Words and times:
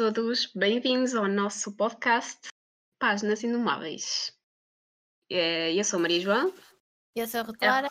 todos, 0.00 0.46
bem-vindos 0.54 1.14
ao 1.14 1.28
nosso 1.28 1.76
podcast 1.76 2.48
Páginas 2.98 3.42
Inumáveis. 3.42 4.34
Eh, 5.30 5.74
Eu 5.74 5.84
sou 5.84 6.00
Maria 6.00 6.20
João 6.20 6.54
Eu 7.14 7.26
sou 7.26 7.40
a 7.40 7.42
Rotora. 7.42 7.90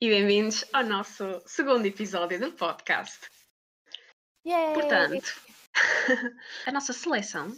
e 0.00 0.08
bem-vindos 0.08 0.64
ao 0.72 0.84
nosso 0.84 1.42
segundo 1.46 1.84
episódio 1.84 2.38
do 2.38 2.52
podcast. 2.52 3.28
Yay! 4.46 4.72
Portanto, 4.72 5.34
a 6.64 6.70
nossa 6.70 6.92
seleção 6.92 7.50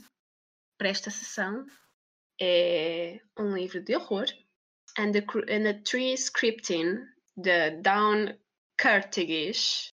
para 0.79 0.89
esta 0.89 1.11
sessão 1.11 1.67
é 2.41 3.21
um 3.39 3.55
livro 3.55 3.83
de 3.85 3.97
horror, 3.97 4.25
And 4.99 5.13
the, 5.13 5.19
and 5.55 5.65
the 5.65 5.75
Tree 5.83 6.15
Scripting, 6.15 7.07
de 7.37 7.83
Dawn 7.83 8.39
Curtigish. 8.81 9.93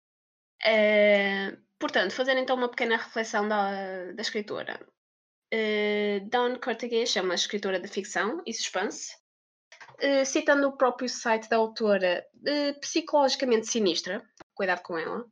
Eh, 0.63 1.57
portanto, 1.81 2.13
fazer 2.13 2.37
então 2.37 2.57
uma 2.57 2.69
pequena 2.69 2.97
reflexão 2.97 3.49
da, 3.49 4.13
da 4.13 4.23
escritora. 4.23 4.79
Eh, 5.51 6.21
Dawn 6.29 6.61
Curtigish 6.61 7.19
é 7.19 7.23
uma 7.23 7.35
escritora 7.35 7.81
de 7.81 7.89
ficção 7.89 8.41
e 8.47 8.55
suspense. 8.55 9.17
Eh, 9.99 10.25
citando 10.25 10.69
o 10.69 10.77
próprio 10.77 11.09
site 11.09 11.49
da 11.49 11.57
autora, 11.57 12.25
eh, 12.47 12.73
psicologicamente 12.75 13.67
sinistra, 13.67 14.23
cuidado 14.55 14.83
com 14.83 14.97
ela, 14.97 15.25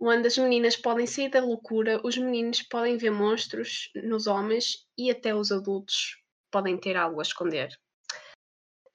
onde 0.00 0.26
as 0.26 0.36
meninas 0.36 0.76
podem 0.76 1.06
sair 1.06 1.30
da 1.30 1.40
loucura, 1.40 2.00
os 2.04 2.18
meninos 2.18 2.62
podem 2.62 2.98
ver 2.98 3.10
monstros 3.10 3.90
nos 3.94 4.26
homens 4.26 4.86
e 4.98 5.10
até 5.10 5.34
os 5.34 5.50
adultos 5.50 6.16
podem 6.50 6.76
ter 6.76 6.96
algo 6.96 7.20
a 7.20 7.22
esconder. 7.22 7.70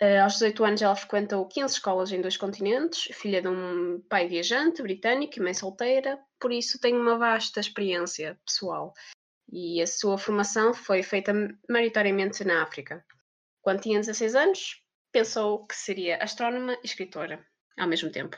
Eh, 0.01 0.17
aos 0.17 0.33
18 0.33 0.63
anos 0.65 0.81
ela 0.81 0.95
frequentou 0.95 1.47
15 1.47 1.75
escolas 1.75 2.11
em 2.11 2.19
dois 2.19 2.35
continentes, 2.35 3.15
filha 3.15 3.39
de 3.39 3.47
um 3.47 4.01
pai 4.09 4.27
viajante 4.27 4.81
britânico 4.81 5.37
e 5.37 5.41
mãe 5.43 5.53
solteira, 5.53 6.19
por 6.39 6.51
isso 6.51 6.79
tem 6.79 6.95
uma 6.95 7.19
vasta 7.19 7.59
experiência 7.59 8.35
pessoal. 8.43 8.95
E 9.53 9.79
a 9.79 9.85
sua 9.85 10.17
formação 10.17 10.73
foi 10.73 11.03
feita 11.03 11.31
maioritariamente 11.69 12.43
na 12.43 12.63
África. 12.63 13.05
Quando 13.61 13.81
tinha 13.81 13.99
16 13.99 14.33
anos, 14.33 14.83
pensou 15.11 15.67
que 15.67 15.75
seria 15.75 16.17
astrónoma 16.17 16.73
e 16.73 16.85
escritora 16.85 17.45
ao 17.77 17.87
mesmo 17.87 18.11
tempo. 18.11 18.35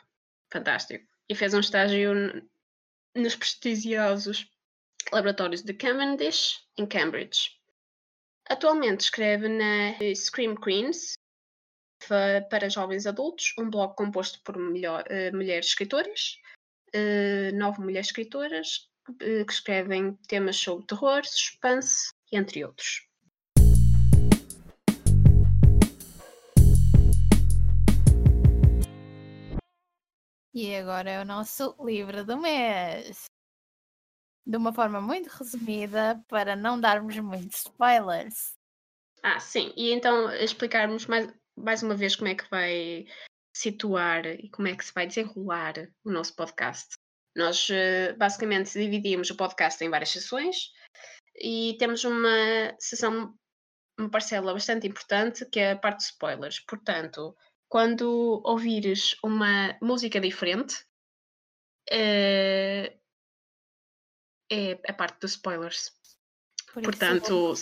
Fantástico. 0.52 1.06
E 1.30 1.34
fez 1.34 1.54
um 1.54 1.62
estágio 1.62 2.12
nos 3.16 3.38
prestigiosos 3.38 4.52
laboratórios 5.14 5.62
de 5.62 5.74
Cavendish, 5.74 6.60
em 6.78 6.86
Cambridge. 6.86 7.52
Atualmente 8.50 9.02
escreve 9.02 9.48
na 9.48 9.94
Scream 10.14 10.56
Queens, 10.56 11.14
para 12.50 12.70
jovens 12.70 13.06
adultos, 13.06 13.54
um 13.58 13.70
blog 13.70 13.96
composto 13.96 14.42
por 14.44 14.58
melhor- 14.58 15.04
eh, 15.08 15.32
mulheres 15.32 15.68
escritoras, 15.68 16.38
eh, 16.94 17.52
nove 17.54 17.82
mulheres 17.82 18.08
escritoras, 18.08 18.90
eh, 19.22 19.44
que 19.46 19.54
escrevem 19.54 20.16
temas 20.28 20.58
sobre 20.58 20.86
terror, 20.86 21.26
suspense, 21.26 22.12
entre 22.32 22.64
outros. 22.66 23.08
E 30.56 30.76
agora 30.76 31.10
é 31.10 31.22
o 31.22 31.26
nosso 31.26 31.76
livro 31.84 32.24
do 32.24 32.38
mês. 32.38 33.26
De 34.46 34.58
uma 34.58 34.72
forma 34.72 35.02
muito 35.02 35.28
resumida, 35.28 36.24
para 36.28 36.56
não 36.56 36.80
darmos 36.80 37.18
muitos 37.18 37.60
spoilers. 37.66 38.54
Ah, 39.24 39.40
sim, 39.40 39.74
e 39.76 39.92
então 39.94 40.30
explicarmos 40.34 41.08
mais, 41.08 41.34
mais 41.58 41.84
uma 41.84 41.96
vez 41.96 42.16
como 42.16 42.30
é 42.30 42.36
que 42.36 42.50
vai 42.50 43.06
situar 43.56 44.26
e 44.26 44.50
como 44.50 44.68
é 44.68 44.76
que 44.76 44.84
se 44.84 44.94
vai 44.94 45.08
desenrolar 45.08 45.74
o 46.04 46.12
nosso 46.12 46.36
podcast. 46.36 46.96
Nós 47.36 47.68
eh, 47.70 48.14
basicamente 48.14 48.74
dividimos 48.74 49.30
o 49.30 49.38
podcast 49.38 49.84
em 49.84 49.90
várias 49.90 50.10
sessões 50.10 50.72
e 51.36 51.76
temos 51.80 52.04
uma 52.04 52.76
sessão, 52.80 53.36
uma 54.00 54.10
parcela 54.10 54.54
bastante 54.54 54.88
importante 54.88 55.46
que 55.46 55.60
é 55.60 55.72
a 55.72 55.78
parte 55.78 56.00
de 56.00 56.06
spoilers. 56.06 56.60
Portanto, 56.62 57.36
quando 57.70 58.42
ouvires 58.44 59.16
uma 59.24 59.78
música 59.82 60.20
diferente, 60.20 60.86
eh, 61.90 62.98
é 64.52 64.80
a 64.88 64.94
parte 64.94 65.20
dos 65.20 65.32
spoilers. 65.32 65.92
Por 66.72 66.84
Portanto, 66.84 67.56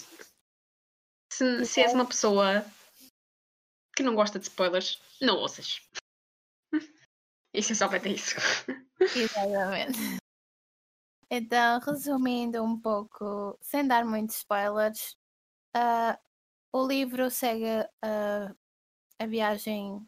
se, 1.31 1.65
se 1.65 1.81
és 1.81 1.93
uma 1.93 2.05
pessoa 2.05 2.65
que 3.95 4.03
não 4.03 4.15
gosta 4.15 4.39
de 4.39 4.45
spoilers, 4.45 5.01
não 5.21 5.37
ouças. 5.37 5.81
Essencialmente 7.53 8.07
é 8.07 8.11
isso. 8.11 8.35
Exatamente. 8.99 9.99
Então, 11.29 11.79
resumindo 11.79 12.63
um 12.63 12.79
pouco, 12.79 13.57
sem 13.61 13.87
dar 13.87 14.05
muitos 14.05 14.37
spoilers, 14.37 15.15
ah, 15.73 16.19
o 16.73 16.85
livro 16.85 17.29
segue 17.29 17.87
ah, 18.01 18.53
a 19.19 19.25
viagem 19.25 20.05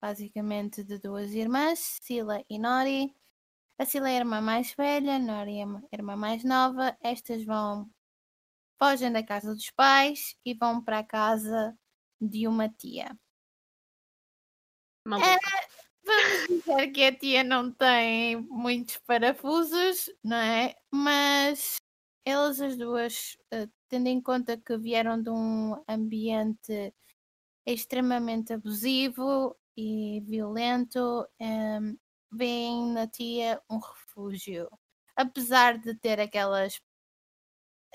basicamente 0.00 0.84
de 0.84 0.98
duas 0.98 1.32
irmãs, 1.32 1.98
Sila 2.02 2.44
e 2.48 2.58
Nori. 2.58 3.14
A 3.78 3.84
Sila 3.84 4.10
é 4.10 4.12
a 4.12 4.16
irmã 4.18 4.40
mais 4.40 4.72
velha, 4.74 5.18
Nori 5.18 5.58
é 5.60 5.64
a 5.64 5.80
irmã 5.92 6.16
mais 6.16 6.44
nova. 6.44 6.96
Estas 7.02 7.44
vão 7.44 7.90
fogem 8.78 9.10
da 9.10 9.24
casa 9.24 9.54
dos 9.54 9.70
pais 9.70 10.36
e 10.44 10.54
vão 10.54 10.82
para 10.84 10.98
a 10.98 11.04
casa 11.04 11.76
de 12.28 12.46
uma 12.48 12.68
tia. 12.68 13.16
Maluca. 15.06 15.28
Vamos 16.06 16.48
dizer 16.48 16.88
que 16.92 17.04
a 17.04 17.14
tia 17.16 17.44
não 17.44 17.72
tem 17.72 18.36
muitos 18.36 18.98
parafusos, 19.06 20.10
não 20.22 20.36
é? 20.36 20.74
Mas 20.90 21.76
elas 22.26 22.60
as 22.60 22.76
duas, 22.76 23.36
eh, 23.50 23.68
tendo 23.88 24.08
em 24.08 24.20
conta 24.20 24.56
que 24.58 24.76
vieram 24.78 25.20
de 25.22 25.30
um 25.30 25.82
ambiente 25.88 26.94
extremamente 27.66 28.52
abusivo 28.54 29.56
e 29.76 30.20
violento, 30.26 31.26
em, 31.40 31.98
veem 32.32 32.92
na 32.92 33.06
tia 33.08 33.62
um 33.70 33.78
refúgio. 33.78 34.68
Apesar 35.16 35.78
de 35.78 35.94
ter 35.96 36.20
aquelas 36.20 36.78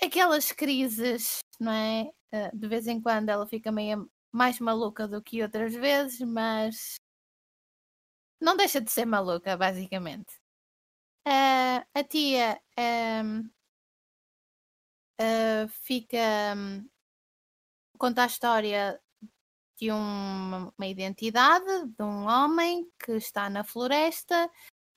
aquelas 0.01 0.51
crises, 0.51 1.39
não 1.59 1.71
é? 1.71 2.11
Eh, 2.31 2.51
De 2.53 2.67
vez 2.67 2.87
em 2.87 3.01
quando 3.01 3.29
ela 3.29 3.45
fica 3.47 3.71
meio 3.71 4.09
mais 4.31 4.59
maluca 4.59 5.07
do 5.07 5.21
que 5.21 5.41
outras 5.43 5.73
vezes, 5.73 6.19
mas 6.21 6.95
não 8.39 8.55
deixa 8.55 8.79
de 8.81 8.91
ser 8.91 9.05
maluca, 9.05 9.55
basicamente. 9.57 10.39
Ah, 11.25 11.85
a 11.93 12.03
tia 12.03 12.59
ahm, 12.77 13.49
ah, 15.17 15.67
fica. 15.69 16.53
hum, 16.55 16.89
conta 17.97 18.23
a 18.23 18.27
história 18.27 18.99
de 19.77 19.91
um- 19.91 20.71
uma 20.77 20.87
identidade 20.87 21.65
de 21.97 22.03
um 22.03 22.25
homem 22.27 22.89
que 23.03 23.13
está 23.13 23.49
na 23.49 23.63
floresta 23.63 24.49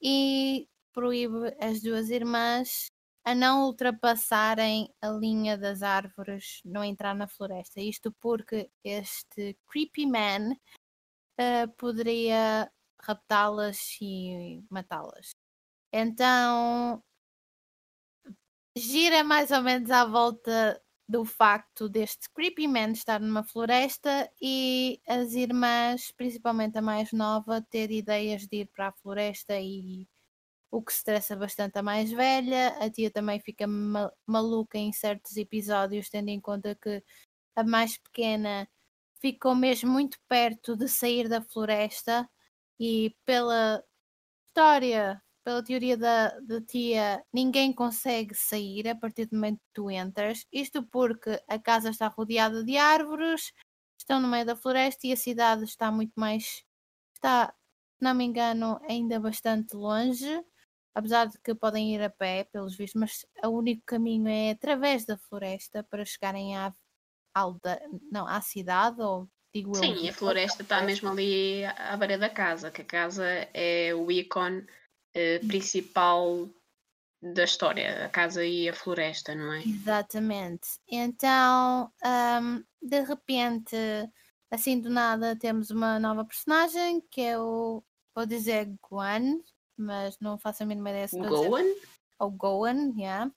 e 0.02 0.68
proíbe 0.92 1.56
as 1.60 1.82
duas 1.82 2.10
irmãs 2.10 2.86
a 3.24 3.34
não 3.34 3.66
ultrapassarem 3.66 4.92
a 5.00 5.08
linha 5.10 5.56
das 5.56 5.82
árvores, 5.82 6.60
não 6.64 6.84
entrar 6.84 7.14
na 7.14 7.28
floresta. 7.28 7.80
Isto 7.80 8.12
porque 8.20 8.70
este 8.84 9.56
creepy 9.66 10.06
man 10.06 10.56
ah, 11.38 11.68
poderia 11.78 12.70
raptá-las 13.00 13.96
e 14.00 14.64
matá-las. 14.70 15.32
Então 15.92 17.02
gira 18.76 19.22
mais 19.24 19.50
ou 19.50 19.62
menos 19.62 19.90
à 19.90 20.04
volta 20.04 20.80
do 21.08 21.24
facto 21.24 21.88
deste 21.88 22.28
creepy 22.32 22.66
man 22.66 22.92
estar 22.92 23.20
numa 23.20 23.44
floresta 23.44 24.30
e 24.40 25.00
as 25.06 25.34
irmãs, 25.34 26.10
principalmente 26.12 26.78
a 26.78 26.82
mais 26.82 27.12
nova, 27.12 27.60
ter 27.60 27.90
ideias 27.90 28.46
de 28.46 28.62
ir 28.62 28.68
para 28.68 28.88
a 28.88 28.92
floresta 28.92 29.58
e 29.60 30.08
o 30.72 30.82
que 30.82 30.92
estressa 30.92 31.36
bastante 31.36 31.78
a 31.78 31.84
mais 31.84 32.12
velha. 32.12 32.70
A 32.80 32.90
tia 32.90 33.12
também 33.12 33.40
fica 33.40 33.66
ma- 33.68 34.12
maluca 34.26 34.78
em 34.78 34.92
certos 34.92 35.36
episódios, 35.38 36.10
tendo 36.10 36.30
em 36.30 36.40
conta 36.40 36.76
que 36.76 37.04
a 37.56 37.64
mais 37.64 37.98
pequena 37.98 38.68
ficou 39.20 39.54
mesmo 39.56 39.90
muito 39.92 40.18
perto 40.28 40.76
de 40.76 40.88
sair 40.88 41.28
da 41.28 41.42
floresta 41.42 42.28
e 42.80 43.16
pela 43.26 43.82
história, 44.48 45.22
pela 45.44 45.62
teoria 45.64 45.96
da, 45.96 46.38
da 46.40 46.60
tia, 46.60 47.24
ninguém 47.32 47.72
consegue 47.72 48.34
sair 48.34 48.88
a 48.88 48.94
partir 48.96 49.26
do 49.26 49.34
momento 49.36 49.58
que 49.58 49.72
tu 49.74 49.90
entras. 49.90 50.46
Isto 50.52 50.82
porque 50.86 51.40
a 51.48 51.58
casa 51.58 51.90
está 51.90 52.08
rodeada 52.08 52.64
de 52.64 52.76
árvores, 52.76 53.52
estão 53.98 54.20
no 54.20 54.28
meio 54.28 54.46
da 54.46 54.56
floresta 54.56 55.06
e 55.06 55.12
a 55.12 55.16
cidade 55.16 55.64
está 55.64 55.90
muito 55.90 56.12
mais. 56.16 56.62
Está, 57.14 57.48
se 57.98 58.04
não 58.04 58.14
me 58.14 58.24
engano, 58.24 58.80
ainda 58.88 59.20
bastante 59.20 59.76
longe. 59.76 60.42
Apesar 60.94 61.26
de 61.26 61.38
que 61.40 61.54
podem 61.54 61.94
ir 61.94 62.02
a 62.02 62.10
pé, 62.10 62.44
pelos 62.52 62.76
vistos, 62.76 63.00
mas 63.00 63.26
o 63.44 63.56
único 63.56 63.82
caminho 63.86 64.28
é 64.28 64.50
através 64.50 65.06
da 65.06 65.16
floresta 65.16 65.82
para 65.84 66.04
chegarem 66.04 66.56
à 66.56 66.74
alda, 67.34 67.80
não, 68.10 68.26
à 68.26 68.40
cidade, 68.40 69.00
ou 69.00 69.28
digo 69.54 69.70
eu. 69.70 69.82
Sim, 69.82 70.04
e 70.04 70.08
a 70.10 70.12
floresta 70.12 70.62
está 70.62 70.82
mesmo 70.82 71.08
ali 71.08 71.64
à 71.64 71.96
beira 71.96 72.18
da 72.18 72.28
casa, 72.28 72.70
que 72.70 72.82
a 72.82 72.84
casa 72.84 73.24
é 73.54 73.94
o 73.94 74.10
ícone 74.10 74.66
eh, 75.14 75.38
principal 75.40 76.48
da 77.22 77.44
história, 77.44 78.04
a 78.04 78.08
casa 78.08 78.44
e 78.44 78.68
a 78.68 78.74
floresta, 78.74 79.34
não 79.34 79.52
é? 79.52 79.62
Exatamente. 79.62 80.68
Então, 80.88 81.92
um, 82.04 82.64
de 82.82 83.00
repente, 83.02 83.76
assim 84.50 84.80
do 84.80 84.90
nada, 84.90 85.36
temos 85.36 85.70
uma 85.70 86.00
nova 86.00 86.24
personagem 86.24 87.00
que 87.10 87.20
é 87.20 87.38
o, 87.38 87.82
vou 88.14 88.26
dizer 88.26 88.74
Gwen, 88.90 89.40
mas 89.76 90.18
não 90.20 90.38
faço 90.38 90.62
a 90.62 90.66
mínima 90.66 90.90
ideia 90.90 91.08
se 91.08 91.18
Gowan? 91.18 91.64
Ou 92.18 92.30
Gowan, 92.30 92.92
yeah. 92.96 93.30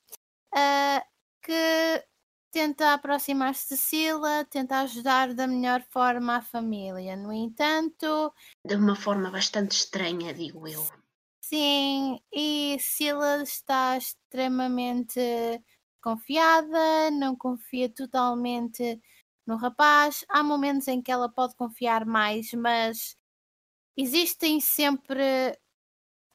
Uh, 0.54 1.02
que 1.42 2.06
tenta 2.52 2.94
aproximar-se 2.94 3.76
de 3.76 3.78
Sila, 3.82 4.46
tenta 4.46 4.80
ajudar 4.80 5.34
da 5.34 5.46
melhor 5.46 5.84
forma 5.90 6.38
a 6.38 6.42
família. 6.42 7.16
No 7.16 7.34
entanto. 7.34 8.34
De 8.66 8.76
uma 8.76 8.96
forma 8.96 9.30
bastante 9.30 9.72
estranha, 9.72 10.34
digo 10.34 10.68
eu. 10.68 10.88
Sim, 11.42 12.20
e 12.34 12.78
Sila 12.80 13.44
está 13.44 13.98
extremamente 13.98 15.20
confiada, 16.02 17.12
não 17.12 17.36
confia 17.36 17.90
totalmente 17.90 19.02
no 19.46 19.56
rapaz. 19.58 20.24
Há 20.30 20.42
momentos 20.42 20.88
em 20.88 21.02
que 21.02 21.12
ela 21.12 21.30
pode 21.30 21.56
confiar 21.56 22.06
mais, 22.06 22.52
mas 22.54 23.16
existem 23.98 24.60
sempre 24.60 25.60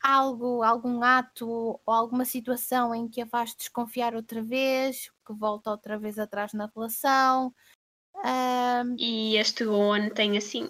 algo, 0.02 0.62
algum 0.62 1.02
ato 1.02 1.49
ou 1.49 1.81
alguma 1.87 2.25
situação 2.25 2.94
em 2.94 3.08
que 3.08 3.20
a 3.20 3.26
faz 3.26 3.55
desconfiar 3.55 4.14
outra 4.14 4.43
vez, 4.43 5.11
que 5.26 5.32
volta 5.32 5.70
outra 5.70 5.99
vez 5.99 6.19
atrás 6.19 6.52
na 6.52 6.70
relação. 6.75 7.55
Um... 8.17 8.97
E 8.99 9.37
este 9.37 9.64
Gohan 9.64 10.08
tem 10.08 10.37
assim 10.37 10.69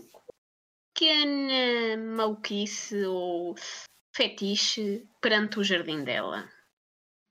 pequena 0.93 1.97
maluquice 1.97 3.05
ou 3.06 3.55
fetiche 4.15 5.06
perante 5.21 5.59
o 5.59 5.65
jardim 5.65 6.05
dela. 6.05 6.49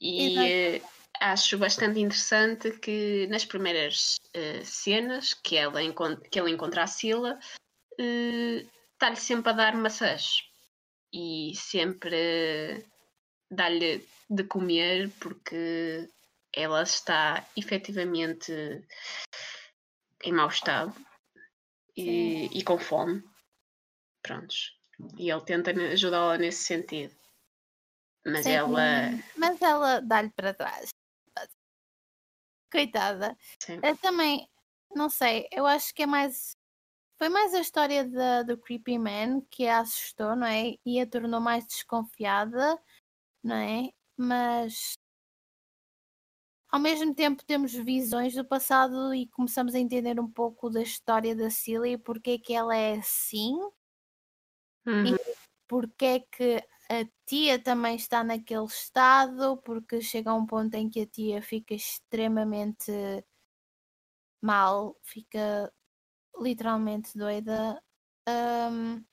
E 0.02 0.80
uh, 0.80 0.88
acho 1.20 1.58
bastante 1.58 2.00
interessante 2.00 2.72
que 2.80 3.28
nas 3.28 3.44
primeiras 3.44 4.16
uh, 4.36 4.66
cenas 4.66 5.34
que, 5.34 5.58
ela 5.58 5.80
que 6.32 6.40
ele 6.40 6.52
encontra 6.52 6.84
a 6.84 6.88
Sila, 6.88 7.38
uh, 8.00 8.70
está-lhe 8.94 9.18
sempre 9.18 9.52
a 9.52 9.54
dar 9.54 9.76
maçãs 9.76 10.49
e 11.14 11.54
sempre 11.56 12.86
dar-lhe 13.50 14.08
de 14.30 14.44
comer 14.44 15.10
porque 15.20 16.08
ela 16.54 16.84
está 16.84 17.48
efetivamente 17.56 18.52
em 20.24 20.32
mau 20.32 20.48
estado 20.48 20.94
e, 21.96 22.46
e, 22.58 22.64
com 22.64 22.78
fome. 22.78 23.24
Prontos. 24.22 24.78
E 25.18 25.30
ele 25.30 25.42
tenta 25.42 25.72
ajudá-la 25.72 26.38
nesse 26.38 26.64
sentido. 26.64 27.16
Mas 28.26 28.44
Sim, 28.44 28.52
ela. 28.52 29.12
Mas 29.38 29.62
ela 29.62 30.02
dá-lhe 30.02 30.30
para 30.30 30.54
trás. 30.54 30.90
Coitada. 32.72 33.36
Sim. 33.60 33.80
Eu 33.82 33.98
também, 33.98 34.48
não 34.94 35.10
sei, 35.10 35.48
eu 35.52 35.66
acho 35.66 35.94
que 35.94 36.04
é 36.04 36.06
mais 36.06 36.56
foi 37.20 37.28
mais 37.28 37.54
a 37.54 37.60
história 37.60 38.06
da, 38.06 38.44
do 38.44 38.58
Creepy 38.58 38.98
Man 38.98 39.42
que 39.52 39.68
a 39.68 39.82
assustou, 39.82 40.38
não 40.38 40.48
é? 40.48 40.76
E 40.86 41.02
a 41.02 41.06
tornou 41.06 41.42
mais 41.42 41.68
desconfiada, 41.68 42.82
não 43.44 43.58
é? 43.58 43.90
Mas 44.16 44.98
ao 46.72 46.80
mesmo 46.80 47.14
tempo 47.14 47.44
temos 47.44 47.74
visões 47.74 48.34
do 48.34 48.46
passado 48.46 49.14
e 49.14 49.28
começamos 49.28 49.76
a 49.76 49.80
entender 49.80 50.18
um 50.18 50.32
pouco 50.32 50.70
da 50.70 50.82
história 50.82 51.36
da 51.36 51.50
Cilly, 51.50 51.98
porque 51.98 52.32
é 52.32 52.40
que 52.40 52.54
ela 52.54 52.76
é 52.76 52.94
assim 52.96 53.54
uhum. 54.86 55.08
e 55.08 55.18
porque 55.68 56.06
é 56.06 56.20
que 56.22 56.64
a 56.90 57.06
tia 57.26 57.60
também 57.62 57.98
está 57.98 58.24
naquele 58.24 58.66
estado, 58.66 59.58
porque 59.58 60.02
chega 60.02 60.32
a 60.32 60.36
um 60.36 60.46
ponto 60.46 60.74
em 60.76 60.90
que 60.90 61.02
a 61.02 61.06
tia 61.06 61.42
fica 61.42 61.74
extremamente 61.74 62.92
mal, 64.42 64.96
fica 65.04 65.72
literalmente 66.38 67.18
doida. 67.18 67.82
Um, 68.28 69.04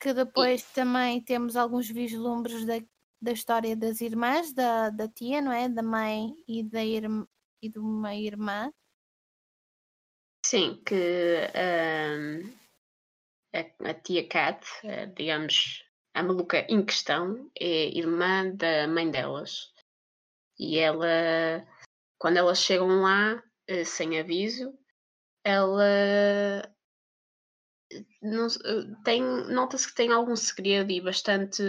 que 0.00 0.14
depois 0.14 0.62
e... 0.62 0.74
também 0.74 1.20
temos 1.20 1.56
alguns 1.56 1.88
vislumbres 1.88 2.64
da, 2.64 2.74
da 3.20 3.32
história 3.32 3.76
das 3.76 4.00
irmãs, 4.00 4.52
da, 4.52 4.90
da 4.90 5.08
tia, 5.08 5.40
não 5.40 5.52
é? 5.52 5.68
Da 5.68 5.82
mãe 5.82 6.34
e, 6.46 6.62
da 6.62 6.84
irmã, 6.84 7.26
e 7.62 7.68
de 7.68 7.78
uma 7.78 8.14
irmã. 8.14 8.72
Sim, 10.46 10.80
que 10.86 10.94
um, 10.94 12.58
a, 13.52 13.90
a, 13.90 13.94
tia 13.94 14.26
Cat, 14.26 14.64
eh, 14.84 15.06
digamos, 15.06 15.84
a 16.14 16.22
maluca 16.22 16.64
em 16.68 16.84
questão, 16.84 17.50
é 17.58 17.88
irmã 17.96 18.50
da 18.54 18.86
mãe 18.88 19.10
delas. 19.10 19.72
E 20.58 20.78
ela, 20.78 21.66
quando 22.18 22.36
elas 22.38 22.62
chegam 22.62 23.02
lá, 23.02 23.42
eh, 23.66 23.84
sem 23.84 24.18
aviso, 24.18 24.72
ela 25.48 26.62
não, 28.20 28.46
tem, 29.02 29.22
nota-se 29.22 29.88
que 29.88 29.94
tem 29.94 30.12
algum 30.12 30.36
segredo 30.36 30.92
e 30.92 31.00
bastante 31.00 31.62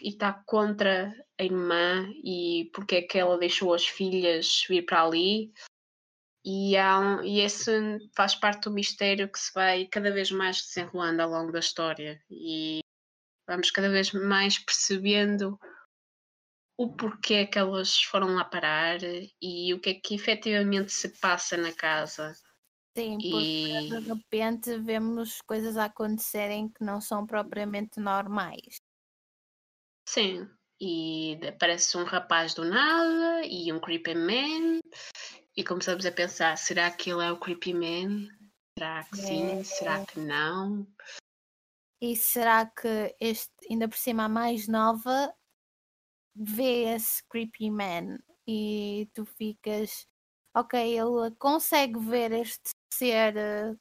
e 0.00 0.10
está 0.10 0.32
contra 0.46 1.12
a 1.38 1.42
irmã 1.42 2.08
e 2.22 2.70
porque 2.72 2.96
é 2.96 3.02
que 3.02 3.18
ela 3.18 3.36
deixou 3.36 3.74
as 3.74 3.84
filhas 3.84 4.64
vir 4.68 4.86
para 4.86 5.02
ali. 5.02 5.52
E, 6.44 6.76
há 6.76 7.00
um, 7.00 7.24
e 7.24 7.40
esse 7.40 7.72
faz 8.14 8.34
parte 8.36 8.64
do 8.64 8.70
mistério 8.70 9.28
que 9.28 9.38
se 9.38 9.52
vai 9.52 9.86
cada 9.86 10.12
vez 10.12 10.30
mais 10.30 10.58
desenrolando 10.58 11.22
ao 11.22 11.30
longo 11.30 11.50
da 11.50 11.58
história. 11.58 12.22
E 12.30 12.80
vamos 13.48 13.70
cada 13.70 13.88
vez 13.88 14.12
mais 14.12 14.58
percebendo 14.58 15.58
o 16.78 16.94
porquê 16.94 17.46
que 17.46 17.58
elas 17.58 18.00
foram 18.02 18.34
lá 18.34 18.44
parar 18.44 18.98
e 19.40 19.72
o 19.74 19.80
que 19.80 19.90
é 19.90 19.94
que 19.94 20.14
efetivamente 20.14 20.92
se 20.92 21.08
passa 21.18 21.56
na 21.56 21.72
casa 21.72 22.34
Sim, 22.96 23.18
porque 23.18 23.36
e... 23.36 23.88
de 23.88 23.98
repente 24.00 24.78
vemos 24.78 25.40
coisas 25.42 25.76
a 25.76 25.86
acontecerem 25.86 26.68
que 26.68 26.84
não 26.84 27.00
são 27.00 27.26
propriamente 27.26 27.98
normais. 27.98 28.76
Sim, 30.08 30.48
e 30.80 31.38
aparece 31.46 31.96
um 31.96 32.04
rapaz 32.04 32.54
do 32.54 32.64
nada 32.64 33.44
e 33.44 33.72
um 33.72 33.80
creepy 33.80 34.14
man 34.14 34.80
e 35.56 35.64
começamos 35.64 36.06
a 36.06 36.12
pensar, 36.12 36.56
será 36.56 36.90
que 36.90 37.10
ele 37.10 37.24
é 37.24 37.32
o 37.32 37.38
creepy 37.38 37.72
man? 37.72 38.28
Será 38.78 39.04
que 39.04 39.20
é. 39.20 39.24
sim? 39.24 39.64
Será 39.64 40.04
que 40.06 40.20
não? 40.20 40.86
E 42.00 42.14
será 42.14 42.66
que 42.66 43.16
este, 43.18 43.52
ainda 43.70 43.88
por 43.88 43.96
cima 43.96 44.24
a 44.24 44.28
mais 44.28 44.68
nova, 44.68 45.34
vê 46.34 46.94
esse 46.94 47.22
creepy 47.28 47.70
man 47.70 48.18
e 48.46 49.08
tu 49.14 49.24
ficas 49.24 50.06
ok, 50.56 50.78
ele 50.78 51.34
consegue 51.38 51.98
ver 51.98 52.32
este 52.32 52.70
ser 52.94 53.34
uh, 53.36 53.78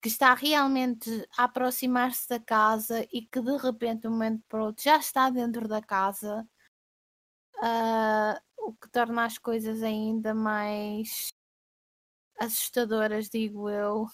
que 0.00 0.08
está 0.08 0.34
realmente 0.34 1.10
a 1.36 1.44
aproximar-se 1.44 2.28
da 2.28 2.38
casa 2.38 3.06
e 3.12 3.22
que 3.22 3.40
de 3.40 3.56
repente, 3.56 4.02
de 4.02 4.08
um 4.08 4.12
momento 4.12 4.42
para 4.48 4.62
o 4.62 4.66
outro, 4.66 4.84
já 4.84 4.96
está 4.96 5.28
dentro 5.30 5.66
da 5.66 5.82
casa, 5.82 6.46
uh, 7.56 8.40
o 8.58 8.74
que 8.74 8.88
torna 8.90 9.24
as 9.24 9.38
coisas 9.38 9.82
ainda 9.82 10.34
mais 10.34 11.28
assustadoras, 12.38 13.28
digo 13.28 13.68
eu. 13.68 14.06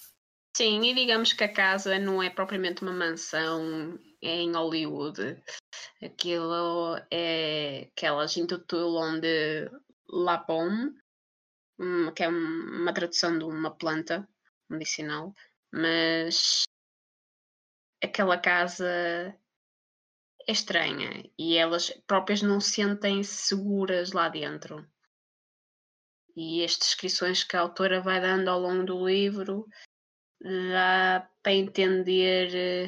Sim, 0.57 0.83
e 0.83 0.95
digamos 0.95 1.33
que 1.33 1.45
a 1.45 1.53
casa 1.53 1.99
não 1.99 2.23
é 2.23 2.31
propriamente 2.31 2.83
uma 2.83 2.93
mansão 2.93 3.99
em 4.23 4.53
Hollywood. 4.53 5.43
Aquilo 6.03 6.97
é 7.11 7.91
que 7.97 8.07
elas 8.07 8.37
intitulam 8.37 9.21
de 9.21 9.69
La 10.09 10.39
Pomme, 10.39 10.95
que 12.15 12.23
é 12.23 12.29
uma 12.29 12.93
tradução 12.93 13.39
de 13.39 13.45
uma 13.45 13.71
planta 13.71 14.29
medicinal, 14.69 15.35
mas 15.73 16.65
aquela 18.03 18.39
casa 18.39 18.87
é 20.47 20.53
estranha 20.53 21.29
e 21.39 21.57
elas 21.57 21.91
próprias 22.07 22.43
não 22.43 22.61
se 22.61 22.73
sentem 22.73 23.23
seguras 23.23 24.13
lá 24.13 24.29
dentro. 24.29 24.87
E 26.37 26.65
as 26.65 26.77
descrições 26.77 27.45
que 27.45 27.57
a 27.57 27.61
autora 27.61 28.01
vai 28.01 28.21
dando 28.21 28.49
ao 28.49 28.61
longo 28.61 28.85
do 28.85 29.07
livro 29.07 29.67
dá 30.41 31.29
para 31.43 31.53
entender 31.53 32.55
eh, 32.55 32.87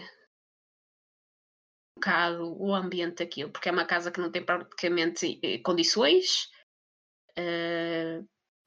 um 1.97 2.01
bocado 2.01 2.63
o 2.63 2.75
ambiente 2.75 3.25
daquilo, 3.25 3.51
porque 3.51 3.69
é 3.69 3.73
uma 3.73 3.87
casa 3.87 4.11
que 4.11 4.21
não 4.21 4.31
tem 4.31 4.45
praticamente 4.45 5.41
eh, 5.43 5.59
condições, 5.59 6.51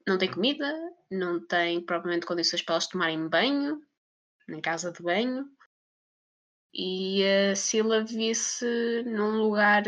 não 0.10 0.18
tem 0.18 0.32
comida, 0.32 0.74
não 1.12 1.46
tem 1.46 1.86
propriamente 1.86 2.26
condições 2.26 2.62
para 2.62 2.76
elas 2.76 2.88
tomarem 2.88 3.30
banho, 3.30 3.82
nem 4.48 4.60
casa 4.60 4.92
de 4.92 5.02
banho. 5.04 5.50
E 6.74 7.24
a 7.24 7.56
Sila 7.56 8.04
visse 8.04 9.04
num 9.04 9.38
lugar, 9.38 9.84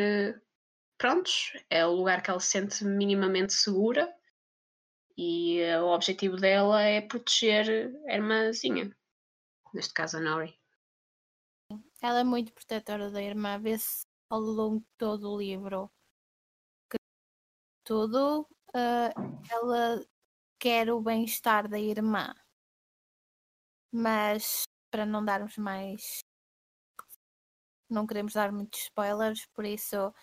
prontos, 0.98 1.54
é 1.70 1.86
o 1.86 1.92
lugar 1.92 2.22
que 2.22 2.30
ela 2.30 2.40
se 2.40 2.48
sente 2.48 2.86
minimamente 2.86 3.54
segura. 3.54 4.14
E 5.18 5.62
uh, 5.76 5.84
o 5.84 5.94
objetivo 5.94 6.38
dela 6.38 6.82
é 6.82 7.02
proteger 7.02 7.92
a 8.08 8.14
irmãzinha, 8.14 8.96
neste 9.74 9.94
caso 9.94 10.18
a 10.18 10.20
Nori. 10.22 10.58
Ela 12.02 12.22
é 12.22 12.24
muito 12.24 12.54
protetora 12.54 13.12
da 13.12 13.22
irmã, 13.22 13.60
vê-se 13.60 14.06
ao 14.30 14.40
longo 14.40 14.80
de 14.80 14.88
todo 14.98 15.30
o 15.30 15.38
livro 15.38 15.92
que 16.90 16.98
tudo 17.84 18.48
uh, 18.74 19.42
ela 19.52 20.04
quer 20.62 20.92
o 20.92 21.02
bem-estar 21.02 21.68
da 21.68 21.80
irmã. 21.80 22.36
Mas 23.92 24.64
para 24.92 25.06
não 25.06 25.26
darmos 25.26 25.58
mais 25.58 26.22
não 27.90 28.08
queremos 28.08 28.34
dar 28.34 28.52
muitos 28.52 28.80
spoilers, 28.84 29.46
por 29.48 29.66
isso 29.66 30.14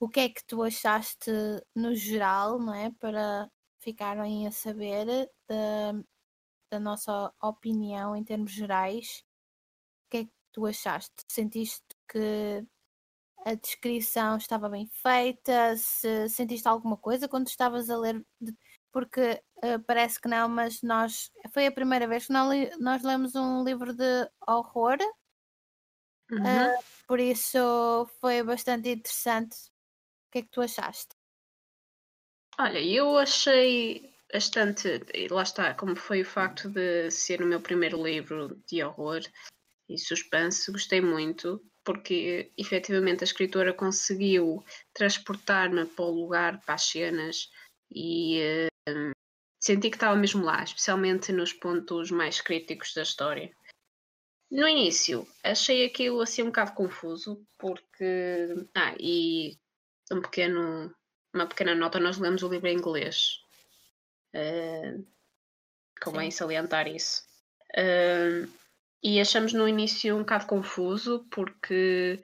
o 0.00 0.08
que 0.08 0.20
é 0.20 0.28
que 0.28 0.44
tu 0.46 0.62
achaste 0.62 1.30
no 1.74 1.94
geral, 1.94 2.58
não 2.58 2.72
é? 2.72 2.90
Para 2.92 3.50
ficarem 3.80 4.46
a 4.46 4.52
saber 4.52 5.06
da, 5.48 5.92
da 6.70 6.80
nossa 6.80 7.32
opinião 7.42 8.16
em 8.16 8.24
termos 8.24 8.52
gerais. 8.52 9.24
O 10.06 10.10
que 10.10 10.16
é 10.18 10.24
que 10.24 10.32
tu 10.52 10.66
achaste? 10.66 11.14
Sentiste 11.30 11.84
que 12.08 12.64
a 13.44 13.54
descrição 13.54 14.36
estava 14.36 14.68
bem 14.68 14.86
feita? 14.86 15.76
Se 15.76 16.28
sentiste 16.28 16.68
alguma 16.68 16.96
coisa 16.96 17.28
quando 17.28 17.48
estavas 17.48 17.90
a 17.90 17.96
ler? 17.98 18.24
Porque 18.92 19.42
uh, 19.64 19.82
parece 19.86 20.20
que 20.20 20.28
não, 20.28 20.48
mas 20.48 20.82
nós 20.82 21.30
foi 21.52 21.66
a 21.66 21.72
primeira 21.72 22.06
vez 22.06 22.26
que 22.26 22.32
nós, 22.32 22.78
nós 22.78 23.02
lemos 23.02 23.34
um 23.34 23.64
livro 23.64 23.92
de 23.92 24.28
horror. 24.46 24.98
Uhum. 26.30 26.38
Uh, 26.38 26.84
por 27.06 27.20
isso 27.20 28.06
foi 28.20 28.42
bastante 28.42 28.88
interessante. 28.90 29.56
O 29.56 30.30
que 30.32 30.38
é 30.38 30.42
que 30.42 30.50
tu 30.50 30.60
achaste? 30.60 31.16
Olha, 32.58 32.80
eu 32.80 33.16
achei 33.16 34.12
bastante, 34.32 35.00
lá 35.30 35.42
está, 35.42 35.74
como 35.74 35.96
foi 35.96 36.22
o 36.22 36.26
facto 36.26 36.68
de 36.68 37.10
ser 37.10 37.40
o 37.40 37.46
meu 37.46 37.60
primeiro 37.60 38.02
livro 38.02 38.60
de 38.66 38.82
horror 38.82 39.20
e 39.88 39.96
suspense, 39.96 40.70
gostei 40.70 41.00
muito, 41.00 41.64
porque 41.82 42.52
efetivamente 42.58 43.22
a 43.22 43.24
escritora 43.24 43.72
conseguiu 43.72 44.62
transportar-me 44.92 45.86
para 45.86 46.04
o 46.04 46.10
lugar, 46.10 46.60
para 46.60 46.74
as 46.74 46.82
cenas, 46.82 47.48
e 47.90 48.68
uh, 48.88 49.12
senti 49.60 49.90
que 49.90 49.96
estava 49.96 50.16
mesmo 50.16 50.44
lá, 50.44 50.62
especialmente 50.62 51.32
nos 51.32 51.52
pontos 51.52 52.10
mais 52.10 52.40
críticos 52.40 52.94
da 52.94 53.02
história. 53.02 53.50
No 54.50 54.66
início, 54.66 55.26
achei 55.44 55.84
aquilo 55.84 56.20
assim 56.20 56.42
um 56.42 56.46
bocado 56.46 56.72
confuso, 56.72 57.44
porque. 57.58 58.46
Ah, 58.74 58.94
e 58.98 59.58
um 60.10 60.22
pequeno 60.22 60.94
uma 61.34 61.46
pequena 61.46 61.74
nota, 61.74 62.00
nós 62.00 62.18
lemos 62.18 62.42
o 62.42 62.48
livro 62.48 62.68
em 62.68 62.76
inglês. 62.76 63.40
Uh, 64.34 65.06
convém 66.02 66.30
Sim. 66.30 66.38
salientar 66.38 66.88
isso. 66.88 67.24
Uh, 67.76 68.50
e 69.02 69.20
achamos 69.20 69.52
no 69.52 69.68
início 69.68 70.16
um 70.16 70.20
bocado 70.20 70.46
confuso 70.46 71.26
porque 71.30 72.20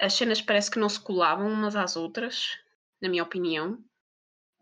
as 0.00 0.14
cenas 0.14 0.40
parece 0.40 0.70
que 0.70 0.78
não 0.78 0.88
se 0.88 1.00
colavam 1.00 1.52
umas 1.52 1.76
às 1.76 1.96
outras, 1.96 2.58
na 3.00 3.08
minha 3.08 3.22
opinião. 3.22 3.82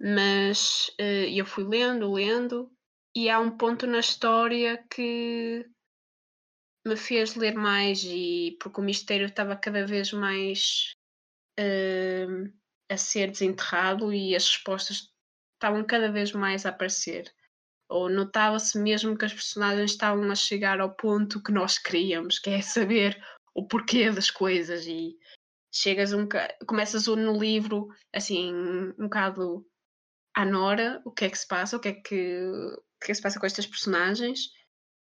Mas 0.00 0.88
uh, 1.00 1.28
eu 1.28 1.44
fui 1.44 1.64
lendo, 1.64 2.12
lendo, 2.12 2.72
e 3.14 3.28
há 3.28 3.38
um 3.38 3.56
ponto 3.56 3.86
na 3.86 3.98
história 3.98 4.82
que 4.90 5.66
me 6.86 6.96
fez 6.96 7.34
ler 7.34 7.54
mais 7.54 8.02
e 8.04 8.56
porque 8.60 8.80
o 8.80 8.84
mistério 8.84 9.26
estava 9.26 9.54
cada 9.54 9.86
vez 9.86 10.12
mais 10.12 10.94
uh, 11.58 12.50
a 12.90 12.96
ser 12.96 13.30
desenterrado 13.30 14.12
e 14.12 14.34
as 14.34 14.48
respostas 14.48 15.12
estavam 15.54 15.84
cada 15.84 16.10
vez 16.10 16.32
mais 16.32 16.64
a 16.64 16.70
aparecer. 16.70 17.30
Ou 17.88 18.08
notava-se 18.08 18.78
mesmo 18.78 19.18
que 19.18 19.24
as 19.24 19.34
personagens 19.34 19.90
estavam 19.90 20.30
a 20.30 20.34
chegar 20.34 20.80
ao 20.80 20.94
ponto 20.94 21.42
que 21.42 21.52
nós 21.52 21.76
queríamos, 21.76 22.38
que 22.38 22.50
é 22.50 22.62
saber 22.62 23.22
o 23.54 23.66
porquê 23.66 24.10
das 24.10 24.30
coisas 24.30 24.86
e 24.86 25.18
chegas 25.72 26.12
um 26.12 26.26
começas 26.66 27.06
no 27.06 27.38
livro 27.38 27.88
assim 28.12 28.52
um 28.52 29.04
bocado 29.04 29.64
à 30.34 30.44
nora 30.44 31.02
o 31.04 31.10
que 31.10 31.24
é 31.24 31.30
que 31.30 31.38
se 31.38 31.46
passa, 31.46 31.76
o 31.76 31.80
que 31.80 31.88
é 31.88 31.94
que, 31.94 32.44
o 32.44 33.00
que, 33.00 33.06
é 33.06 33.06
que 33.06 33.14
se 33.14 33.22
passa 33.22 33.38
com 33.38 33.46
estas 33.46 33.66
personagens 33.66 34.50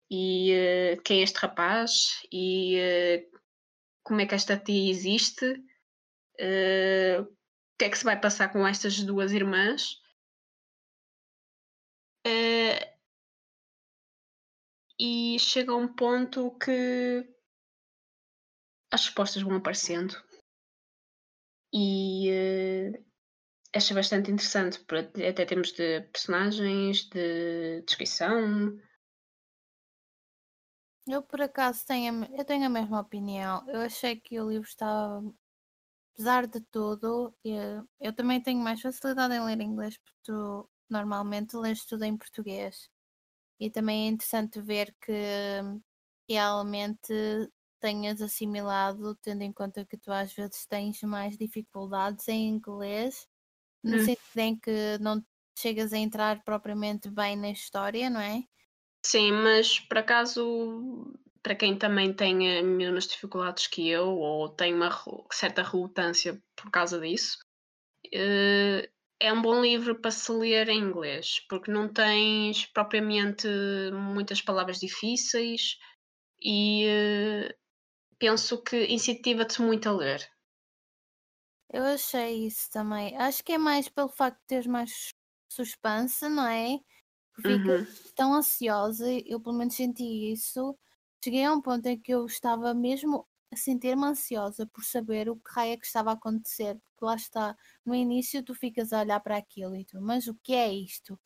e 0.09 0.53
uh, 0.53 1.01
quem 1.03 1.19
é 1.19 1.23
este 1.23 1.37
rapaz 1.37 2.21
e 2.31 2.77
uh, 2.77 3.39
como 4.03 4.21
é 4.21 4.25
que 4.25 4.35
esta 4.35 4.57
tia 4.57 4.89
existe, 4.89 5.45
uh, 5.45 7.37
que 7.77 7.85
é 7.85 7.89
que 7.89 7.97
se 7.97 8.05
vai 8.05 8.19
passar 8.19 8.51
com 8.51 8.65
estas 8.65 9.01
duas 9.03 9.31
irmãs. 9.31 10.01
E 14.99 15.37
chega 15.39 15.71
a 15.71 15.75
um 15.75 15.87
ponto 15.87 16.57
que 16.57 17.23
as 18.91 19.05
respostas 19.05 19.43
vão 19.43 19.55
aparecendo 19.55 20.15
e 21.71 22.31
acho 23.77 23.93
bastante 23.93 24.31
interessante, 24.31 24.79
até 25.29 25.45
termos 25.45 25.71
de 25.71 26.01
personagens, 26.11 27.03
de 27.09 27.81
descrição. 27.81 28.77
Eu 31.07 31.23
por 31.23 31.41
acaso 31.41 31.85
tenho, 31.85 32.25
eu 32.37 32.43
tenho 32.43 32.65
a 32.65 32.69
mesma 32.69 32.99
opinião. 32.99 33.63
Eu 33.69 33.81
achei 33.81 34.19
que 34.19 34.39
o 34.39 34.49
livro 34.49 34.67
estava 34.67 35.23
apesar 36.13 36.47
de 36.47 36.59
tudo, 36.71 37.35
eu, 37.43 37.87
eu 37.99 38.13
também 38.15 38.41
tenho 38.41 38.59
mais 38.59 38.81
facilidade 38.81 39.35
em 39.35 39.45
ler 39.45 39.61
inglês 39.61 39.97
porque 39.99 40.17
tu 40.23 40.69
normalmente 40.89 41.55
lês 41.55 41.85
tudo 41.85 42.03
em 42.03 42.17
português. 42.17 42.89
E 43.59 43.69
também 43.71 44.07
é 44.07 44.11
interessante 44.11 44.61
ver 44.61 44.95
que 45.01 45.11
realmente 46.29 47.13
tenhas 47.79 48.21
assimilado, 48.21 49.15
tendo 49.17 49.43
em 49.43 49.53
conta 49.53 49.85
que 49.85 49.97
tu 49.97 50.11
às 50.11 50.33
vezes 50.33 50.65
tens 50.65 51.01
mais 51.03 51.37
dificuldades 51.37 52.27
em 52.27 52.49
inglês, 52.49 53.27
no 53.83 53.97
hum. 53.97 53.99
sentido 53.99 54.37
em 54.37 54.59
que 54.59 54.97
não 54.99 55.21
chegas 55.57 55.93
a 55.93 55.97
entrar 55.97 56.43
propriamente 56.43 57.09
bem 57.09 57.35
na 57.35 57.49
história, 57.51 58.09
não 58.09 58.19
é? 58.21 58.43
Sim, 59.05 59.31
mas 59.31 59.79
por 59.79 59.97
acaso 59.99 61.13
para 61.41 61.55
quem 61.55 61.77
também 61.77 62.13
tem 62.13 62.57
as 62.59 62.65
mesmas 62.65 63.07
dificuldades 63.07 63.67
que 63.67 63.87
eu 63.89 64.07
ou 64.17 64.49
tem 64.49 64.73
uma 64.73 64.91
certa 65.31 65.63
relutância 65.63 66.41
por 66.55 66.69
causa 66.69 66.99
disso, 66.99 67.37
eh, 68.13 68.89
é 69.19 69.33
um 69.33 69.41
bom 69.41 69.61
livro 69.61 69.99
para 70.01 70.11
se 70.11 70.31
ler 70.31 70.69
em 70.69 70.79
inglês, 70.79 71.41
porque 71.49 71.71
não 71.71 71.91
tens 71.93 72.65
propriamente 72.67 73.47
muitas 73.93 74.41
palavras 74.41 74.79
difíceis 74.79 75.77
e 76.41 76.85
eh, 76.87 77.55
penso 78.19 78.63
que 78.63 78.85
incentiva-te 78.87 79.61
muito 79.61 79.89
a 79.89 79.93
ler. 79.93 80.29
Eu 81.71 81.83
achei 81.83 82.47
isso 82.47 82.69
também. 82.71 83.15
Acho 83.17 83.43
que 83.43 83.53
é 83.53 83.57
mais 83.57 83.89
pelo 83.89 84.09
facto 84.09 84.39
de 84.39 84.47
teres 84.47 84.67
mais 84.67 85.09
suspense, 85.49 86.27
não 86.29 86.47
é? 86.47 86.79
Fica 87.35 87.79
uhum. 87.79 87.87
tão 88.15 88.33
ansiosa, 88.33 89.05
eu 89.25 89.39
pelo 89.39 89.57
menos 89.57 89.75
senti 89.75 90.31
isso 90.31 90.75
cheguei 91.23 91.43
a 91.43 91.53
um 91.53 91.61
ponto 91.61 91.85
em 91.87 91.99
que 91.99 92.13
eu 92.13 92.25
estava 92.25 92.73
mesmo 92.73 93.27
a 93.51 93.55
sentir-me 93.55 94.05
ansiosa 94.05 94.65
por 94.67 94.83
saber 94.83 95.29
o 95.29 95.35
que 95.35 95.51
raio 95.51 95.73
é 95.73 95.77
que 95.77 95.85
estava 95.85 96.11
a 96.11 96.13
acontecer, 96.13 96.75
porque 96.75 97.05
lá 97.05 97.15
está, 97.15 97.55
no 97.85 97.95
início 97.95 98.43
tu 98.43 98.53
ficas 98.53 98.93
a 98.93 99.01
olhar 99.01 99.19
para 99.19 99.37
aquilo 99.37 99.75
e 99.75 99.85
tu, 99.85 100.01
mas 100.01 100.27
o 100.27 100.35
que 100.35 100.53
é 100.53 100.71
isto? 100.71 101.19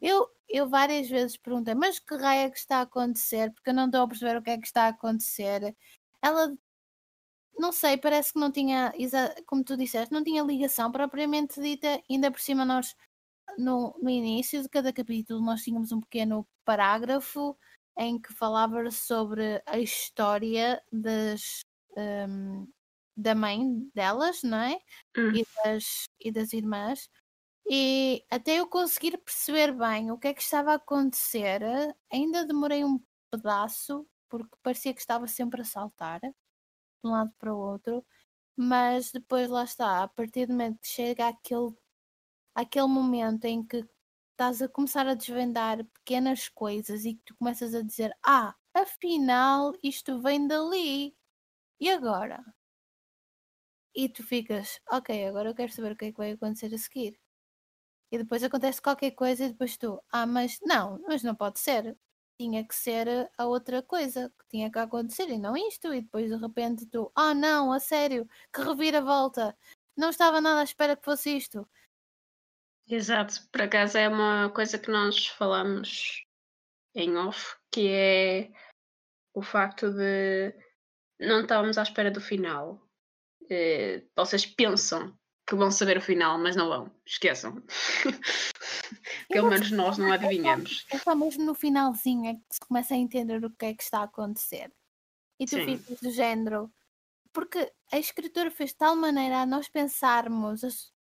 Eu, 0.00 0.28
eu 0.48 0.68
várias 0.68 1.08
vezes 1.08 1.36
perguntei, 1.38 1.74
mas 1.74 1.98
que 1.98 2.14
raio 2.16 2.48
é 2.48 2.50
que 2.50 2.58
está 2.58 2.78
a 2.78 2.82
acontecer? 2.82 3.52
Porque 3.52 3.70
eu 3.70 3.74
não 3.74 3.86
estou 3.86 4.02
a 4.02 4.08
perceber 4.08 4.36
o 4.36 4.42
que 4.42 4.50
é 4.50 4.58
que 4.58 4.66
está 4.66 4.84
a 4.84 4.88
acontecer. 4.88 5.74
Ela, 6.22 6.54
não 7.58 7.72
sei, 7.72 7.96
parece 7.96 8.32
que 8.32 8.38
não 8.38 8.50
tinha, 8.50 8.92
como 9.46 9.64
tu 9.64 9.76
disseste, 9.76 10.12
não 10.12 10.22
tinha 10.22 10.42
ligação 10.42 10.90
propriamente 10.92 11.60
dita, 11.60 12.02
ainda 12.10 12.30
por 12.30 12.40
cima 12.40 12.64
nós, 12.64 12.94
no, 13.58 13.98
no 14.02 14.10
início 14.10 14.62
de 14.62 14.68
cada 14.68 14.92
capítulo, 14.92 15.40
nós 15.40 15.62
tínhamos 15.62 15.92
um 15.92 16.00
pequeno 16.00 16.46
parágrafo 16.64 17.56
em 17.98 18.20
que 18.20 18.32
falava 18.32 18.90
sobre 18.90 19.62
a 19.66 19.78
história 19.78 20.82
das, 20.92 21.60
um, 21.96 22.68
da 23.16 23.34
mãe 23.34 23.88
delas, 23.94 24.42
não 24.42 24.58
é? 24.58 24.78
Hum. 25.16 25.32
E, 25.34 25.46
das, 25.64 26.04
e 26.20 26.30
das 26.30 26.52
irmãs. 26.52 27.08
E 27.68 28.24
até 28.30 28.60
eu 28.60 28.66
conseguir 28.68 29.18
perceber 29.18 29.72
bem 29.72 30.10
o 30.10 30.18
que 30.18 30.28
é 30.28 30.34
que 30.34 30.42
estava 30.42 30.72
a 30.72 30.76
acontecer, 30.76 31.62
ainda 32.12 32.46
demorei 32.46 32.84
um 32.84 33.00
pedaço, 33.30 34.06
porque 34.28 34.56
parecia 34.62 34.94
que 34.94 35.00
estava 35.00 35.26
sempre 35.26 35.62
a 35.62 35.64
saltar 35.64 36.20
de 37.02 37.08
um 37.08 37.12
lado 37.12 37.32
para 37.38 37.54
o 37.54 37.58
outro, 37.58 38.04
mas 38.56 39.12
depois 39.12 39.48
lá 39.50 39.64
está, 39.64 40.02
a 40.04 40.08
partir 40.08 40.46
do 40.46 40.52
momento 40.54 40.80
que 40.80 40.88
chega 40.88 41.28
aquele, 41.28 41.74
aquele 42.54 42.88
momento 42.88 43.44
em 43.46 43.64
que 43.66 43.84
estás 44.32 44.62
a 44.62 44.68
começar 44.68 45.06
a 45.08 45.14
desvendar 45.14 45.84
pequenas 45.86 46.48
coisas 46.48 47.04
e 47.04 47.14
que 47.14 47.22
tu 47.26 47.36
começas 47.36 47.74
a 47.74 47.82
dizer: 47.82 48.12
Ah, 48.26 48.54
afinal 48.74 49.74
isto 49.82 50.20
vem 50.20 50.46
dali. 50.48 51.16
E 51.80 51.90
agora? 51.90 52.44
E 54.02 54.04
tu 54.14 54.22
ficas: 54.32 54.68
Ok, 54.96 55.08
agora 55.28 55.48
eu 55.50 55.54
quero 55.58 55.72
saber 55.72 55.92
o 55.92 55.96
que 55.96 56.06
é 56.06 56.12
que 56.12 56.18
vai 56.18 56.30
acontecer 56.32 56.72
a 56.74 56.78
seguir. 56.78 57.12
E 58.12 58.18
depois 58.18 58.42
acontece 58.44 58.82
qualquer 58.82 59.12
coisa 59.12 59.44
e 59.44 59.50
depois 59.50 59.76
tu: 59.76 59.90
Ah, 60.10 60.26
mas 60.26 60.58
não, 60.62 61.00
mas 61.08 61.22
não 61.22 61.34
pode 61.36 61.58
ser. 61.60 61.96
Tinha 62.38 62.66
que 62.66 62.74
ser 62.74 63.30
a 63.36 63.46
outra 63.46 63.82
coisa 63.82 64.30
que 64.38 64.48
tinha 64.48 64.70
que 64.70 64.78
acontecer 64.78 65.28
e 65.28 65.38
não 65.38 65.56
isto. 65.56 65.92
E 65.92 66.02
depois 66.02 66.30
de 66.30 66.36
repente 66.36 66.86
tu, 66.86 67.10
oh 67.16 67.34
não, 67.34 67.72
a 67.72 67.80
sério, 67.80 68.28
que 68.52 68.60
reviravolta, 68.62 69.56
não 69.96 70.10
estava 70.10 70.40
nada 70.40 70.60
à 70.60 70.64
espera 70.64 70.96
que 70.96 71.04
fosse 71.04 71.36
isto. 71.36 71.68
Exato, 72.88 73.48
por 73.50 73.62
acaso 73.62 73.98
é 73.98 74.08
uma 74.08 74.50
coisa 74.50 74.78
que 74.78 74.90
nós 74.90 75.26
falamos 75.26 76.24
em 76.94 77.16
off, 77.16 77.56
que 77.70 77.88
é 77.88 78.50
o 79.34 79.42
facto 79.42 79.90
de 79.90 80.54
não 81.18 81.42
estávamos 81.42 81.78
à 81.78 81.82
espera 81.82 82.10
do 82.10 82.20
final. 82.20 82.80
Eh, 83.50 84.04
vocês 84.14 84.46
pensam 84.46 85.16
que 85.46 85.54
vão 85.54 85.70
saber 85.70 85.96
o 85.98 86.00
final, 86.00 86.38
mas 86.38 86.56
não 86.56 86.68
vão. 86.68 86.90
Esqueçam. 87.04 87.62
Pelo 89.30 89.48
menos 89.48 89.70
nós 89.70 89.96
não 89.96 90.12
adivinhamos. 90.12 90.86
É 90.90 90.98
só 90.98 91.14
mesmo 91.14 91.44
no 91.44 91.54
finalzinho 91.54 92.30
é 92.30 92.34
que 92.34 92.42
se 92.50 92.60
começa 92.60 92.94
a 92.94 92.96
entender 92.96 93.44
o 93.44 93.50
que 93.50 93.66
é 93.66 93.74
que 93.74 93.82
está 93.82 94.00
a 94.00 94.04
acontecer. 94.04 94.72
E 95.38 95.46
tu 95.46 95.56
Sim. 95.56 95.78
ficas 95.78 96.00
do 96.00 96.10
género. 96.10 96.72
Porque 97.32 97.70
a 97.92 97.98
escritura 97.98 98.50
fez 98.50 98.70
de 98.70 98.76
tal 98.76 98.96
maneira 98.96 99.42
a 99.42 99.46
nós 99.46 99.68
pensarmos 99.68 100.92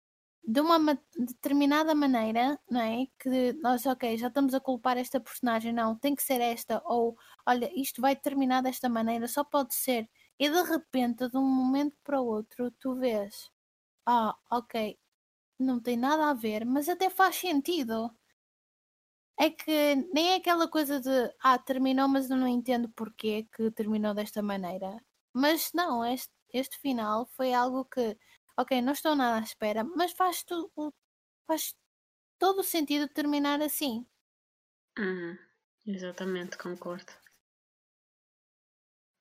de 0.47 0.61
uma 0.61 0.99
determinada 1.17 1.95
maneira, 1.95 2.59
não 2.69 2.81
é? 2.81 3.07
Que 3.17 3.53
nós, 3.53 3.85
ok, 3.85 4.15
já 4.17 4.27
estamos 4.27 4.53
a 4.53 4.59
culpar 4.59 4.97
esta 4.97 5.19
personagem, 5.19 5.73
não, 5.73 5.95
tem 5.97 6.13
que 6.13 6.21
ser 6.21 6.39
esta, 6.39 6.81
ou 6.85 7.17
olha, 7.45 7.71
isto 7.75 7.99
vai 7.99 8.15
terminar 8.15 8.61
desta 8.61 8.87
maneira, 8.87 9.27
só 9.27 9.43
pode 9.43 9.73
ser. 9.73 10.07
E 10.37 10.49
de 10.49 10.61
repente, 10.63 11.27
de 11.29 11.37
um 11.37 11.41
momento 11.41 11.95
para 12.03 12.21
o 12.21 12.27
outro, 12.27 12.69
tu 12.79 12.95
vês, 12.95 13.49
ah, 14.05 14.37
ok, 14.51 14.97
não 15.59 15.79
tem 15.79 15.97
nada 15.97 16.29
a 16.29 16.33
ver, 16.33 16.65
mas 16.65 16.89
até 16.89 17.09
faz 17.09 17.35
sentido. 17.37 18.09
É 19.37 19.49
que 19.49 19.95
nem 20.13 20.31
é 20.31 20.35
aquela 20.35 20.67
coisa 20.67 20.99
de 20.99 21.09
ah, 21.41 21.57
terminou, 21.59 22.07
mas 22.07 22.29
eu 22.29 22.37
não 22.37 22.47
entendo 22.47 22.89
porquê 22.89 23.47
que 23.53 23.71
terminou 23.71 24.13
desta 24.13 24.41
maneira. 24.41 24.97
Mas 25.33 25.71
não, 25.73 26.05
este, 26.05 26.31
este 26.53 26.77
final 26.79 27.25
foi 27.35 27.53
algo 27.53 27.85
que 27.85 28.17
ok, 28.57 28.81
não 28.81 28.93
estou 28.93 29.15
nada 29.15 29.39
à 29.39 29.43
espera, 29.43 29.83
mas 29.83 30.11
faz, 30.13 30.43
tu, 30.43 30.71
faz 31.45 31.75
todo 32.39 32.59
o 32.59 32.63
sentido 32.63 33.07
terminar 33.07 33.61
assim. 33.61 34.05
Uhum, 34.97 35.37
exatamente, 35.85 36.57
concordo. 36.57 37.11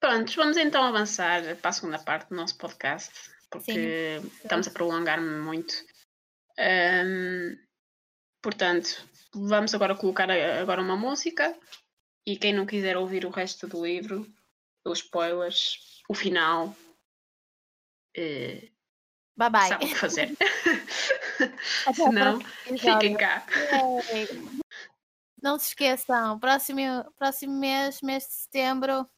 Prontos, 0.00 0.35
vamos 0.35 0.57
então 0.57 0.85
avançar 0.85 1.57
para 1.57 1.71
a 1.71 1.73
segunda 1.73 1.99
parte 1.99 2.29
do 2.29 2.37
nosso 2.37 2.57
podcast, 2.59 3.34
porque 3.55 4.21
Sim. 4.21 4.31
estamos 4.43 4.67
a 4.67 4.71
prolongar-me 4.71 5.41
muito. 5.41 5.75
Um, 6.59 7.57
portanto, 8.43 9.09
vamos 9.33 9.75
agora 9.75 9.95
colocar 9.95 10.31
agora 10.31 10.83
uma 10.83 10.97
música 10.97 11.57
e 12.27 12.37
quem 12.37 12.53
não 12.53 12.67
quiser 12.67 12.97
ouvir 12.97 13.25
o 13.25 13.31
resto 13.31 13.67
do 13.67 13.85
livro, 13.85 14.27
os 14.85 14.99
spoilers, 14.99 16.03
o 16.09 16.15
final, 16.15 16.77
eh, 18.17 18.69
Bye 19.37 19.51
bye. 19.51 19.69
Sabe 19.69 19.85
o 19.85 19.89
que 19.89 19.95
fazer. 19.97 20.37
Se 21.95 22.11
não, 22.11 22.41
fiquem 22.79 23.17
cá. 23.17 23.45
Não 25.43 25.59
se 25.59 25.69
esqueçam, 25.69 26.39
próximo, 26.39 26.81
próximo 27.19 27.59
mês, 27.59 28.01
mês 28.01 28.25
de 28.25 28.33
setembro, 28.33 29.09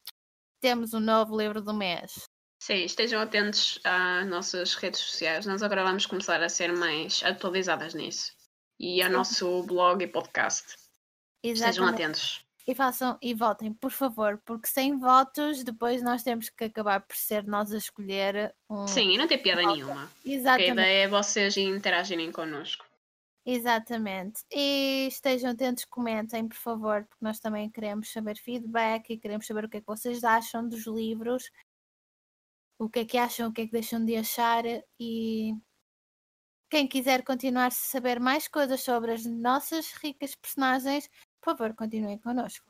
temos 0.61 0.95
um 0.95 1.01
novo 1.01 1.39
livro 1.39 1.61
do 1.61 1.75
mês. 1.75 2.29
Sim, 2.67 2.83
estejam 2.83 3.21
atentos 3.21 3.79
às 3.85 4.27
nossas 4.27 4.75
redes 4.75 4.99
sociais. 4.99 5.47
Nós 5.47 5.63
agora 5.63 5.85
vamos 5.85 6.05
começar 6.05 6.43
a 6.43 6.49
ser 6.49 6.73
mais 6.73 7.23
atualizadas 7.23 7.95
nisso. 7.95 8.33
E 8.77 9.01
ao 9.01 9.09
Sim. 9.09 9.15
nosso 9.15 9.63
blog 9.63 10.03
e 10.03 10.09
podcast. 10.09 10.75
Exatamente. 11.45 11.71
Estejam 11.71 11.87
atentos 11.87 12.47
e 12.67 12.75
façam 12.75 13.17
e 13.23 13.33
votem, 13.33 13.73
por 13.73 13.93
favor, 13.93 14.43
porque 14.45 14.67
sem 14.67 14.99
votos 14.99 15.63
depois 15.63 16.03
nós 16.03 16.25
temos 16.25 16.49
que 16.49 16.65
acabar 16.65 16.99
por 17.03 17.15
ser 17.15 17.47
nós 17.47 17.73
a 17.73 17.79
escolher 17.79 18.53
um. 18.69 18.89
Sim, 18.89 19.13
e 19.13 19.17
não 19.17 19.29
tem 19.29 19.41
piada 19.41 19.63
nenhuma. 19.63 20.11
Exatamente. 20.25 20.71
a 20.71 20.73
ideia 20.73 21.05
é 21.05 21.09
vocês 21.09 21.57
interagirem 21.57 22.33
connosco. 22.33 22.85
Exatamente. 23.47 24.43
E 24.53 25.07
estejam 25.07 25.51
atentos, 25.51 25.85
comentem, 25.85 26.49
por 26.49 26.57
favor, 26.57 27.05
porque 27.05 27.25
nós 27.25 27.39
também 27.39 27.71
queremos 27.71 28.11
saber 28.11 28.37
feedback 28.37 29.11
e 29.11 29.19
queremos 29.19 29.47
saber 29.47 29.65
o 29.65 29.69
que 29.69 29.77
é 29.77 29.81
que 29.81 29.87
vocês 29.87 30.25
acham 30.25 30.69
dos 30.69 30.85
livros, 30.89 31.49
o 32.79 32.89
que 32.89 33.01
é 33.01 33.05
que 33.05 33.19
acham, 33.19 33.49
o 33.49 33.53
que 33.53 33.63
é 33.63 33.67
que 33.67 33.73
deixam 33.73 34.05
de 34.05 34.17
achar 34.17 34.65
e 35.01 35.55
quem 36.69 36.87
quiser 36.87 37.23
continuar 37.25 37.67
a 37.67 37.71
saber 37.71 38.21
mais 38.21 38.49
coisas 38.49 38.83
sobre 38.83 39.13
as 39.13 39.25
nossas 39.25 39.93
ricas 39.93 40.35
personagens, 40.35 41.09
por 41.41 41.57
favor, 41.57 41.75
continuem 41.75 42.19
connosco. 42.19 42.67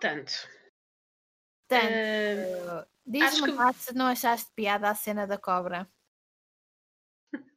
Tanto. 0.00 0.32
Tanto. 1.66 1.92
Uh, 1.92 2.86
Diz-me 3.04 3.52
que... 3.52 3.74
se 3.74 3.94
não 3.94 4.06
achaste 4.06 4.50
piada 4.54 4.88
a 4.90 4.94
cena 4.94 5.26
da 5.26 5.36
cobra. 5.36 5.90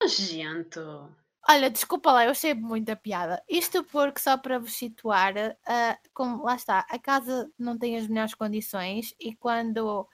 Nojento. 0.00 1.25
Olha, 1.48 1.70
desculpa 1.70 2.10
lá, 2.12 2.24
eu 2.24 2.30
achei 2.32 2.54
muita 2.54 2.96
piada. 2.96 3.42
Isto 3.48 3.84
porque, 3.84 4.20
só 4.20 4.36
para 4.36 4.58
vos 4.58 4.74
situar, 4.74 5.32
uh, 5.36 5.96
como, 6.12 6.42
lá 6.44 6.56
está, 6.56 6.80
a 6.90 6.98
casa 6.98 7.48
não 7.58 7.78
tem 7.78 7.96
as 7.96 8.08
melhores 8.08 8.34
condições 8.34 9.14
e 9.20 9.34
quando 9.36 10.08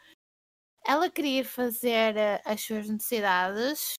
ela 0.86 1.10
queria 1.10 1.40
ir 1.40 1.44
fazer 1.44 2.16
eh, 2.16 2.42
as 2.44 2.60
suas 2.62 2.88
necessidades 2.88 3.94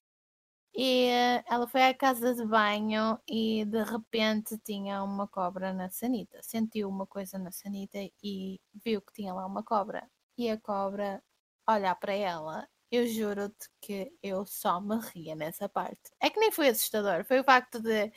e 0.74 1.06
eh, 1.08 1.44
ela 1.48 1.68
foi 1.68 1.82
à 1.84 1.94
casa 1.94 2.34
de 2.34 2.44
banho 2.46 3.18
e 3.28 3.64
de 3.66 3.82
repente 3.84 4.58
tinha 4.64 5.02
uma 5.04 5.28
cobra 5.28 5.72
na 5.74 5.90
sanita. 5.90 6.40
Sentiu 6.42 6.88
uma 6.88 7.06
coisa 7.06 7.38
na 7.38 7.52
sanita 7.52 7.98
e 8.22 8.60
viu 8.84 9.02
que 9.02 9.12
tinha 9.14 9.34
lá 9.34 9.46
uma 9.46 9.62
cobra. 9.64 10.08
E 10.38 10.50
a 10.50 10.60
cobra 10.60 11.22
olhar 11.68 11.94
para 11.96 12.14
ela. 12.14 12.68
Eu 12.94 13.08
juro-te 13.08 13.68
que 13.80 14.12
eu 14.22 14.46
só 14.46 14.80
me 14.80 14.96
ria 15.12 15.34
nessa 15.34 15.68
parte. 15.68 16.12
É 16.20 16.30
que 16.30 16.38
nem 16.38 16.52
foi 16.52 16.68
assustador, 16.68 17.24
foi 17.24 17.40
o 17.40 17.44
facto 17.44 17.80
de 17.80 18.12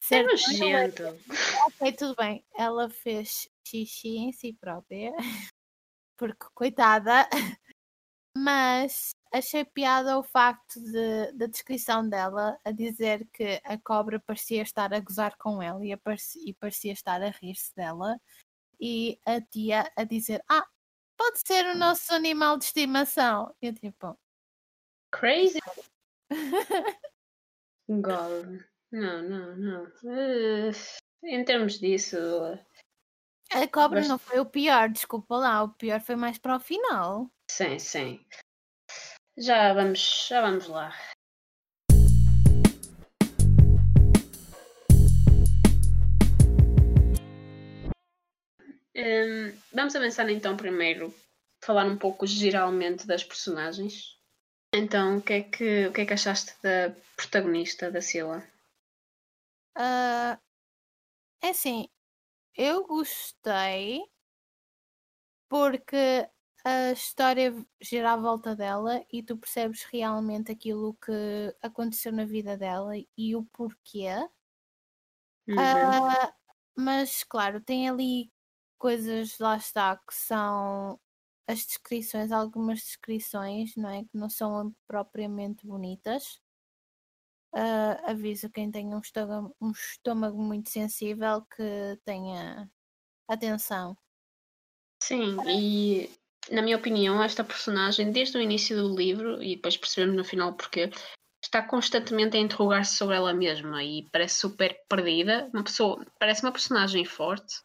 ser. 0.00 0.20
É 0.20 0.22
nojento. 0.22 1.02
Ok, 1.66 1.92
tudo 1.94 2.14
bem. 2.14 2.44
Ela 2.56 2.88
fez 2.88 3.48
xixi 3.66 4.18
em 4.18 4.32
si 4.32 4.52
própria, 4.52 5.12
porque 6.16 6.46
coitada, 6.54 7.28
mas 8.36 9.10
achei 9.32 9.64
piada 9.64 10.16
o 10.16 10.22
facto 10.22 10.80
de, 10.80 11.32
da 11.32 11.46
descrição 11.46 12.08
dela 12.08 12.56
a 12.64 12.70
dizer 12.70 13.28
que 13.32 13.60
a 13.64 13.76
cobra 13.78 14.20
parecia 14.20 14.62
estar 14.62 14.94
a 14.94 15.00
gozar 15.00 15.36
com 15.38 15.60
ela 15.60 15.84
e, 15.84 15.96
parecia, 15.96 16.42
e 16.46 16.54
parecia 16.54 16.92
estar 16.92 17.20
a 17.20 17.30
rir-se 17.30 17.74
dela 17.74 18.16
e 18.80 19.18
a 19.26 19.40
tia 19.40 19.90
a 19.96 20.04
dizer 20.04 20.40
ah, 20.48 20.66
pode 21.20 21.40
ser 21.46 21.66
o 21.66 21.76
nosso 21.76 22.14
animal 22.14 22.56
de 22.56 22.64
estimação. 22.64 23.54
Eu 23.60 23.74
tipo... 23.74 24.18
Crazy! 25.12 25.58
God. 27.90 28.62
Não, 28.90 29.22
não, 29.22 29.56
não. 29.56 29.84
Uh, 30.02 30.72
em 31.22 31.44
termos 31.44 31.78
disso... 31.78 32.16
A 33.52 33.68
cobra 33.68 34.00
não 34.06 34.18
foi 34.18 34.40
o 34.40 34.46
pior, 34.46 34.88
desculpa 34.88 35.36
lá. 35.36 35.62
O 35.64 35.74
pior 35.74 36.00
foi 36.00 36.16
mais 36.16 36.38
para 36.38 36.56
o 36.56 36.60
final. 36.60 37.30
Sim, 37.50 37.78
sim. 37.78 38.24
Já 39.36 39.74
vamos, 39.74 40.26
já 40.26 40.40
vamos 40.40 40.68
lá. 40.68 40.94
Um, 49.00 49.58
vamos 49.72 49.96
avançar 49.96 50.28
então 50.28 50.56
primeiro, 50.56 51.14
falar 51.64 51.86
um 51.86 51.96
pouco 51.96 52.26
geralmente 52.26 53.06
das 53.06 53.24
personagens. 53.24 54.18
Então, 54.74 55.16
o 55.18 55.22
que 55.22 55.32
é 55.32 55.42
que, 55.42 55.86
o 55.86 55.92
que, 55.92 56.02
é 56.02 56.06
que 56.06 56.12
achaste 56.12 56.54
da 56.62 56.94
protagonista 57.16 57.90
da 57.90 58.00
Sila? 58.00 58.46
Uh, 59.76 60.38
é 61.42 61.48
assim, 61.48 61.88
eu 62.54 62.86
gostei 62.86 64.02
porque 65.48 66.28
a 66.64 66.92
história 66.92 67.54
gira 67.80 68.12
à 68.12 68.16
volta 68.16 68.54
dela 68.54 69.04
e 69.10 69.22
tu 69.22 69.36
percebes 69.36 69.82
realmente 69.84 70.52
aquilo 70.52 70.94
que 70.94 71.56
aconteceu 71.62 72.12
na 72.12 72.24
vida 72.24 72.56
dela 72.56 72.92
e 73.16 73.34
o 73.34 73.44
porquê. 73.46 74.10
Uhum. 75.48 75.56
Uh, 75.56 76.32
mas, 76.76 77.24
claro, 77.24 77.60
tem 77.60 77.88
ali 77.88 78.30
coisas, 78.80 79.38
lá 79.38 79.56
está, 79.56 79.96
que 79.96 80.14
são 80.14 80.98
as 81.46 81.66
descrições, 81.66 82.32
algumas 82.32 82.80
descrições, 82.80 83.76
não 83.76 83.90
é? 83.90 84.02
Que 84.02 84.16
não 84.16 84.30
são 84.30 84.74
propriamente 84.88 85.66
bonitas. 85.66 86.40
Uh, 87.54 87.98
aviso 88.06 88.48
quem 88.50 88.70
tem 88.70 88.94
um 88.94 89.00
estômago, 89.00 89.54
um 89.60 89.70
estômago 89.72 90.40
muito 90.40 90.70
sensível 90.70 91.42
que 91.54 91.98
tenha 92.04 92.70
atenção. 93.28 93.96
Sim, 95.02 95.36
e 95.46 96.10
na 96.50 96.62
minha 96.62 96.76
opinião, 96.76 97.22
esta 97.22 97.44
personagem, 97.44 98.10
desde 98.12 98.38
o 98.38 98.40
início 98.40 98.76
do 98.76 98.96
livro, 98.96 99.42
e 99.42 99.56
depois 99.56 99.76
percebemos 99.76 100.16
no 100.16 100.24
final 100.24 100.54
porque 100.54 100.90
está 101.42 101.62
constantemente 101.62 102.36
a 102.36 102.40
interrogar-se 102.40 102.96
sobre 102.96 103.16
ela 103.16 103.34
mesma 103.34 103.82
e 103.82 104.08
parece 104.10 104.38
super 104.38 104.78
perdida. 104.88 105.50
Uma 105.52 105.64
pessoa, 105.64 106.06
parece 106.18 106.42
uma 106.42 106.52
personagem 106.52 107.04
forte 107.04 107.56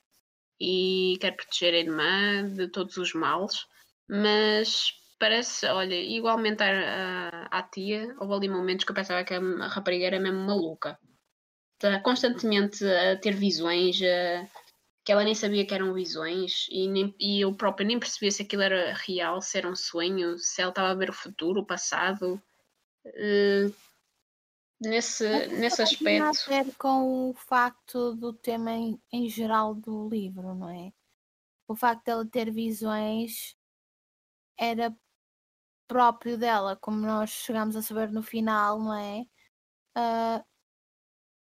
e 0.60 1.18
quer 1.20 1.32
proteger 1.32 1.74
a 1.74 1.78
irmã 1.78 2.50
de 2.50 2.68
todos 2.68 2.98
os 2.98 3.14
males, 3.14 3.66
mas 4.08 4.94
parece, 5.20 5.66
olha, 5.68 5.96
igualmente 5.96 6.64
à, 6.64 7.48
à 7.52 7.64
tia, 7.64 8.16
houve 8.20 8.34
ali 8.34 8.50
momentos 8.50 8.86
que 8.86 8.92
eu 8.92 8.96
pensava 8.96 9.24
que 9.24 9.34
a 9.34 9.68
rapariga 9.68 10.06
era 10.06 10.20
mesmo 10.20 10.40
maluca. 10.40 10.98
Está 11.76 12.00
constantemente 12.00 12.86
a 12.86 13.18
ter 13.18 13.34
visões, 13.34 14.00
a, 14.02 14.48
que 15.04 15.12
ela 15.12 15.24
nem 15.24 15.36
sabia 15.36 15.66
que 15.66 15.74
eram 15.74 15.94
visões 15.94 16.68
e, 16.70 16.88
nem, 16.88 17.16
e 17.20 17.42
eu 17.42 17.54
própria 17.54 17.86
nem 17.86 18.00
percebia 18.00 18.32
se 18.32 18.42
aquilo 18.42 18.64
era 18.64 18.94
real, 18.94 19.42
se 19.42 19.58
era 19.58 19.70
um 19.70 19.76
sonho, 19.76 20.38
se 20.38 20.62
ela 20.62 20.72
estava 20.72 20.90
a 20.90 20.96
ver 20.96 21.10
o 21.10 21.14
futuro, 21.14 21.62
o 21.62 21.66
passado. 21.66 22.42
Uh, 23.06 23.74
nesse, 24.88 25.48
nesse 25.48 25.82
aspecto. 25.82 26.04
Tem 26.48 26.60
a 26.60 26.64
ver 26.64 26.76
com 26.76 27.30
o 27.30 27.34
facto 27.34 28.16
do 28.16 28.34
tema 28.34 28.72
em, 28.72 29.02
em 29.12 29.30
geral 29.30 29.74
do 29.74 30.08
livro, 30.10 30.54
não 30.56 30.70
é? 30.70 30.92
O 31.68 31.76
facto 31.76 32.06
dela 32.06 32.26
ter 32.26 32.52
visões 32.52 33.56
era 34.58 34.96
próprio 35.88 36.38
dela, 36.38 36.76
como 36.76 36.98
nós 36.98 37.30
chegamos 37.30 37.76
a 37.76 37.82
saber 37.82 38.12
no 38.12 38.24
final, 38.24 38.80
não 38.80 38.94
é? 38.94 39.26
Uh, 39.98 40.44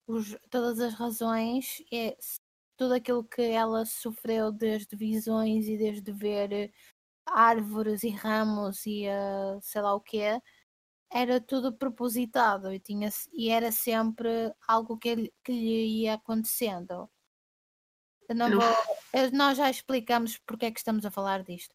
os, 0.06 0.36
todas 0.50 0.80
as 0.80 0.94
razões, 0.94 1.82
é, 1.92 2.16
tudo 2.76 2.94
aquilo 2.94 3.24
que 3.24 3.42
ela 3.42 3.84
sofreu 3.84 4.50
desde 4.50 4.96
visões 4.96 5.66
e 5.68 5.76
desde 5.76 6.12
ver 6.12 6.72
árvores 7.26 8.02
e 8.02 8.10
ramos 8.10 8.86
e 8.86 9.06
uh, 9.06 9.60
sei 9.62 9.82
lá 9.82 9.94
o 9.94 10.00
que 10.00 10.18
era 11.12 11.40
tudo 11.40 11.72
propositado 11.72 12.72
e, 12.72 12.78
tinha, 12.78 13.08
e 13.32 13.50
era 13.50 13.72
sempre 13.72 14.54
algo 14.66 14.96
que, 14.96 15.32
que 15.44 15.52
lhe 15.52 16.02
ia 16.02 16.14
acontecendo. 16.14 17.10
não 18.28 18.50
vou, 18.50 19.30
nós 19.32 19.58
já 19.58 19.68
explicamos 19.68 20.38
porque 20.46 20.66
é 20.66 20.70
que 20.70 20.78
estamos 20.78 21.04
a 21.04 21.10
falar 21.10 21.42
disto. 21.42 21.74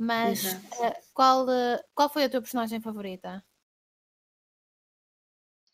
Mas 0.00 0.44
uh, 0.44 0.94
qual, 1.12 1.44
uh, 1.44 1.82
qual 1.92 2.08
foi 2.08 2.24
a 2.24 2.30
tua 2.30 2.40
personagem 2.40 2.80
favorita? 2.80 3.44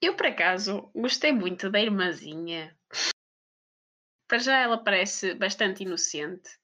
Eu, 0.01 0.17
por 0.17 0.27
acaso, 0.27 0.91
gostei 0.95 1.33
muito 1.33 1.71
da 1.71 1.81
irmãzinha. 1.81 2.77
Para 4.27 4.39
já 4.39 4.59
ela 4.59 4.83
parece 4.83 5.35
bastante 5.35 5.83
inocente. 5.83 6.59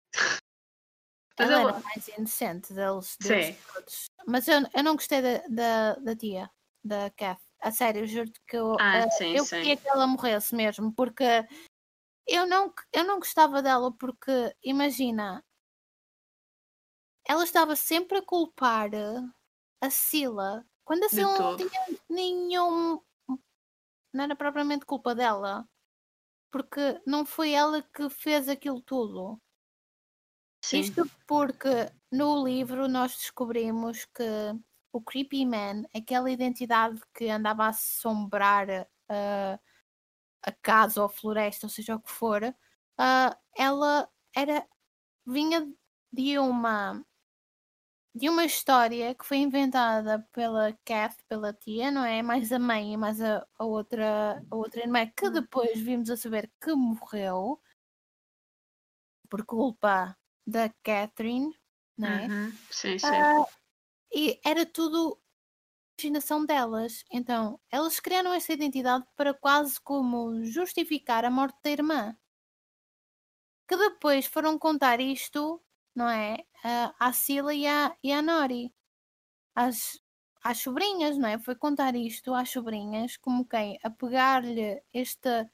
Ela, 1.42 1.60
ela 1.60 1.70
era 1.70 1.80
mais 1.80 2.08
inocente 2.08 2.72
deles, 2.72 3.16
deles 3.18 3.56
todos. 3.72 4.10
Mas 4.26 4.48
eu, 4.48 4.60
eu 4.74 4.82
não 4.82 4.94
gostei 4.94 5.22
da, 5.22 5.38
da, 5.48 5.94
da 5.94 6.16
tia, 6.16 6.50
da 6.84 7.10
Kath. 7.10 7.40
A 7.60 7.70
sério, 7.70 8.06
juro-te 8.06 8.40
que 8.46 8.56
eu, 8.56 8.76
ah, 8.80 9.06
uh, 9.06 9.10
sim, 9.12 9.36
eu 9.36 9.44
sim. 9.44 9.56
queria 9.56 9.76
que 9.76 9.88
ela 9.88 10.06
morresse 10.06 10.54
mesmo, 10.54 10.92
porque 10.94 11.46
eu 12.26 12.46
não, 12.46 12.72
eu 12.92 13.04
não 13.04 13.18
gostava 13.18 13.62
dela, 13.62 13.92
porque 13.98 14.54
imagina, 14.62 15.44
ela 17.26 17.44
estava 17.44 17.76
sempre 17.76 18.18
a 18.18 18.22
culpar 18.22 18.90
a 19.80 19.90
Sila 19.90 20.64
quando 20.84 21.04
a 21.04 21.08
Sila 21.08 21.38
não 21.38 21.56
tinha 21.56 21.98
nenhum. 22.08 23.00
Não 24.12 24.24
era 24.24 24.34
propriamente 24.34 24.84
culpa 24.84 25.14
dela, 25.14 25.64
porque 26.50 27.00
não 27.06 27.24
foi 27.24 27.52
ela 27.52 27.80
que 27.80 28.10
fez 28.10 28.48
aquilo 28.48 28.82
tudo. 28.82 29.40
Sim. 30.70 30.80
Isto 30.80 31.10
porque 31.26 31.90
no 32.12 32.44
livro 32.44 32.86
nós 32.86 33.16
descobrimos 33.16 34.04
que 34.04 34.22
o 34.92 35.02
Creepy 35.02 35.44
Man, 35.44 35.82
aquela 35.92 36.30
identidade 36.30 37.00
que 37.12 37.28
andava 37.28 37.64
a 37.64 37.68
assombrar 37.70 38.68
uh, 38.70 39.60
a 40.44 40.52
casa 40.62 41.00
ou 41.00 41.06
a 41.06 41.10
floresta, 41.10 41.66
ou 41.66 41.70
seja 41.70 41.96
o 41.96 42.00
que 42.00 42.10
for, 42.10 42.44
uh, 42.44 43.36
ela 43.56 44.08
era 44.34 44.64
vinha 45.26 45.68
de 46.12 46.38
uma 46.38 47.04
de 48.14 48.28
uma 48.28 48.44
história 48.44 49.12
que 49.14 49.24
foi 49.24 49.38
inventada 49.38 50.24
pela 50.32 50.72
Kath, 50.84 51.16
pela 51.28 51.52
tia, 51.52 51.90
não 51.90 52.04
é? 52.04 52.22
Mais 52.22 52.52
a 52.52 52.58
mãe 52.60 52.94
e 52.94 52.96
mais 52.96 53.20
a, 53.20 53.44
a 53.58 53.64
outra 53.64 54.40
a 54.48 54.54
outra 54.56 54.82
irmã 54.82 55.04
que 55.16 55.26
hum. 55.26 55.32
depois 55.32 55.80
vimos 55.80 56.10
a 56.10 56.16
saber 56.16 56.48
que 56.60 56.72
morreu 56.74 57.60
por 59.28 59.44
culpa 59.44 60.16
da 60.50 60.68
Catherine, 60.82 61.54
não 61.96 62.08
é? 62.08 62.26
Uhum. 62.26 62.52
Sim, 62.70 62.98
sim. 62.98 63.08
Uh, 63.08 63.46
e 64.14 64.40
era 64.44 64.66
tudo 64.66 65.20
imaginação 66.00 66.44
delas. 66.46 67.04
Então, 67.12 67.60
elas 67.70 68.00
criaram 68.00 68.32
essa 68.32 68.52
identidade 68.52 69.04
para 69.16 69.34
quase 69.34 69.80
como 69.80 70.44
justificar 70.44 71.24
a 71.24 71.30
morte 71.30 71.58
da 71.62 71.70
irmã. 71.70 72.16
Que 73.68 73.76
depois 73.76 74.26
foram 74.26 74.58
contar 74.58 75.00
isto, 75.00 75.62
não 75.94 76.08
é? 76.08 76.44
Uh, 76.64 76.94
à 76.98 77.12
Sila 77.12 77.54
e 77.54 77.66
à, 77.66 77.96
e 78.02 78.12
à 78.12 78.20
Nori. 78.22 78.74
Às, 79.54 80.00
às 80.42 80.58
sobrinhas, 80.58 81.18
não 81.18 81.28
é? 81.28 81.38
Foi 81.38 81.54
contar 81.54 81.94
isto 81.94 82.34
às 82.34 82.50
sobrinhas, 82.50 83.16
como 83.16 83.46
quem? 83.46 83.78
A 83.82 83.90
pegar-lhe 83.90 84.82
esta 84.92 85.50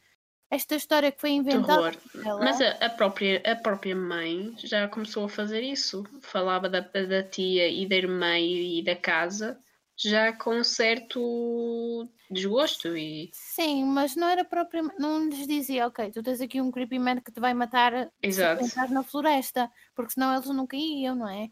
esta 0.50 0.74
história 0.74 1.10
que 1.10 1.20
foi 1.20 1.30
inventada. 1.30 1.96
Mas 2.40 2.60
a, 2.60 2.70
a, 2.86 2.90
própria, 2.90 3.42
a 3.44 3.56
própria 3.56 3.96
mãe 3.96 4.54
já 4.58 4.86
começou 4.88 5.24
a 5.24 5.28
fazer 5.28 5.62
isso. 5.62 6.04
Falava 6.20 6.68
da, 6.68 6.80
da 6.80 7.22
tia 7.22 7.68
e 7.68 7.86
da 7.86 7.96
irmã 7.96 8.38
e 8.38 8.82
da 8.82 8.94
casa 8.94 9.58
já 9.96 10.32
com 10.32 10.56
um 10.56 10.64
certo 10.64 12.06
desgosto 12.30 12.96
e 12.96 13.30
sim, 13.32 13.84
mas 13.84 14.14
não 14.14 14.28
era 14.28 14.44
propriamente 14.44 14.98
não 14.98 15.26
lhes 15.28 15.46
dizia, 15.46 15.86
ok, 15.86 16.10
tu 16.10 16.22
tens 16.22 16.40
aqui 16.40 16.60
um 16.60 16.70
creepy 16.70 16.98
man 16.98 17.20
que 17.20 17.32
te 17.32 17.40
vai 17.40 17.54
matar 17.54 18.10
Exato. 18.22 18.62
se 18.62 18.70
entrar 18.70 18.90
na 18.90 19.02
floresta, 19.02 19.70
porque 19.94 20.12
senão 20.12 20.34
eles 20.34 20.46
nunca 20.46 20.76
iam, 20.76 21.14
não 21.14 21.28
é? 21.28 21.48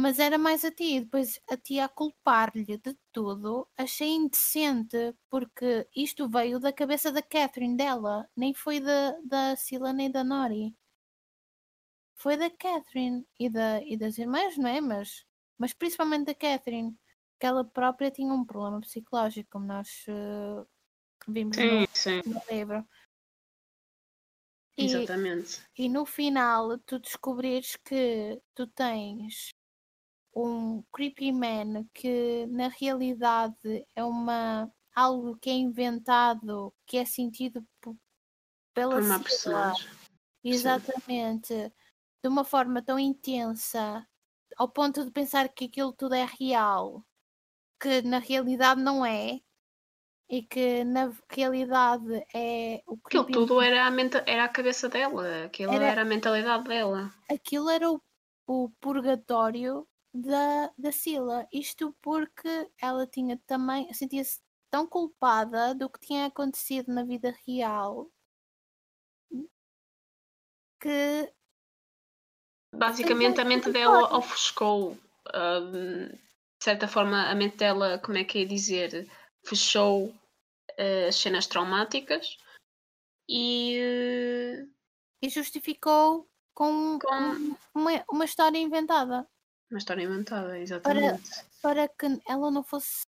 Mas 0.00 0.18
era 0.18 0.38
mais 0.38 0.64
a 0.64 0.70
ti. 0.70 1.00
Depois 1.00 1.40
a 1.48 1.56
ti 1.56 1.78
a 1.78 1.88
culpar-lhe 1.88 2.78
de 2.78 2.96
tudo, 3.12 3.68
achei 3.76 4.08
indecente, 4.10 5.14
porque 5.28 5.86
isto 5.94 6.28
veio 6.28 6.58
da 6.58 6.72
cabeça 6.72 7.12
da 7.12 7.22
Catherine 7.22 7.76
dela, 7.76 8.28
nem 8.36 8.54
foi 8.54 8.80
da, 8.80 9.12
da 9.24 9.56
Sila 9.56 9.92
nem 9.92 10.10
da 10.10 10.24
Nori. 10.24 10.74
Foi 12.16 12.36
da 12.36 12.50
Catherine 12.50 13.26
e, 13.38 13.48
da, 13.48 13.82
e 13.82 13.96
das 13.96 14.18
irmãs, 14.18 14.56
não 14.56 14.68
é? 14.68 14.80
Mas, 14.80 15.24
mas 15.58 15.72
principalmente 15.72 16.26
da 16.26 16.34
Catherine, 16.34 16.96
que 17.38 17.46
ela 17.46 17.64
própria 17.64 18.10
tinha 18.10 18.32
um 18.32 18.44
problema 18.44 18.80
psicológico, 18.80 19.50
como 19.50 19.66
nós 19.66 20.04
uh, 20.08 20.66
vimos 21.26 21.56
sim, 21.56 21.80
no, 21.80 21.88
sim. 21.92 22.22
no 22.26 22.42
livro. 22.50 22.86
E, 24.76 24.84
Exatamente. 24.84 25.62
E 25.76 25.88
no 25.88 26.06
final 26.06 26.78
tu 26.80 26.98
descobrires 26.98 27.76
que 27.76 28.40
tu 28.54 28.66
tens 28.66 29.49
um 30.34 30.82
creepy 30.92 31.32
man 31.32 31.84
que 31.92 32.46
na 32.46 32.68
realidade 32.68 33.86
é 33.94 34.04
uma 34.04 34.70
algo 34.94 35.36
que 35.36 35.50
é 35.50 35.54
inventado, 35.54 36.74
que 36.86 36.98
é 36.98 37.04
sentido 37.04 37.64
pela 38.74 38.96
Por 38.96 39.02
uma 39.02 39.20
personagem. 39.20 39.88
Exatamente. 40.44 41.54
Sim. 41.54 41.72
De 42.22 42.28
uma 42.28 42.44
forma 42.44 42.82
tão 42.82 42.98
intensa, 42.98 44.06
ao 44.56 44.68
ponto 44.68 45.04
de 45.04 45.10
pensar 45.10 45.48
que 45.48 45.66
aquilo 45.66 45.92
tudo 45.92 46.14
é 46.14 46.26
real, 46.38 47.04
que 47.80 48.02
na 48.02 48.18
realidade 48.18 48.82
não 48.82 49.04
é, 49.06 49.40
e 50.28 50.42
que 50.42 50.84
na 50.84 51.12
realidade 51.28 52.24
é 52.34 52.82
o 52.86 52.96
que. 52.96 53.18
Aquilo 53.18 53.32
tudo 53.32 53.60
era 53.60 53.86
a, 53.86 53.90
menta... 53.90 54.22
era 54.26 54.44
a 54.44 54.48
cabeça 54.48 54.88
dela, 54.88 55.46
aquilo 55.46 55.72
era, 55.72 55.86
era 55.86 56.02
a 56.02 56.04
mentalidade 56.04 56.64
dela. 56.64 57.12
Aquilo 57.28 57.70
era 57.70 57.90
o, 57.90 58.00
o 58.46 58.70
purgatório 58.80 59.88
da, 60.12 60.72
da 60.76 60.92
Sila. 60.92 61.46
Isto 61.52 61.94
porque 62.02 62.70
ela 62.80 63.06
tinha 63.06 63.38
também, 63.46 63.92
sentia-se 63.92 64.40
tão 64.70 64.86
culpada 64.86 65.74
do 65.74 65.88
que 65.90 66.00
tinha 66.00 66.26
acontecido 66.26 66.92
na 66.92 67.02
vida 67.04 67.34
real 67.46 68.10
que 70.80 71.32
basicamente 72.74 73.40
a 73.40 73.44
mente 73.44 73.70
dela 73.70 74.16
ofuscou 74.16 74.92
uh, 75.28 75.70
de 75.70 76.64
certa 76.64 76.88
forma 76.88 77.28
a 77.28 77.34
mente 77.34 77.56
dela, 77.56 77.98
como 77.98 78.16
é 78.16 78.24
que 78.24 78.42
é 78.42 78.44
dizer, 78.44 79.08
fechou 79.44 80.06
uh, 80.06 81.08
as 81.08 81.16
cenas 81.16 81.46
traumáticas 81.46 82.38
e 83.28 84.66
e 85.22 85.28
justificou 85.28 86.26
com, 86.54 86.98
com... 86.98 87.56
Uma, 87.74 88.04
uma 88.10 88.24
história 88.24 88.58
inventada. 88.58 89.28
Uma 89.70 89.78
história 89.78 90.02
inventada, 90.02 90.58
exatamente. 90.58 91.30
Para, 91.62 91.62
para 91.62 91.88
que 91.88 92.06
ela 92.28 92.50
não 92.50 92.62
fosse, 92.62 93.06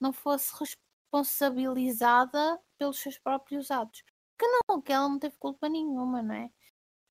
não 0.00 0.12
fosse 0.12 0.52
responsabilizada 0.58 2.58
pelos 2.78 2.98
seus 2.98 3.18
próprios 3.18 3.70
atos. 3.70 4.02
Que 4.38 4.46
não, 4.46 4.80
que 4.80 4.92
ela 4.92 5.08
não 5.08 5.18
teve 5.18 5.36
culpa 5.36 5.68
nenhuma, 5.68 6.22
não 6.22 6.34
é? 6.34 6.50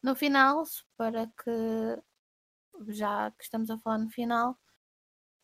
No 0.02 0.16
final, 0.16 0.64
para 0.98 1.28
que, 1.28 2.92
já 2.92 3.30
que 3.32 3.44
estamos 3.44 3.70
a 3.70 3.78
falar 3.78 4.00
no 4.00 4.10
final, 4.10 4.60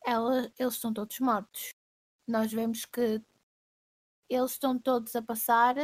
ela, 0.04 0.52
eles 0.58 0.74
estão 0.74 0.92
todos 0.92 1.18
mortos. 1.20 1.70
nós 2.26 2.52
vemos 2.52 2.84
que 2.84 3.22
eles 4.28 4.52
estão 4.52 4.78
todos 4.78 5.14
a 5.16 5.22
passar 5.22 5.76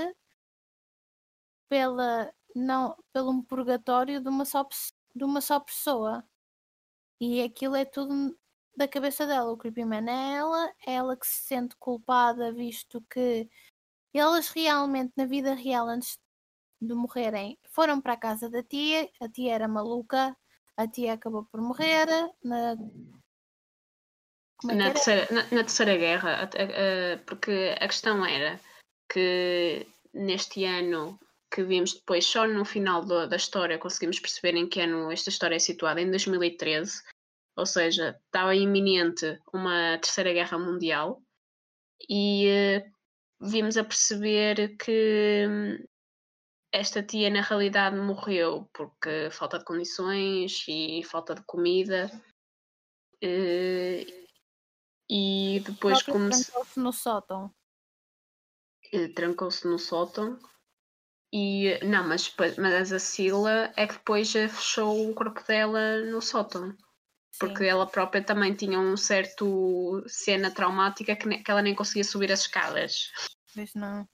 pela 1.68 2.32
não 2.54 2.96
pelo 3.12 3.30
um 3.30 3.42
purgatório 3.42 4.20
de 4.20 4.28
uma 4.28 4.44
só 4.44 4.66
de 5.14 5.24
uma 5.24 5.40
só 5.40 5.60
pessoa 5.60 6.24
e 7.20 7.42
aquilo 7.42 7.76
é 7.76 7.84
tudo 7.84 8.36
da 8.76 8.86
cabeça 8.86 9.26
dela. 9.26 9.52
O 9.52 9.56
creepy 9.56 9.84
man 9.84 10.08
é 10.08 10.34
ela 10.36 10.72
é 10.86 10.94
ela 10.94 11.16
que 11.16 11.26
se 11.26 11.42
sente 11.46 11.76
culpada 11.76 12.52
visto 12.52 13.02
que 13.10 13.48
eles 14.12 14.48
realmente 14.48 15.12
na 15.16 15.26
vida 15.26 15.54
real 15.54 15.88
antes 15.88 16.18
de 16.80 16.94
morrerem 16.94 17.58
foram 17.70 18.00
para 18.00 18.14
a 18.14 18.18
casa 18.18 18.50
da 18.50 18.62
tia. 18.62 19.08
A 19.20 19.28
tia 19.28 19.54
era 19.54 19.68
maluca. 19.68 20.36
A 20.76 20.86
tia 20.86 21.14
acabou 21.14 21.44
por 21.46 21.60
morrer 21.60 22.06
na 22.44 22.76
é 24.70 24.74
na, 24.74 24.90
terceira, 24.90 25.28
na, 25.30 25.42
na, 25.42 25.64
terceira 25.64 25.96
guerra, 25.96 26.50
porque 27.26 27.74
a 27.78 27.86
questão 27.86 28.24
era 28.24 28.58
que 29.08 29.86
neste 30.14 30.64
ano 30.64 31.18
que 31.56 31.64
vimos 31.64 31.94
depois, 31.94 32.26
só 32.26 32.46
no 32.46 32.66
final 32.66 33.02
do, 33.02 33.26
da 33.26 33.36
história, 33.36 33.78
conseguimos 33.78 34.20
perceber 34.20 34.58
em 34.58 34.68
que 34.68 34.78
ano 34.82 35.10
esta 35.10 35.30
história 35.30 35.56
é 35.56 35.58
situada, 35.58 36.02
em 36.02 36.10
2013, 36.10 37.02
ou 37.56 37.64
seja, 37.64 38.20
estava 38.26 38.54
iminente 38.54 39.40
uma 39.54 39.96
terceira 39.96 40.34
guerra 40.34 40.58
mundial 40.58 41.22
e 42.10 42.46
uh, 42.46 43.48
vimos 43.48 43.78
a 43.78 43.84
perceber 43.84 44.76
que 44.76 45.46
hum, 45.48 45.82
esta 46.70 47.02
tia 47.02 47.30
na 47.30 47.40
realidade 47.40 47.96
morreu 47.96 48.68
porque 48.74 49.30
falta 49.30 49.58
de 49.58 49.64
condições 49.64 50.62
e 50.68 51.02
falta 51.04 51.34
de 51.34 51.42
comida. 51.46 52.10
Uh, 53.24 54.26
e 55.08 55.62
depois 55.64 56.02
como 56.02 56.28
trancou-se 56.28 56.78
no 56.78 56.92
sótão. 56.92 57.50
Eh, 58.92 59.08
trancou-se 59.08 59.66
no 59.66 59.78
sótão. 59.78 60.38
E 61.32 61.78
não, 61.84 62.06
mas, 62.08 62.34
mas 62.58 62.92
a 62.92 62.98
Sila 62.98 63.72
é 63.76 63.86
que 63.86 63.94
depois 63.94 64.32
fechou 64.32 65.10
o 65.10 65.14
corpo 65.14 65.42
dela 65.46 66.00
no 66.04 66.22
sótão. 66.22 66.70
Sim. 66.70 66.76
Porque 67.38 67.64
ela 67.64 67.86
própria 67.86 68.22
também 68.22 68.54
tinha 68.54 68.78
um 68.78 68.96
certo 68.96 70.02
cena 70.06 70.50
traumática 70.50 71.16
que, 71.16 71.28
ne, 71.28 71.42
que 71.42 71.50
ela 71.50 71.62
nem 71.62 71.74
conseguia 71.74 72.04
subir 72.04 72.32
as 72.32 72.40
escadas. 72.40 73.10
Pois 73.54 73.74
não. 73.74 74.08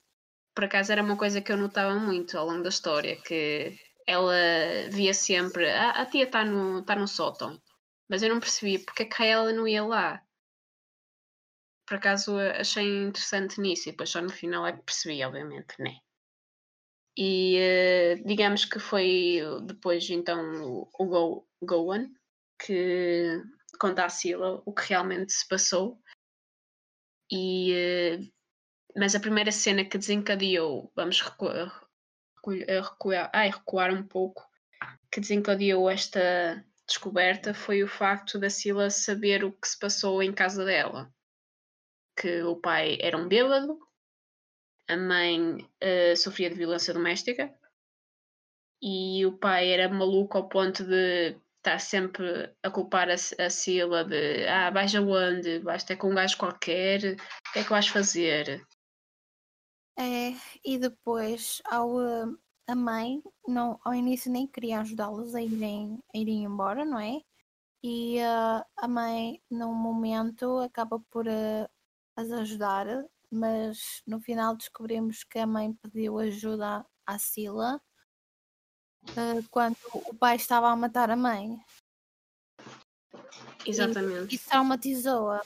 Por 0.55 0.65
acaso 0.65 0.93
era 0.93 1.03
uma 1.03 1.17
coisa 1.17 1.41
que 1.41 1.53
eu 1.53 1.57
notava 1.57 1.95
muito 1.95 2.37
ao 2.37 2.47
longo 2.47 2.63
da 2.63 2.69
história, 2.69 3.17
que 3.23 3.79
ela 4.07 4.35
via 4.91 5.15
sempre, 5.15 5.71
ah, 5.71 5.91
a 5.91 6.07
tia 6.07 6.25
está 6.25 6.45
no, 6.45 6.83
tá 6.83 6.97
no 6.97 7.07
sótão. 7.07 7.61
Mas 8.09 8.23
eu 8.23 8.29
não 8.29 8.41
percebia 8.41 8.81
porque 8.85 9.05
é 9.05 9.07
que 9.07 9.23
ela 9.23 9.53
não 9.53 9.67
ia 9.67 9.85
lá 9.85 10.21
por 11.93 11.97
acaso 11.97 12.39
achei 12.39 13.05
interessante 13.05 13.61
nisso 13.61 13.89
e 13.89 13.93
depois 13.93 14.09
só 14.09 14.23
no 14.23 14.31
final 14.31 14.67
é 14.67 14.73
que 14.73 14.83
percebi, 14.83 15.23
obviamente, 15.25 15.75
né? 15.79 15.99
E 17.17 17.59
uh, 17.59 18.27
digamos 18.27 18.65
que 18.65 18.79
foi 18.79 19.41
depois 19.67 20.09
então 20.09 20.89
o 20.99 21.07
Go, 21.07 21.49
Gowan 21.63 22.11
que 22.59 23.43
conta 23.79 24.05
à 24.05 24.09
Sila 24.09 24.63
o 24.65 24.73
que 24.73 24.89
realmente 24.89 25.33
se 25.33 25.47
passou. 25.47 26.01
E, 27.31 27.73
uh, 27.73 28.33
mas 28.97 29.15
a 29.15 29.21
primeira 29.21 29.53
cena 29.53 29.85
que 29.85 29.99
desencadeou, 29.99 30.93
vamos 30.95 31.21
recuar, 31.21 31.87
recuar, 32.47 33.31
ai, 33.35 33.51
recuar 33.51 33.93
um 33.93 34.07
pouco, 34.07 34.47
que 35.11 35.21
desencadeou 35.21 35.91
esta 35.91 36.65
descoberta 36.87 37.55
foi 37.55 37.83
o 37.83 37.89
facto 37.89 38.39
da 38.39 38.51
Sila 38.51 38.91
saber 38.91 39.45
o 39.45 39.53
que 39.53 39.69
se 39.69 39.79
passou 39.79 40.23
em 40.23 40.33
casa 40.33 40.65
dela 40.65 41.13
que 42.17 42.43
o 42.43 42.57
pai 42.57 42.99
era 43.01 43.17
um 43.17 43.29
bêbado, 43.29 43.79
a 44.89 44.97
mãe 44.97 45.57
uh, 45.63 46.17
sofria 46.17 46.51
de 46.51 46.57
violência 46.57 46.93
doméstica 46.95 47.53
e 48.81 49.25
o 49.25 49.39
pai 49.39 49.71
era 49.71 49.89
maluco 49.89 50.37
ao 50.37 50.49
ponto 50.49 50.85
de 50.85 51.37
estar 51.59 51.79
sempre 51.79 52.53
a 52.63 52.71
culpar 52.71 53.09
a, 53.09 53.15
a 53.15 53.51
Sila 53.51 54.05
de 54.05 54.47
ah, 54.49 54.71
vais 54.71 54.95
aonde? 54.95 55.61
Vais 55.61 55.85
ter 55.85 55.97
com 55.97 56.11
um 56.11 56.15
gajo 56.15 56.37
qualquer, 56.37 56.99
o 56.99 57.53
que 57.53 57.61
é 57.61 57.65
que 57.65 57.71
vais 57.71 57.87
fazer? 57.87 58.67
É, 59.97 60.33
e 60.65 60.79
depois 60.79 61.63
ao, 61.65 61.97
uh, 61.97 62.39
a 62.67 62.75
mãe 62.75 63.23
não, 63.47 63.79
ao 63.85 63.95
início 63.95 64.33
nem 64.33 64.47
queria 64.47 64.81
ajudá-los 64.81 65.35
a 65.35 65.43
irem, 65.43 66.03
a 66.15 66.19
irem 66.19 66.45
embora, 66.45 66.85
não 66.85 66.99
é? 66.99 67.21
E 67.85 68.19
uh, 68.19 68.65
a 68.77 68.89
mãe, 68.89 69.41
num 69.51 69.75
momento, 69.75 70.59
acaba 70.59 70.99
por 71.11 71.27
uh, 71.27 71.69
as 72.17 72.31
ajudar, 72.31 72.87
mas 73.33 74.03
no 74.07 74.21
final 74.21 74.55
descobrimos 74.55 75.25
que 75.25 75.39
a 75.39 75.47
mãe 75.47 75.73
pediu 75.75 76.19
ajuda 76.19 76.85
à 77.07 77.19
Sila 77.19 77.81
uh, 79.11 79.49
quando 79.51 79.77
o 79.95 80.15
pai 80.15 80.37
estava 80.37 80.69
a 80.69 80.77
matar 80.77 81.11
a 81.11 81.17
mãe. 81.17 81.59
Exatamente. 83.65 84.35
E, 84.35 84.37
e 84.37 84.39
traumatizou-a 84.39 85.43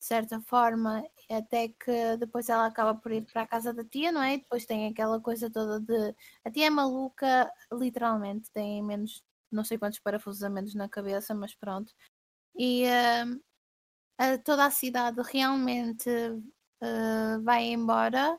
de 0.00 0.06
certa 0.06 0.40
forma, 0.40 1.04
até 1.30 1.68
que 1.68 2.16
depois 2.18 2.48
ela 2.48 2.66
acaba 2.66 2.94
por 2.94 3.12
ir 3.12 3.26
para 3.30 3.42
a 3.42 3.46
casa 3.46 3.72
da 3.74 3.84
tia, 3.84 4.10
não 4.10 4.22
é? 4.22 4.34
E 4.34 4.38
depois 4.38 4.64
tem 4.64 4.88
aquela 4.88 5.20
coisa 5.20 5.50
toda 5.50 5.78
de 5.78 6.14
a 6.42 6.50
tia 6.50 6.68
é 6.68 6.70
maluca, 6.70 7.52
literalmente, 7.70 8.50
tem 8.50 8.82
menos, 8.82 9.22
não 9.52 9.62
sei 9.62 9.76
quantos 9.76 9.98
parafusos 9.98 10.42
a 10.42 10.48
menos 10.48 10.74
na 10.74 10.88
cabeça, 10.88 11.34
mas 11.34 11.54
pronto. 11.54 11.92
E 12.56 12.84
uh, 12.86 14.42
toda 14.42 14.64
a 14.64 14.70
cidade 14.70 15.20
realmente 15.22 16.08
uh, 16.82 17.42
vai 17.42 17.64
embora. 17.64 18.38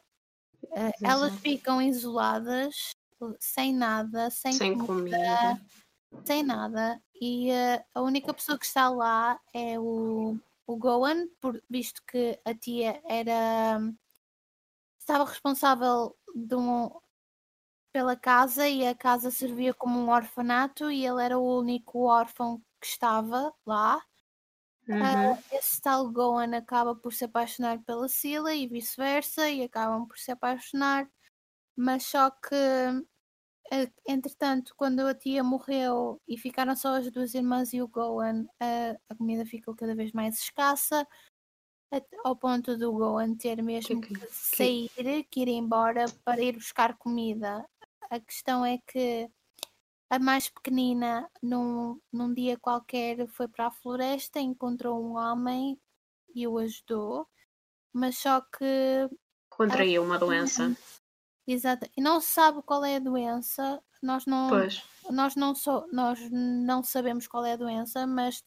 Uh, 0.63 0.91
elas 1.03 1.33
ficam 1.39 1.81
isoladas, 1.81 2.95
sem 3.39 3.73
nada, 3.73 4.29
sem, 4.29 4.53
sem 4.53 4.77
comida, 4.77 5.17
comida, 5.17 5.61
sem 6.25 6.43
nada. 6.43 7.01
E 7.19 7.49
a 7.93 8.01
única 8.01 8.33
pessoa 8.33 8.57
que 8.57 8.65
está 8.65 8.89
lá 8.89 9.39
é 9.53 9.79
o, 9.79 10.37
o 10.65 10.75
Goan, 10.75 11.27
por, 11.39 11.61
visto 11.69 12.01
que 12.05 12.39
a 12.43 12.53
tia 12.53 13.01
era 13.07 13.79
estava 14.99 15.25
responsável 15.25 16.15
de 16.33 16.55
um, 16.55 16.89
pela 17.91 18.15
casa 18.15 18.67
e 18.67 18.87
a 18.87 18.95
casa 18.95 19.29
servia 19.29 19.73
como 19.73 19.99
um 19.99 20.09
orfanato 20.09 20.89
e 20.89 21.05
ele 21.05 21.21
era 21.21 21.37
o 21.37 21.59
único 21.59 22.05
órfão 22.05 22.61
que 22.79 22.87
estava 22.87 23.53
lá. 23.65 24.01
Uhum. 24.87 25.33
Uh, 25.33 25.37
esse 25.51 25.79
tal 25.79 26.09
Gohan 26.09 26.55
acaba 26.55 26.95
por 26.95 27.13
se 27.13 27.25
apaixonar 27.25 27.79
pela 27.83 28.09
Sila 28.09 28.53
e 28.53 28.67
vice-versa, 28.67 29.49
e 29.49 29.63
acabam 29.63 30.07
por 30.07 30.17
se 30.17 30.31
apaixonar, 30.31 31.09
mas 31.75 32.03
só 32.03 32.29
que, 32.31 32.55
uh, 32.55 33.91
entretanto, 34.07 34.73
quando 34.75 35.01
a 35.01 35.13
tia 35.13 35.43
morreu 35.43 36.19
e 36.27 36.37
ficaram 36.37 36.75
só 36.75 36.95
as 36.95 37.11
duas 37.11 37.33
irmãs 37.33 37.73
e 37.73 37.81
o 37.81 37.87
Gohan, 37.87 38.45
a 39.09 39.15
comida 39.15 39.45
ficou 39.45 39.75
cada 39.75 39.95
vez 39.95 40.11
mais 40.11 40.39
escassa, 40.39 41.07
ao 42.23 42.35
ponto 42.35 42.77
do 42.77 42.91
Gohan 42.93 43.35
ter 43.35 43.61
mesmo 43.61 44.01
que, 44.01 44.13
que, 44.13 44.19
que 44.19 44.33
sair, 44.33 44.89
que 45.29 45.41
ir 45.41 45.49
embora 45.49 46.05
para 46.23 46.41
ir 46.41 46.53
buscar 46.53 46.97
comida. 46.97 47.65
A 48.09 48.19
questão 48.19 48.65
é 48.65 48.77
que 48.87 49.29
a 50.11 50.19
mais 50.19 50.49
pequenina, 50.49 51.31
num, 51.41 51.97
num 52.11 52.33
dia 52.33 52.59
qualquer, 52.59 53.25
foi 53.29 53.47
para 53.47 53.67
a 53.67 53.71
floresta, 53.71 54.41
encontrou 54.41 55.01
um 55.01 55.15
homem 55.15 55.79
e 56.35 56.45
o 56.45 56.57
ajudou, 56.57 57.25
mas 57.93 58.17
só 58.17 58.41
que. 58.41 59.09
Contraiu 59.49 60.03
uma 60.03 60.19
doença. 60.19 60.75
Exato. 61.47 61.89
E 61.95 62.01
não 62.01 62.19
se 62.19 62.27
sabe 62.27 62.61
qual 62.61 62.83
é 62.83 62.97
a 62.97 62.99
doença. 62.99 63.81
Nós 64.03 64.25
não, 64.25 64.49
pois. 64.49 64.83
nós 65.09 65.37
não, 65.37 65.55
so, 65.55 65.87
nós 65.93 66.19
não 66.29 66.83
sabemos 66.83 67.25
qual 67.25 67.45
é 67.45 67.53
a 67.53 67.57
doença, 67.57 68.05
mas. 68.05 68.43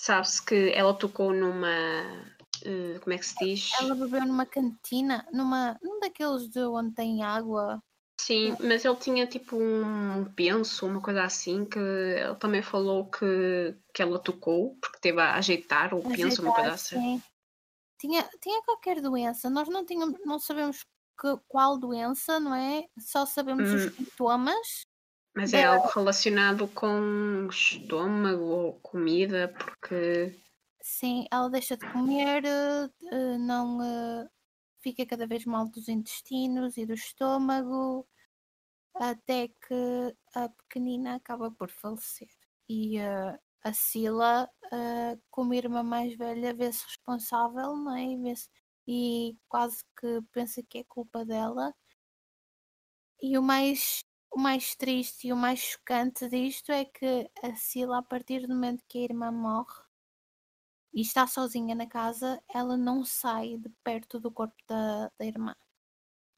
Sabe-se 0.00 0.44
que 0.46 0.70
ela 0.76 0.94
tocou 0.94 1.34
numa. 1.34 1.66
Uh, 2.64 3.00
como 3.00 3.14
é 3.14 3.18
que 3.18 3.26
se 3.26 3.34
diz? 3.40 3.72
Ela 3.80 3.96
bebeu 3.96 4.24
numa 4.24 4.46
cantina, 4.46 5.26
numa, 5.32 5.76
num 5.82 5.98
daqueles 5.98 6.48
de 6.48 6.60
onde 6.60 6.94
tem 6.94 7.24
água. 7.24 7.82
Sim, 8.24 8.56
mas 8.58 8.82
ele 8.86 8.96
tinha 8.96 9.26
tipo 9.26 9.54
um 9.54 10.24
penso, 10.34 10.86
uma 10.86 11.02
coisa 11.02 11.24
assim, 11.24 11.66
que 11.66 11.78
ele 11.78 12.34
também 12.36 12.62
falou 12.62 13.04
que, 13.10 13.76
que 13.92 14.00
ela 14.00 14.18
tocou, 14.18 14.78
porque 14.80 14.98
teve 14.98 15.20
a 15.20 15.34
ajeitar 15.34 15.92
o 15.92 16.02
penso, 16.02 16.40
uma 16.40 16.54
coisa 16.54 16.70
assim. 16.70 16.96
Sim. 16.98 17.22
Tinha, 17.98 18.26
tinha 18.40 18.62
qualquer 18.62 19.02
doença, 19.02 19.50
nós 19.50 19.68
não, 19.68 19.84
tínhamos, 19.84 20.18
não 20.24 20.38
sabemos 20.38 20.86
que, 21.20 21.36
qual 21.46 21.76
doença, 21.76 22.40
não 22.40 22.54
é? 22.54 22.86
Só 22.98 23.26
sabemos 23.26 23.68
hum. 23.68 23.76
os 23.76 23.94
sintomas. 23.94 24.86
Mas 25.36 25.52
é 25.52 25.64
algo 25.64 25.88
relacionado 25.88 26.66
com 26.68 27.46
estômago 27.50 28.42
ou 28.42 28.72
comida, 28.80 29.54
porque. 29.58 30.34
Sim, 30.80 31.26
ela 31.30 31.50
deixa 31.50 31.76
de 31.76 31.86
comer, 31.92 32.42
eh, 32.46 33.38
não 33.38 33.82
eh, 33.82 34.28
fica 34.80 35.04
cada 35.04 35.26
vez 35.26 35.44
mal 35.44 35.68
dos 35.68 35.88
intestinos 35.88 36.78
e 36.78 36.86
do 36.86 36.94
estômago, 36.94 38.06
até 38.94 39.48
que 39.48 40.16
a 40.34 40.48
pequenina 40.48 41.16
acaba 41.16 41.50
por 41.50 41.70
falecer. 41.70 42.28
E 42.68 42.98
uh, 43.00 43.38
a 43.62 43.72
Sila, 43.72 44.48
uh, 44.66 45.22
como 45.30 45.54
irmã 45.54 45.82
mais 45.82 46.16
velha, 46.16 46.54
vê-se 46.54 46.84
responsável, 46.84 47.76
não 47.76 47.96
é? 47.96 48.04
E, 48.04 48.34
e 48.86 49.38
quase 49.48 49.84
que 49.98 50.20
pensa 50.32 50.62
que 50.62 50.78
é 50.78 50.84
culpa 50.84 51.24
dela. 51.24 51.74
E 53.20 53.38
o 53.38 53.42
mais, 53.42 54.04
o 54.30 54.38
mais 54.38 54.74
triste 54.74 55.28
e 55.28 55.32
o 55.32 55.36
mais 55.36 55.60
chocante 55.60 56.28
disto 56.28 56.70
é 56.70 56.84
que 56.84 57.30
a 57.42 57.54
Sila, 57.56 57.98
a 57.98 58.02
partir 58.02 58.46
do 58.46 58.54
momento 58.54 58.84
que 58.88 58.98
a 58.98 59.02
irmã 59.02 59.30
morre 59.30 59.82
e 60.92 61.00
está 61.00 61.26
sozinha 61.26 61.74
na 61.74 61.88
casa, 61.88 62.40
ela 62.48 62.76
não 62.76 63.04
sai 63.04 63.56
de 63.58 63.68
perto 63.82 64.20
do 64.20 64.30
corpo 64.30 64.54
da, 64.68 65.10
da 65.18 65.24
irmã. 65.24 65.56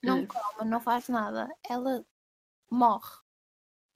Não 0.02 0.26
come, 0.26 0.70
não 0.70 0.80
faz 0.80 1.08
nada. 1.08 1.48
Ela 1.68 2.06
morre 2.70 3.16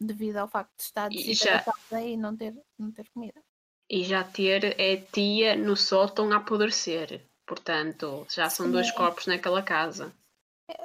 devido 0.00 0.38
ao 0.38 0.48
facto 0.48 0.76
de 0.76 0.82
estar 0.82 1.08
desidratada 1.08 2.00
e, 2.00 2.12
e 2.12 2.16
não 2.16 2.36
ter, 2.36 2.54
não 2.78 2.90
ter 2.90 3.08
comida. 3.10 3.42
E 3.88 4.04
já 4.04 4.24
ter 4.24 4.80
é 4.80 4.96
tia 4.96 5.56
no 5.56 5.76
sótão 5.76 6.32
a 6.32 6.36
apodrecer. 6.36 7.28
Portanto, 7.46 8.26
já 8.30 8.48
são 8.48 8.66
Sim. 8.66 8.72
dois 8.72 8.90
corpos 8.92 9.26
naquela 9.26 9.62
casa. 9.62 10.14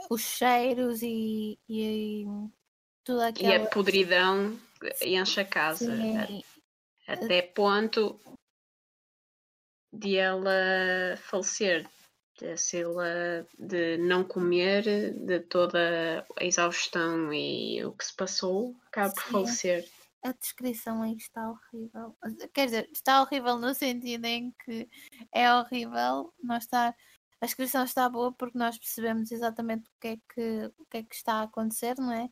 Os 0.10 0.22
cheiros 0.22 1.04
e, 1.04 1.60
e 1.70 2.26
tudo 3.04 3.22
aquilo. 3.22 3.50
E 3.50 3.56
a 3.56 3.66
podridão 3.68 4.60
enche 5.02 5.42
a 5.42 5.46
casa. 5.46 5.96
Sim. 5.96 6.44
Até 7.08 7.44
ponto 7.44 8.20
de 9.94 10.18
ela 10.18 11.16
falecer 11.18 11.88
de, 12.38 13.46
de 13.58 13.98
não 13.98 14.24
comer, 14.24 14.84
de 15.14 15.40
toda 15.42 16.26
a 16.40 16.44
exaustão 16.44 17.34
e 17.34 17.84
o 17.84 17.92
que 17.94 18.06
se 18.06 18.16
passou, 18.16 18.76
acaba 18.88 19.14
por 19.14 19.24
falecer. 19.24 19.88
A 20.24 20.32
descrição 20.32 21.04
aí 21.04 21.16
está 21.16 21.52
horrível. 21.52 22.18
Quer 22.54 22.66
dizer, 22.66 22.90
está 22.92 23.22
horrível 23.22 23.58
no 23.58 23.74
sentido 23.76 24.26
em 24.26 24.52
que 24.64 24.90
é 25.32 25.54
horrível, 25.54 26.34
não 26.42 26.58
está. 26.58 26.96
A 27.40 27.46
descrição 27.46 27.84
está 27.84 28.10
boa 28.10 28.32
porque 28.32 28.58
nós 28.58 28.78
percebemos 28.78 29.32
exatamente 29.32 29.88
o 29.88 29.94
que 30.00 30.08
é 30.08 30.18
que, 30.34 30.72
o 30.80 30.86
que, 30.86 30.98
é 30.98 31.04
que 31.04 31.16
está 31.16 31.36
a 31.36 31.44
acontecer, 31.44 31.96
não 32.00 32.12
é? 32.12 32.28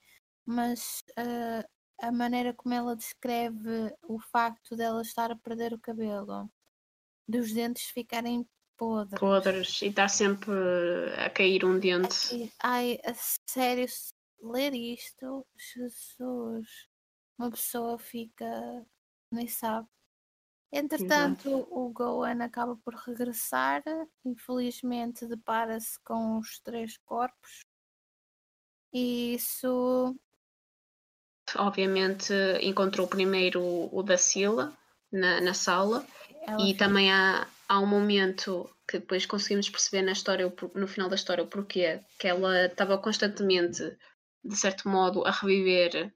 Mas 0.45 1.03
uh, 1.11 1.69
a 2.01 2.11
maneira 2.11 2.53
como 2.53 2.73
ela 2.73 2.95
descreve 2.95 3.95
o 4.07 4.19
facto 4.19 4.75
dela 4.75 5.01
estar 5.01 5.31
a 5.31 5.35
perder 5.35 5.73
o 5.73 5.79
cabelo, 5.79 6.49
dos 7.27 7.53
dentes 7.53 7.85
ficarem 7.91 8.47
podres. 8.77 9.19
Podres 9.19 9.81
e 9.81 9.87
está 9.87 10.07
sempre 10.07 10.53
a 11.17 11.29
cair 11.29 11.65
um 11.65 11.79
dente. 11.79 12.51
Ai, 12.61 12.99
a 13.05 13.13
sério, 13.49 13.87
ler 14.41 14.73
isto, 14.73 15.45
Jesus, 15.55 16.87
uma 17.37 17.49
pessoa 17.49 17.97
fica, 17.97 18.45
nem 19.31 19.47
sabe. 19.47 19.87
Entretanto, 20.71 21.49
Exato. 21.49 21.67
o 21.69 21.89
Gohan 21.89 22.43
acaba 22.43 22.75
por 22.77 22.95
regressar, 22.95 23.83
infelizmente 24.25 25.27
depara-se 25.27 25.99
com 26.03 26.39
os 26.39 26.59
três 26.59 26.97
corpos. 27.05 27.59
E 28.91 29.35
isso. 29.35 30.15
Obviamente 31.55 32.33
encontrou 32.61 33.07
primeiro 33.07 33.61
o 33.91 34.01
da 34.01 34.17
Sila 34.17 34.75
na, 35.11 35.41
na 35.41 35.53
sala 35.53 36.05
Ela 36.47 36.67
e 36.67 36.73
também 36.75 37.11
há, 37.11 37.47
há 37.73 37.79
um 37.79 37.87
momento 37.87 38.69
que 38.87 38.99
depois 38.99 39.25
conseguimos 39.25 39.67
perceber 39.67 40.03
na 40.03 40.11
história, 40.11 40.53
no 40.75 40.87
final 40.87 41.09
da 41.09 41.15
história, 41.15 41.43
o 41.43 41.47
porquê, 41.47 42.01
que 42.19 42.27
ela 42.27 42.67
estava 42.67 42.99
constantemente, 42.99 43.97
de 44.43 44.55
certo 44.55 44.87
modo, 44.87 45.25
a 45.25 45.31
reviver 45.31 46.13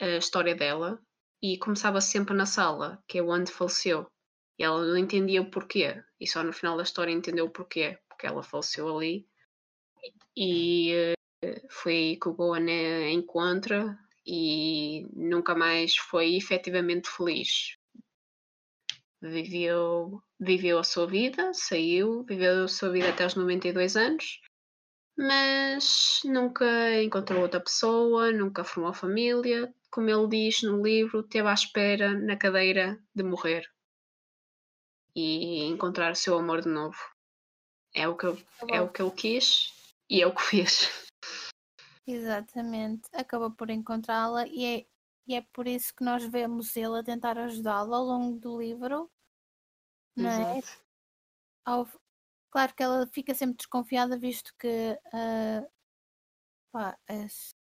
a 0.00 0.16
história 0.16 0.56
dela 0.56 1.00
e 1.40 1.56
começava 1.56 2.00
sempre 2.00 2.34
na 2.34 2.46
sala, 2.46 3.00
que 3.06 3.18
é 3.18 3.22
onde 3.22 3.52
faleceu. 3.52 4.10
E 4.58 4.64
ela 4.64 4.84
não 4.84 4.96
entendia 4.96 5.40
o 5.40 5.50
porquê, 5.50 6.02
e 6.18 6.26
só 6.26 6.42
no 6.42 6.52
final 6.52 6.76
da 6.76 6.82
história 6.82 7.12
entendeu 7.12 7.46
o 7.46 7.50
porquê, 7.50 8.00
porque 8.08 8.26
ela 8.26 8.42
faleceu 8.42 8.96
ali. 8.96 9.24
E 10.36 11.14
uh, 11.44 11.68
foi 11.70 12.18
que 12.20 12.28
o 12.28 12.34
Gohan 12.34 12.66
a 12.66 13.10
encontra 13.12 13.96
e 14.26 15.06
nunca 15.12 15.54
mais 15.54 15.96
foi 15.96 16.34
efetivamente 16.34 17.08
feliz 17.08 17.78
viveu, 19.20 20.22
viveu 20.38 20.78
a 20.78 20.84
sua 20.84 21.06
vida, 21.06 21.52
saiu, 21.54 22.24
viveu 22.24 22.64
a 22.64 22.68
sua 22.68 22.90
vida 22.90 23.10
até 23.10 23.26
os 23.26 23.34
92 23.34 23.96
anos, 23.96 24.40
mas 25.16 26.20
nunca 26.24 27.02
encontrou 27.02 27.42
outra 27.42 27.60
pessoa, 27.60 28.30
nunca 28.30 28.64
formou 28.64 28.92
família. 28.92 29.72
Como 29.90 30.10
ele 30.10 30.28
diz 30.28 30.62
no 30.62 30.82
livro, 30.82 31.22
teve 31.22 31.48
à 31.48 31.54
espera 31.54 32.12
na 32.12 32.36
cadeira 32.36 33.00
de 33.14 33.22
morrer 33.22 33.66
e 35.14 35.64
encontrar 35.64 36.12
o 36.12 36.16
seu 36.16 36.36
amor 36.36 36.60
de 36.60 36.68
novo. 36.68 36.98
É 37.94 38.06
o 38.06 38.14
que, 38.14 38.26
eu, 38.26 38.38
é 38.70 38.80
o 38.82 38.92
que 38.92 39.00
ele 39.00 39.10
quis 39.10 39.72
e 40.10 40.20
é 40.20 40.26
o 40.26 40.34
que 40.34 40.42
fez. 40.44 40.90
Exatamente, 42.06 43.08
acabou 43.14 43.50
por 43.50 43.70
encontrá-la 43.70 44.46
e 44.46 44.64
é, 44.64 44.86
e 45.26 45.34
é 45.34 45.42
por 45.52 45.66
isso 45.66 45.94
que 45.94 46.04
nós 46.04 46.24
vemos 46.24 46.76
ele 46.76 46.98
a 46.98 47.02
tentar 47.02 47.38
ajudá-la 47.38 47.96
ao 47.96 48.04
longo 48.04 48.38
do 48.38 48.60
livro 48.60 49.10
não 50.16 50.30
é? 50.30 50.60
Ao, 51.64 51.86
claro 52.50 52.74
que 52.74 52.82
ela 52.82 53.06
fica 53.08 53.34
sempre 53.34 53.56
desconfiada, 53.58 54.18
visto 54.18 54.52
que 54.58 54.98
uh, 55.12 55.70
pá, 56.72 56.98
a, 57.08 57.12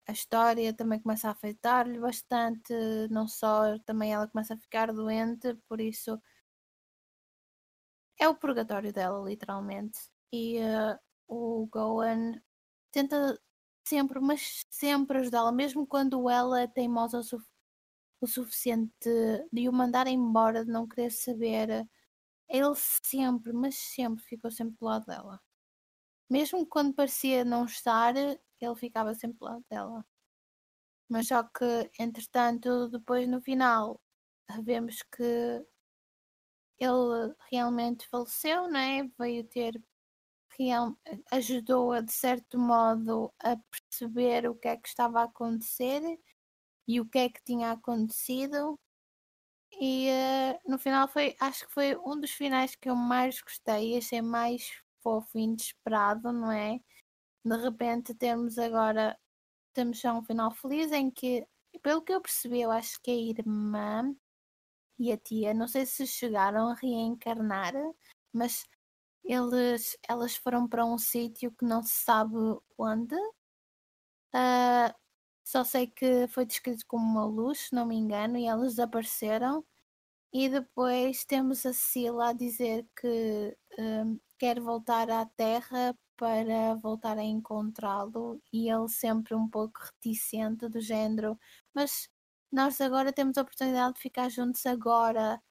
a, 0.08 0.12
história 0.12 0.74
também 0.74 1.00
começa 1.00 1.28
a 1.28 1.32
afetar-lhe 1.32 2.00
bastante, 2.00 2.74
não 3.12 3.28
só, 3.28 3.78
também 3.80 4.14
ela 4.14 4.28
começa 4.28 4.56
a 4.56 4.58
ficar 4.58 4.92
doente, 4.92 5.54
por 5.68 5.80
isso 5.80 6.20
é 8.20 8.28
o 8.28 8.36
purgatório 8.36 8.92
dela, 8.92 9.24
literalmente. 9.28 10.00
E 10.32 10.60
uh, 10.60 11.00
o 11.28 11.68
Gohan 11.68 12.42
tenta 12.92 13.40
sempre, 13.90 14.20
mas 14.20 14.66
sempre 14.70 15.20
ajudá-la, 15.20 15.52
mesmo 15.52 15.88
quando 15.88 16.30
ela 16.30 16.62
é 16.62 16.68
teimosa 16.68 17.20
o, 17.20 17.24
su 17.24 17.38
o 18.22 18.28
suficiente 18.28 19.10
de 19.52 19.70
o 19.70 19.74
mandar 19.74 20.08
embora, 20.08 20.66
de 20.66 20.72
não 20.72 20.88
querer 20.88 21.12
saber 21.12 21.88
ele 22.50 22.76
sempre, 23.06 23.54
mas 23.54 23.76
sempre 23.78 24.24
ficou 24.24 24.52
sempre 24.52 24.78
do 24.80 24.86
lado 24.86 25.06
dela. 25.06 25.42
Mesmo 26.30 26.66
quando 26.68 26.94
parecia 26.96 27.46
não 27.46 27.66
estar, 27.66 28.16
ele 28.18 28.76
ficava 28.78 29.14
sempre 29.16 29.40
do 29.40 29.46
lado 29.46 29.66
dela. 29.70 30.06
Mas 31.10 31.28
só 31.28 31.44
que, 31.44 31.92
entretanto, 32.00 32.90
depois 32.90 33.28
no 33.28 33.42
final, 33.42 34.00
vemos 34.64 35.02
que 35.04 35.66
ele 36.80 37.36
realmente 37.52 38.08
faleceu, 38.08 38.70
né? 38.70 39.04
Veio 39.18 39.44
ter 39.46 39.82
real, 40.58 40.98
ajudou-a 41.32 42.02
de 42.02 42.12
certo 42.12 42.58
modo 42.60 43.34
a 43.44 43.58
perceber 44.00 44.50
o 44.50 44.56
que 44.56 44.68
é 44.68 44.78
que 44.78 44.88
estava 44.88 45.22
a 45.22 45.26
acontecer 45.26 46.02
e 46.88 47.00
o 47.02 47.06
que 47.06 47.20
é 47.20 47.30
que 47.30 47.44
tinha 47.44 47.72
acontecido 47.72 48.80
e 49.80 50.10
uh, 50.10 50.72
no 50.72 50.80
final 50.80 51.08
foi, 51.08 51.36
acho 51.40 51.68
que 51.68 51.74
foi 51.74 51.96
um 51.98 52.20
dos 52.20 52.32
finais 52.32 52.76
que 52.76 52.90
eu 52.90 52.96
mais 52.96 53.42
gostei, 53.42 53.98
achei 53.98 54.22
mais 54.22 54.70
fofo 55.02 55.38
e 55.38 55.44
inesperado, 55.44 56.32
não 56.34 56.52
é? 56.52 56.80
De 57.46 57.58
repente 57.58 58.14
temos 58.16 58.58
agora, 58.58 59.18
temos 59.74 60.00
já 60.00 60.14
um 60.14 60.24
final 60.24 60.52
feliz 60.52 60.92
em 60.92 61.12
que, 61.12 61.46
pelo 61.82 62.02
que 62.02 62.14
eu 62.14 62.22
percebi, 62.22 62.62
eu 62.62 62.72
acho 62.72 63.00
que 63.02 63.12
a 63.12 63.16
irmã 63.16 64.14
e 65.00 65.12
a 65.12 65.18
tia, 65.18 65.54
não 65.54 65.68
sei 65.68 65.86
se 65.86 66.06
chegaram 66.08 66.70
a 66.70 66.76
reencarnar, 66.76 67.74
mas 68.34 68.68
eles, 69.24 69.98
elas 70.08 70.36
foram 70.36 70.68
para 70.68 70.86
um 70.86 70.98
sítio 70.98 71.52
que 71.54 71.66
não 71.66 71.84
se 71.84 72.04
sabe 72.04 72.36
onde. 72.78 73.16
Uh, 74.34 74.94
só 75.44 75.64
sei 75.64 75.88
que 75.88 76.28
foi 76.30 76.46
descrito 76.46 76.86
como 76.88 77.04
uma 77.04 77.26
luz, 77.26 77.70
se 77.70 77.76
não 77.76 77.86
me 77.86 77.96
engano, 77.96 78.38
e 78.38 78.46
elas 78.46 78.76
desapareceram. 78.76 79.66
E 80.34 80.50
depois 80.50 81.26
temos 81.26 81.66
a 81.66 81.74
Sila 81.74 82.30
a 82.30 82.34
dizer 82.34 82.88
que 83.00 83.58
um, 83.80 84.20
quer 84.38 84.60
voltar 84.60 85.10
à 85.10 85.26
Terra 85.26 85.98
para 86.18 86.76
voltar 86.76 87.18
a 87.18 87.24
encontrá-lo 87.24 88.42
e 88.54 88.70
ele 88.70 88.90
sempre 88.90 89.34
um 89.36 89.48
pouco 89.50 89.80
reticente 89.80 90.68
do 90.70 90.82
género, 90.82 91.40
mas 91.74 92.10
nós 92.52 92.82
agora 92.82 93.14
temos 93.14 93.38
a 93.38 93.42
oportunidade 93.42 93.96
de 93.96 94.02
ficar 94.02 94.30
juntos 94.30 94.66
agora 94.66 95.42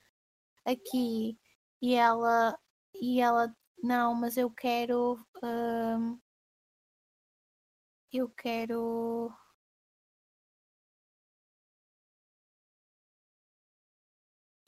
aqui 0.64 1.39
e 1.83 1.95
ela 1.95 2.59
e 2.95 3.20
ela 3.20 3.55
não, 3.83 4.14
mas 4.14 4.37
eu 4.37 4.51
quero 4.51 5.18
um, 5.43 6.18
eu 8.13 8.29
quero 8.31 9.31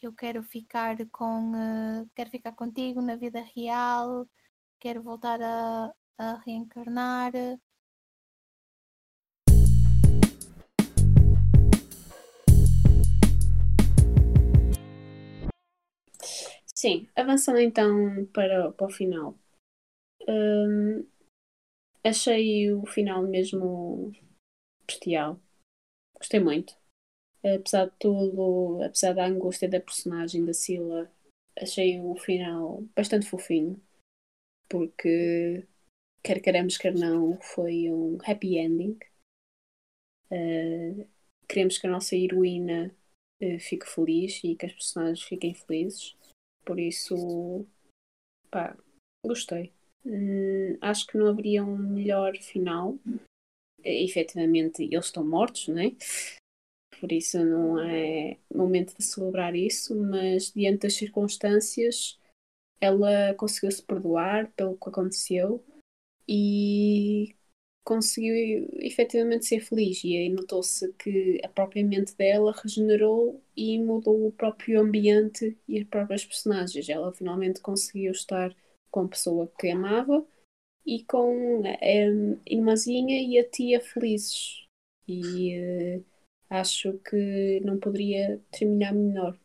eu 0.03 0.13
quero 0.15 0.43
ficar 0.43 0.97
com 1.11 1.53
uh, 1.53 2.09
quero 2.15 2.31
ficar 2.31 2.53
contigo 2.53 3.01
na 3.03 3.17
vida 3.17 3.41
real, 3.55 4.27
quero 4.81 5.03
voltar 5.03 5.41
a, 5.43 5.93
a 6.19 6.39
reencarnar. 6.45 7.33
Sim, 16.75 17.09
avançando 17.15 17.59
então 17.61 18.27
para, 18.33 18.73
para 18.73 18.87
o 18.87 18.91
final. 18.91 19.39
Hum, 20.29 21.07
achei 22.05 22.73
o 22.73 22.87
final 22.87 23.23
mesmo 23.23 24.13
bestial. 24.87 25.41
Gostei 26.17 26.41
muito. 26.41 26.77
Apesar 27.43 27.87
de 27.87 27.97
tudo, 27.99 28.83
apesar 28.83 29.15
da 29.15 29.27
angústia 29.27 29.69
da 29.69 29.81
personagem 29.81 30.45
da 30.45 30.53
Sila, 30.53 31.11
achei 31.59 31.99
o 32.01 32.15
final 32.17 32.83
bastante 32.95 33.27
fofinho. 33.27 33.81
Porque, 34.69 35.67
quer 36.23 36.41
queremos, 36.41 36.77
quer 36.77 36.95
não, 36.95 37.41
foi 37.41 37.91
um 37.91 38.19
happy 38.23 38.59
ending. 38.59 38.99
Uh, 40.31 41.09
queremos 41.49 41.79
que 41.79 41.87
a 41.87 41.91
nossa 41.91 42.15
heroína 42.15 42.95
uh, 43.43 43.59
fique 43.59 43.87
feliz 43.87 44.41
e 44.45 44.55
que 44.55 44.67
as 44.67 44.73
personagens 44.73 45.23
fiquem 45.23 45.55
felizes. 45.55 46.17
Por 46.65 46.79
isso, 46.79 47.67
pá, 48.51 48.77
gostei. 49.25 49.73
Hum, 50.05 50.77
acho 50.81 51.07
que 51.07 51.19
não 51.19 51.27
haveria 51.27 51.65
um 51.65 51.77
melhor 51.77 52.37
final. 52.39 52.99
E, 53.85 54.05
efetivamente, 54.05 54.83
eles 54.83 55.07
estão 55.07 55.25
mortos, 55.27 55.69
não 55.69 55.79
é? 55.79 55.93
Por 57.01 57.13
isso 57.13 57.43
não 57.43 57.79
é 57.81 58.37
momento 58.55 58.95
de 58.97 59.03
celebrar 59.03 59.57
isso, 59.57 59.97
mas 59.97 60.53
diante 60.53 60.83
das 60.83 60.95
circunstâncias, 60.95 62.19
ela 62.81 63.35
conseguiu 63.35 63.71
se 63.71 63.83
perdoar 63.83 64.53
pelo 64.53 64.77
que 64.77 64.89
aconteceu 64.89 65.65
e 66.29 67.35
conseguiu 67.83 68.69
efetivamente 68.75 69.47
ser 69.47 69.61
feliz. 69.61 70.05
E 70.05 70.17
aí 70.17 70.29
notou-se 70.29 70.93
que 70.95 71.41
a 71.43 71.49
própria 71.49 71.85
mente 71.85 72.15
dela 72.15 72.53
regenerou 72.53 73.43
e 73.57 73.79
mudou 73.79 74.27
o 74.27 74.33
próprio 74.33 74.81
ambiente 74.81 75.57
e 75.67 75.79
as 75.79 75.85
próprias 75.85 76.25
personagens. 76.25 76.89
Ela 76.89 77.13
finalmente 77.13 77.61
conseguiu 77.61 78.13
estar 78.13 78.55
com 78.91 79.01
a 79.03 79.09
pessoa 79.09 79.51
que 79.59 79.71
amava 79.71 80.27
e 80.85 81.05
com 81.05 81.63
a 81.65 81.87
irmãzinha 82.47 83.21
e 83.23 83.39
a 83.39 83.49
tia 83.49 83.81
felizes. 83.81 84.67
E 85.07 85.59
uh, 85.59 86.05
acho 86.49 86.99
que 86.99 87.61
não 87.65 87.79
poderia 87.79 88.41
terminar 88.51 88.93
melhor, 88.93 89.39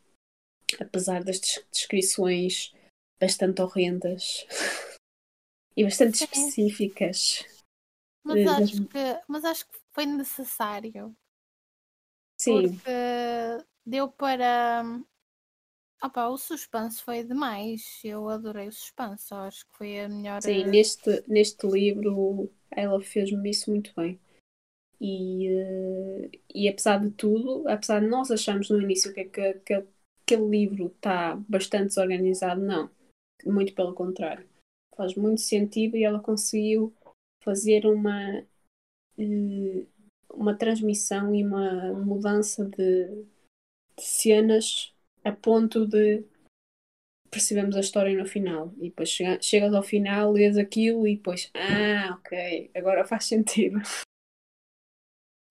apesar 0.80 1.24
das 1.24 1.40
descrições 1.72 2.74
bastante 3.20 3.62
horrendas 3.62 4.46
e 5.76 5.84
bastante 5.84 6.18
Sim. 6.18 6.26
específicas. 6.26 7.46
Mas 8.24 8.46
uh, 8.46 8.64
acho, 8.64 8.88
que, 8.88 9.22
mas 9.28 9.46
acho 9.46 9.68
que 9.68 9.78
foi 9.94 10.06
necessário. 10.06 11.16
Sim. 12.40 12.70
Porque 12.70 12.92
deu 13.86 14.10
para 14.12 14.84
Opa, 16.04 16.28
o 16.28 16.38
suspense 16.38 17.02
foi 17.02 17.24
demais. 17.24 18.00
Eu 18.04 18.30
adorei 18.30 18.68
o 18.68 18.72
suspense. 18.72 19.34
Acho 19.34 19.66
que 19.66 19.78
foi 19.78 20.00
a 20.02 20.10
melhor. 20.10 20.42
Sim, 20.42 20.64
eh, 20.64 20.68
neste, 20.68 21.24
neste 21.28 21.66
livro 21.68 22.52
ela 22.70 23.02
fez-me 23.02 23.50
isso 23.50 23.72
muito 23.72 23.94
bem. 23.96 24.20
E, 25.00 25.50
uh, 25.50 26.32
e 26.54 26.70
apesar 26.70 27.00
de 27.00 27.12
tudo, 27.12 27.68
apesar 27.68 28.00
de 28.00 28.08
nós 28.08 28.32
acharmos 28.32 28.70
no 28.70 28.82
início 28.82 29.14
que, 29.14 29.26
que, 29.26 29.54
que 29.56 29.74
aquele 29.74 30.48
livro 30.48 30.88
está 30.88 31.36
bastante 31.48 31.88
desorganizado, 31.88 32.62
não. 32.62 32.90
Muito 33.46 33.74
pelo 33.74 33.94
contrário. 33.94 34.48
Faz 34.96 35.16
muito 35.16 35.42
sentido 35.42 35.98
e 35.98 36.04
ela 36.04 36.20
conseguiu 36.20 36.94
fazer 37.44 37.86
uma, 37.86 38.46
uh, 39.18 39.88
uma 40.34 40.56
transmissão 40.58 41.34
e 41.36 41.44
uma 41.44 41.94
mudança 41.94 42.66
de, 42.66 43.26
de 43.98 44.04
cenas 44.04 44.95
a 45.26 45.32
ponto 45.32 45.86
de 45.88 46.24
percebemos 47.30 47.76
a 47.76 47.82
história 47.82 48.16
no 48.18 48.26
final. 48.26 48.74
E 48.78 48.90
depois 48.90 49.10
chega, 49.10 49.42
chegas 49.42 49.74
ao 49.74 49.84
final, 49.84 50.32
lês 50.32 50.58
aquilo 50.58 51.08
e 51.08 51.18
depois, 51.18 51.52
ah, 51.54 52.16
ok, 52.18 52.72
agora 52.74 53.06
faz 53.06 53.26
sentido. 53.26 53.80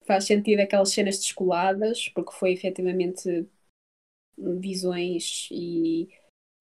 faz 0.07 0.25
sentido 0.25 0.61
aquelas 0.61 0.91
cenas 0.91 1.17
descoladas, 1.17 2.09
porque 2.09 2.31
foi 2.31 2.53
efetivamente 2.53 3.47
visões 4.37 5.47
e 5.51 6.09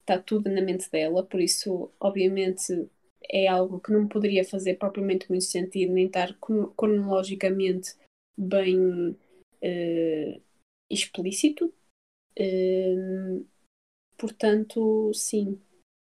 está 0.01 0.19
tudo 0.21 0.51
na 0.51 0.61
mente 0.61 0.91
dela, 0.91 1.25
por 1.25 1.41
isso, 1.41 1.91
obviamente, 1.99 2.89
é 3.31 3.47
algo 3.49 3.81
que 3.81 3.93
não 3.93 4.07
poderia 4.07 4.45
fazer 4.45 4.75
propriamente 4.75 5.29
muito 5.31 5.45
sentido, 5.45 5.93
nem 5.93 6.07
estar 6.07 6.37
cronologicamente 6.77 7.95
bem 8.37 9.11
uh, 9.11 10.43
explícito, 10.91 11.73
Hum, 12.39 13.47
portanto, 14.17 15.13
sim, 15.15 15.61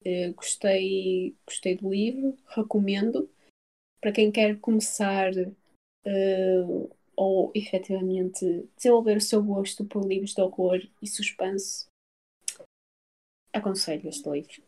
uh, 0.06 0.34
gostei, 0.36 1.36
gostei 1.46 1.78
do 1.78 1.90
livro, 1.90 2.38
recomendo. 2.48 3.30
Para 4.02 4.12
quem 4.12 4.32
quer 4.32 4.60
começar 4.60 5.32
uh, 5.36 6.98
ou 7.16 7.52
efetivamente 7.56 8.70
desenvolver 8.76 9.18
o 9.18 9.22
seu 9.22 9.44
gosto 9.44 9.86
por 9.86 10.06
livros 10.06 10.34
de 10.34 10.42
horror 10.42 10.80
e 11.02 11.08
suspense, 11.08 11.88
aconselho 13.52 14.08
este 14.08 14.30
livro. 14.30 14.62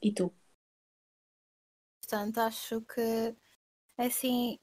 E 0.00 0.12
tu? 0.12 0.32
Portanto, 2.00 2.38
acho 2.38 2.80
que 2.82 3.34
assim 3.98 4.58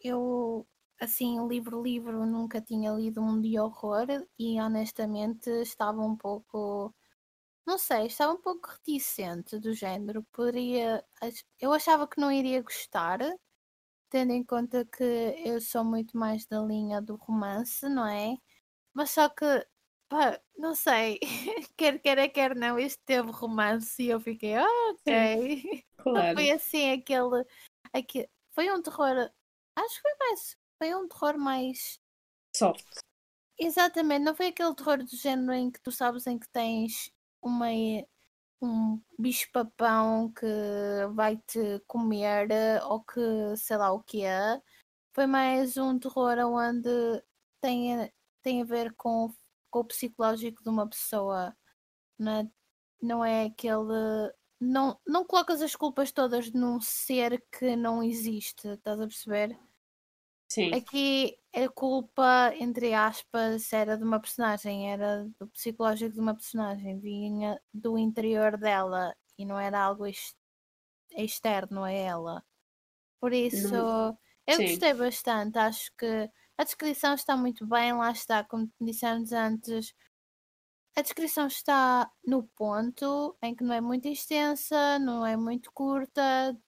eu 0.00 0.66
assim, 1.00 1.46
livro, 1.48 1.82
livro, 1.82 2.26
nunca 2.26 2.60
tinha 2.60 2.92
lido 2.92 3.20
um 3.22 3.40
de 3.40 3.58
horror 3.58 4.06
e 4.38 4.60
honestamente 4.60 5.48
estava 5.62 6.00
um 6.02 6.16
pouco. 6.16 6.94
Não 7.66 7.78
sei, 7.78 8.06
estava 8.06 8.32
um 8.32 8.40
pouco 8.40 8.68
reticente 8.70 9.58
do 9.58 9.74
género. 9.74 10.24
Poderia. 10.32 11.04
Eu 11.60 11.72
achava 11.72 12.08
que 12.08 12.20
não 12.20 12.32
iria 12.32 12.62
gostar, 12.62 13.20
tendo 14.10 14.32
em 14.32 14.44
conta 14.44 14.84
que 14.86 15.04
eu 15.44 15.60
sou 15.60 15.84
muito 15.84 16.16
mais 16.18 16.46
da 16.46 16.60
linha 16.60 17.00
do 17.02 17.16
romance, 17.16 17.88
não 17.88 18.06
é? 18.06 18.36
Mas 18.94 19.10
só 19.12 19.28
que, 19.28 19.44
pá, 20.08 20.40
não 20.56 20.74
sei, 20.74 21.20
quer 21.76 22.00
queira, 22.00 22.28
quer 22.28 22.56
não, 22.56 22.78
este 22.78 23.00
teve 23.04 23.30
romance 23.30 24.02
e 24.02 24.10
eu 24.10 24.20
fiquei, 24.20 24.56
oh, 24.58 24.92
ok. 24.92 25.62
Sim, 25.62 25.82
claro. 25.98 26.28
Não 26.28 26.34
foi 26.34 26.50
assim 26.52 26.92
aquele, 26.92 27.44
aquele. 27.92 28.30
Foi 28.52 28.70
um 28.72 28.82
terror. 28.82 29.30
Acho 29.76 29.94
que 29.96 30.02
foi 30.02 30.12
mais 30.20 30.57
foi 30.78 30.94
um 30.94 31.08
terror 31.08 31.36
mais 31.36 32.00
soft. 32.56 32.86
Exatamente, 33.58 34.24
não 34.24 34.34
foi 34.34 34.48
aquele 34.48 34.74
terror 34.74 34.98
do 34.98 35.16
género 35.16 35.52
em 35.52 35.70
que 35.70 35.80
tu 35.80 35.90
sabes 35.90 36.26
em 36.26 36.38
que 36.38 36.48
tens 36.48 37.12
uma, 37.42 37.66
um 38.62 39.00
bicho-papão 39.18 40.32
que 40.32 40.46
vai 41.14 41.36
te 41.38 41.80
comer 41.86 42.48
ou 42.84 43.02
que 43.02 43.20
sei 43.56 43.76
lá 43.76 43.92
o 43.92 44.02
que 44.02 44.24
é. 44.24 44.60
Foi 45.12 45.26
mais 45.26 45.76
um 45.76 45.98
terror 45.98 46.38
onde 46.38 46.88
tem, 47.60 48.12
tem 48.42 48.62
a 48.62 48.64
ver 48.64 48.94
com, 48.94 49.32
com 49.70 49.80
o 49.80 49.84
psicológico 49.84 50.62
de 50.62 50.68
uma 50.68 50.88
pessoa. 50.88 51.56
Não 52.18 52.32
é, 52.32 52.50
não 53.02 53.24
é 53.24 53.46
aquele. 53.46 54.32
Não, 54.60 55.00
não 55.06 55.24
colocas 55.24 55.62
as 55.62 55.74
culpas 55.76 56.12
todas 56.12 56.52
num 56.52 56.80
ser 56.80 57.44
que 57.52 57.76
não 57.76 58.02
existe, 58.02 58.68
estás 58.68 59.00
a 59.00 59.06
perceber? 59.06 59.58
Sim. 60.48 60.72
Aqui 60.72 61.38
a 61.54 61.68
culpa, 61.68 62.52
entre 62.58 62.94
aspas, 62.94 63.72
era 63.72 63.96
de 63.96 64.04
uma 64.04 64.20
personagem, 64.20 64.90
era 64.90 65.28
do 65.38 65.48
psicológico 65.48 66.14
de 66.14 66.20
uma 66.20 66.34
personagem, 66.34 66.98
vinha 66.98 67.60
do 67.72 67.98
interior 67.98 68.56
dela 68.56 69.14
e 69.38 69.44
não 69.44 69.58
era 69.58 69.80
algo 69.80 70.04
externo 71.16 71.84
a 71.84 71.90
ela. 71.90 72.44
Por 73.20 73.32
isso, 73.32 73.72
não. 73.72 74.18
eu 74.46 74.56
Sim. 74.56 74.66
gostei 74.66 74.94
bastante. 74.94 75.58
Acho 75.58 75.90
que 75.96 76.30
a 76.56 76.64
descrição 76.64 77.14
está 77.14 77.36
muito 77.36 77.66
bem, 77.66 77.92
lá 77.92 78.10
está, 78.10 78.44
como 78.44 78.70
dissemos 78.80 79.32
antes. 79.32 79.94
A 80.96 81.02
descrição 81.02 81.46
está 81.46 82.10
no 82.26 82.42
ponto 82.56 83.36
em 83.42 83.54
que 83.54 83.62
não 83.62 83.74
é 83.74 83.80
muito 83.80 84.08
extensa, 84.08 84.98
não 84.98 85.24
é 85.24 85.36
muito 85.36 85.70
curta, 85.72 86.58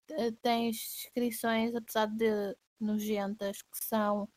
tens 0.41 0.77
descrições, 0.77 1.75
apesar 1.75 2.07
de 2.07 2.57
nojentas 2.81 3.63
que 3.63 3.85
são 3.85 4.29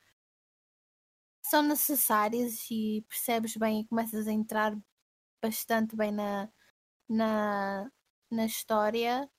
são 1.46 1.62
necessárias 1.62 2.66
e 2.72 3.06
percebes 3.08 3.56
bem 3.58 3.82
e 3.82 3.88
começas 3.88 4.28
a 4.28 4.32
entrar 4.32 4.76
bastante 5.42 5.96
bem 5.96 6.12
na, 6.12 6.50
na, 7.10 7.92
na 8.32 8.46
história, 8.46 9.30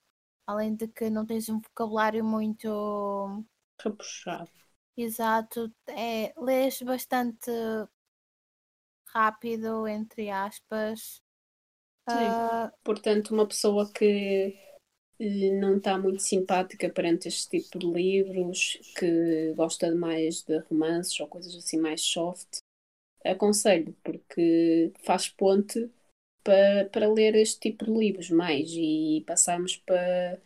além 0.45 0.75
de 0.75 0.87
que 0.87 1.09
não 1.09 1.25
tens 1.25 1.49
um 1.49 1.59
vocabulário 1.59 2.23
muito 2.23 3.43
repuxado. 3.81 4.49
Exato, 4.95 5.73
é, 5.89 6.33
lês 6.37 6.81
bastante 6.81 7.51
rápido, 9.07 9.87
entre 9.87 10.29
aspas. 10.29 11.21
Sim. 12.09 12.29
Uh, 12.29 12.71
Portanto, 12.83 13.33
uma 13.33 13.47
pessoa 13.47 13.91
que 13.91 14.55
não 15.19 15.77
está 15.77 15.97
muito 15.97 16.21
simpática 16.21 16.89
perante 16.89 17.27
este 17.27 17.61
tipo 17.61 17.79
de 17.79 17.87
livros, 17.87 18.79
que 18.97 19.53
gosta 19.55 19.93
mais 19.95 20.41
de 20.41 20.57
romances 20.69 21.19
ou 21.19 21.27
coisas 21.27 21.55
assim 21.55 21.79
mais 21.79 22.01
soft, 22.01 22.59
aconselho, 23.23 23.95
porque 24.03 24.91
faz 25.03 25.29
ponte 25.29 25.89
para, 26.43 26.85
para 26.91 27.11
ler 27.11 27.35
este 27.35 27.59
tipo 27.59 27.85
de 27.85 27.91
livros 27.91 28.29
mais 28.29 28.69
e 28.71 29.23
passamos 29.25 29.77
para 29.77 30.39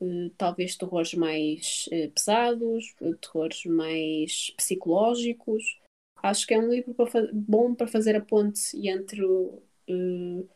uh, 0.00 0.30
talvez 0.36 0.76
terrores 0.76 1.14
mais 1.14 1.88
uh, 1.92 2.10
pesados, 2.10 2.94
terrores 3.20 3.64
mais 3.64 4.50
psicológicos. 4.56 5.80
Acho 6.22 6.46
que 6.46 6.54
é 6.54 6.58
um 6.58 6.68
livro 6.68 6.94
para 6.94 7.30
bom 7.32 7.74
para 7.74 7.86
fazer 7.86 8.16
a 8.16 8.20
ponte 8.20 8.76
entre, 8.86 9.24
uh, 9.24 10.48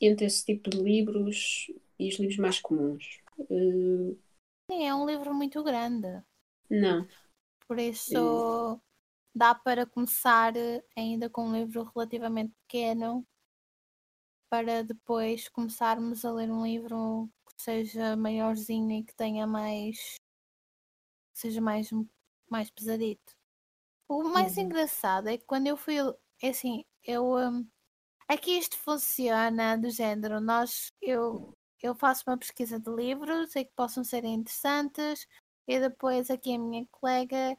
entre 0.00 0.26
esse 0.26 0.44
tipo 0.44 0.70
de 0.70 0.82
livros 0.82 1.70
e 2.04 2.08
os 2.08 2.18
livros 2.18 2.38
mais 2.38 2.60
comuns. 2.60 3.20
Sim, 4.70 4.86
é 4.86 4.94
um 4.94 5.06
livro 5.06 5.34
muito 5.34 5.62
grande. 5.62 6.22
Não. 6.70 7.06
Por 7.66 7.78
isso 7.78 8.80
dá 9.34 9.54
para 9.54 9.86
começar 9.86 10.52
ainda 10.96 11.28
com 11.28 11.48
um 11.48 11.52
livro 11.52 11.90
relativamente 11.94 12.52
pequeno 12.62 13.26
para 14.48 14.84
depois 14.84 15.48
começarmos 15.48 16.24
a 16.24 16.32
ler 16.32 16.50
um 16.50 16.64
livro 16.64 17.28
que 17.46 17.62
seja 17.62 18.16
maiorzinho 18.16 18.90
e 18.92 19.02
que 19.02 19.14
tenha 19.14 19.46
mais 19.46 20.14
que 21.32 21.40
seja 21.40 21.60
mais, 21.60 21.90
mais 22.48 22.70
pesadito. 22.70 23.34
O 24.08 24.22
mais 24.24 24.56
uhum. 24.56 24.64
engraçado 24.64 25.28
é 25.28 25.36
que 25.36 25.44
quando 25.44 25.66
eu 25.66 25.76
fui 25.76 25.96
é 26.40 26.50
assim, 26.50 26.84
eu 27.02 27.34
um, 27.34 27.66
aqui 28.28 28.52
isto 28.58 28.76
funciona 28.76 29.76
do 29.76 29.90
género, 29.90 30.40
nós 30.40 30.92
eu 31.02 31.52
eu 31.84 31.94
faço 31.94 32.24
uma 32.26 32.38
pesquisa 32.38 32.80
de 32.80 32.90
livros 32.90 33.54
e 33.54 33.62
que 33.62 33.72
possam 33.76 34.02
ser 34.02 34.24
interessantes 34.24 35.26
e 35.68 35.78
depois 35.78 36.30
aqui 36.30 36.54
a 36.54 36.58
minha 36.58 36.86
colega 36.90 37.52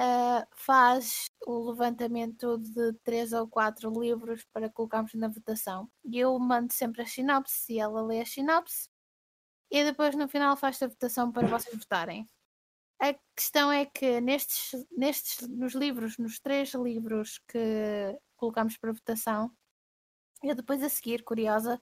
uh, 0.00 0.46
faz 0.54 1.26
o 1.44 1.70
levantamento 1.70 2.58
de 2.58 2.92
três 3.02 3.32
ou 3.32 3.48
quatro 3.48 3.90
livros 4.00 4.44
para 4.52 4.70
colocarmos 4.70 5.12
na 5.14 5.26
votação. 5.26 5.90
E 6.04 6.16
eu 6.20 6.38
mando 6.38 6.72
sempre 6.72 7.02
a 7.02 7.06
sinopse 7.06 7.72
e 7.72 7.80
ela 7.80 8.02
lê 8.02 8.20
a 8.20 8.26
sinopse 8.26 8.88
e 9.68 9.82
depois 9.82 10.14
no 10.14 10.28
final 10.28 10.56
faz 10.56 10.80
a 10.80 10.86
votação 10.86 11.32
para 11.32 11.48
vocês 11.48 11.76
votarem. 11.76 12.24
A 13.00 13.12
questão 13.34 13.72
é 13.72 13.84
que 13.84 14.20
nestes, 14.20 14.86
nestes 14.92 15.48
nos 15.48 15.74
livros, 15.74 16.18
nos 16.18 16.38
três 16.38 16.72
livros 16.74 17.40
que 17.48 18.16
colocamos 18.36 18.76
para 18.76 18.92
votação, 18.92 19.50
eu 20.42 20.54
depois 20.54 20.82
a 20.84 20.88
seguir, 20.88 21.24
curiosa, 21.24 21.80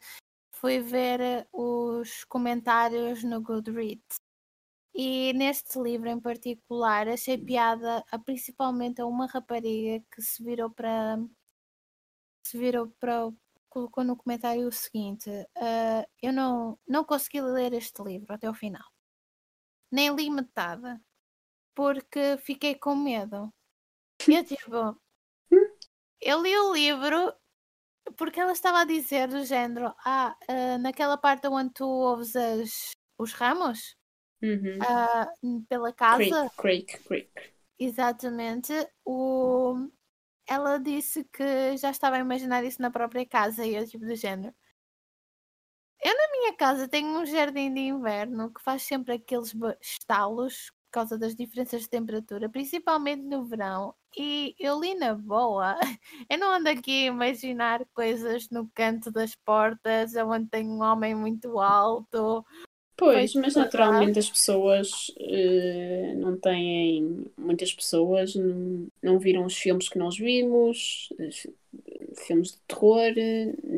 fui 0.61 0.79
ver 0.81 1.21
eh, 1.21 1.47
os 1.53 2.25
comentários 2.25 3.25
no 3.25 3.41
Goodreads. 3.41 4.21
E 4.95 5.33
neste 5.35 5.79
livro 5.81 6.09
em 6.09 6.21
particular 6.21 7.09
achei 7.09 7.39
piada 7.39 8.05
a, 8.11 8.19
principalmente 8.19 9.01
a 9.01 9.07
uma 9.07 9.27
rapariga 9.27 10.05
que 10.13 10.23
se 10.23 10.43
virou 10.45 10.71
para 10.71 11.19
se 12.45 12.59
virou 12.59 12.89
para 13.01 13.33
colocou 13.69 14.05
no 14.05 14.17
comentário 14.17 14.67
o 14.67 14.73
seguinte 14.73 15.31
uh, 15.31 16.05
eu 16.21 16.33
não, 16.33 16.79
não 16.87 17.05
consegui 17.05 17.41
ler 17.41 17.73
este 17.73 18.03
livro 18.03 18.35
até 18.35 18.51
o 18.51 18.55
final 18.55 18.85
nem 19.93 20.15
li 20.15 20.29
metade 20.31 21.01
porque 21.75 22.37
fiquei 22.39 22.75
com 22.75 22.97
medo 22.97 23.53
eu 24.29 24.45
tipo 24.45 25.01
eu 26.21 26.43
li 26.43 26.57
o 26.59 26.75
livro 26.75 27.39
porque 28.17 28.41
ela 28.41 28.53
estava 28.53 28.81
a 28.81 28.85
dizer 28.85 29.29
do 29.29 29.45
género, 29.45 29.95
ah, 30.05 30.37
uh, 30.49 30.79
naquela 30.79 31.17
parte 31.17 31.47
onde 31.49 31.73
tu 31.73 31.85
ouves 31.85 32.35
as, 32.37 32.91
os 33.19 33.33
ramos 33.33 33.97
uhum. 34.43 34.79
uh, 34.79 35.63
pela 35.69 35.93
casa. 35.93 36.51
Creek, 36.57 36.99
creek, 37.05 37.31
creek. 37.33 37.55
Exatamente. 37.79 38.73
O... 39.05 39.89
Ela 40.47 40.79
disse 40.79 41.25
que 41.25 41.77
já 41.77 41.91
estava 41.91 42.17
a 42.17 42.21
imaginar 42.21 42.65
isso 42.65 42.83
na 42.83 42.91
própria 42.91 43.27
casa 43.27 43.65
e 43.65 43.75
eu 43.75 43.87
tipo 43.87 44.05
do 44.05 44.15
género. 44.17 44.55
Eu 46.03 46.17
na 46.17 46.31
minha 46.33 46.55
casa 46.57 46.89
tenho 46.89 47.09
um 47.09 47.27
jardim 47.27 47.73
de 47.73 47.81
inverno 47.81 48.53
que 48.53 48.63
faz 48.63 48.83
sempre 48.83 49.15
aqueles 49.15 49.55
estalos 49.81 50.71
por 50.71 50.91
causa 50.93 51.19
das 51.19 51.37
diferenças 51.37 51.83
de 51.83 51.89
temperatura, 51.89 52.49
principalmente 52.49 53.23
no 53.23 53.45
verão. 53.45 53.95
E 54.17 54.55
eu 54.59 54.81
li 54.81 54.95
na 54.95 55.15
boa. 55.15 55.79
Eu 56.29 56.39
não 56.39 56.53
ando 56.53 56.69
aqui 56.69 57.05
a 57.05 57.13
imaginar 57.13 57.85
coisas 57.95 58.49
no 58.51 58.69
canto 58.75 59.11
das 59.11 59.35
portas, 59.35 60.15
onde 60.17 60.49
tem 60.49 60.69
um 60.69 60.83
homem 60.83 61.15
muito 61.15 61.59
alto. 61.59 62.45
Pois, 62.97 63.33
mas 63.35 63.55
naturalmente 63.55 64.19
as 64.19 64.29
pessoas 64.29 65.09
uh, 65.17 66.19
não 66.19 66.39
têm. 66.39 67.25
Muitas 67.37 67.73
pessoas 67.73 68.35
não, 68.35 68.89
não 69.03 69.19
viram 69.19 69.47
os 69.47 69.57
filmes 69.57 69.89
que 69.89 69.99
nós 69.99 70.19
vimos, 70.19 71.09
filmes 72.27 72.53
de 72.53 72.59
terror. 72.69 73.13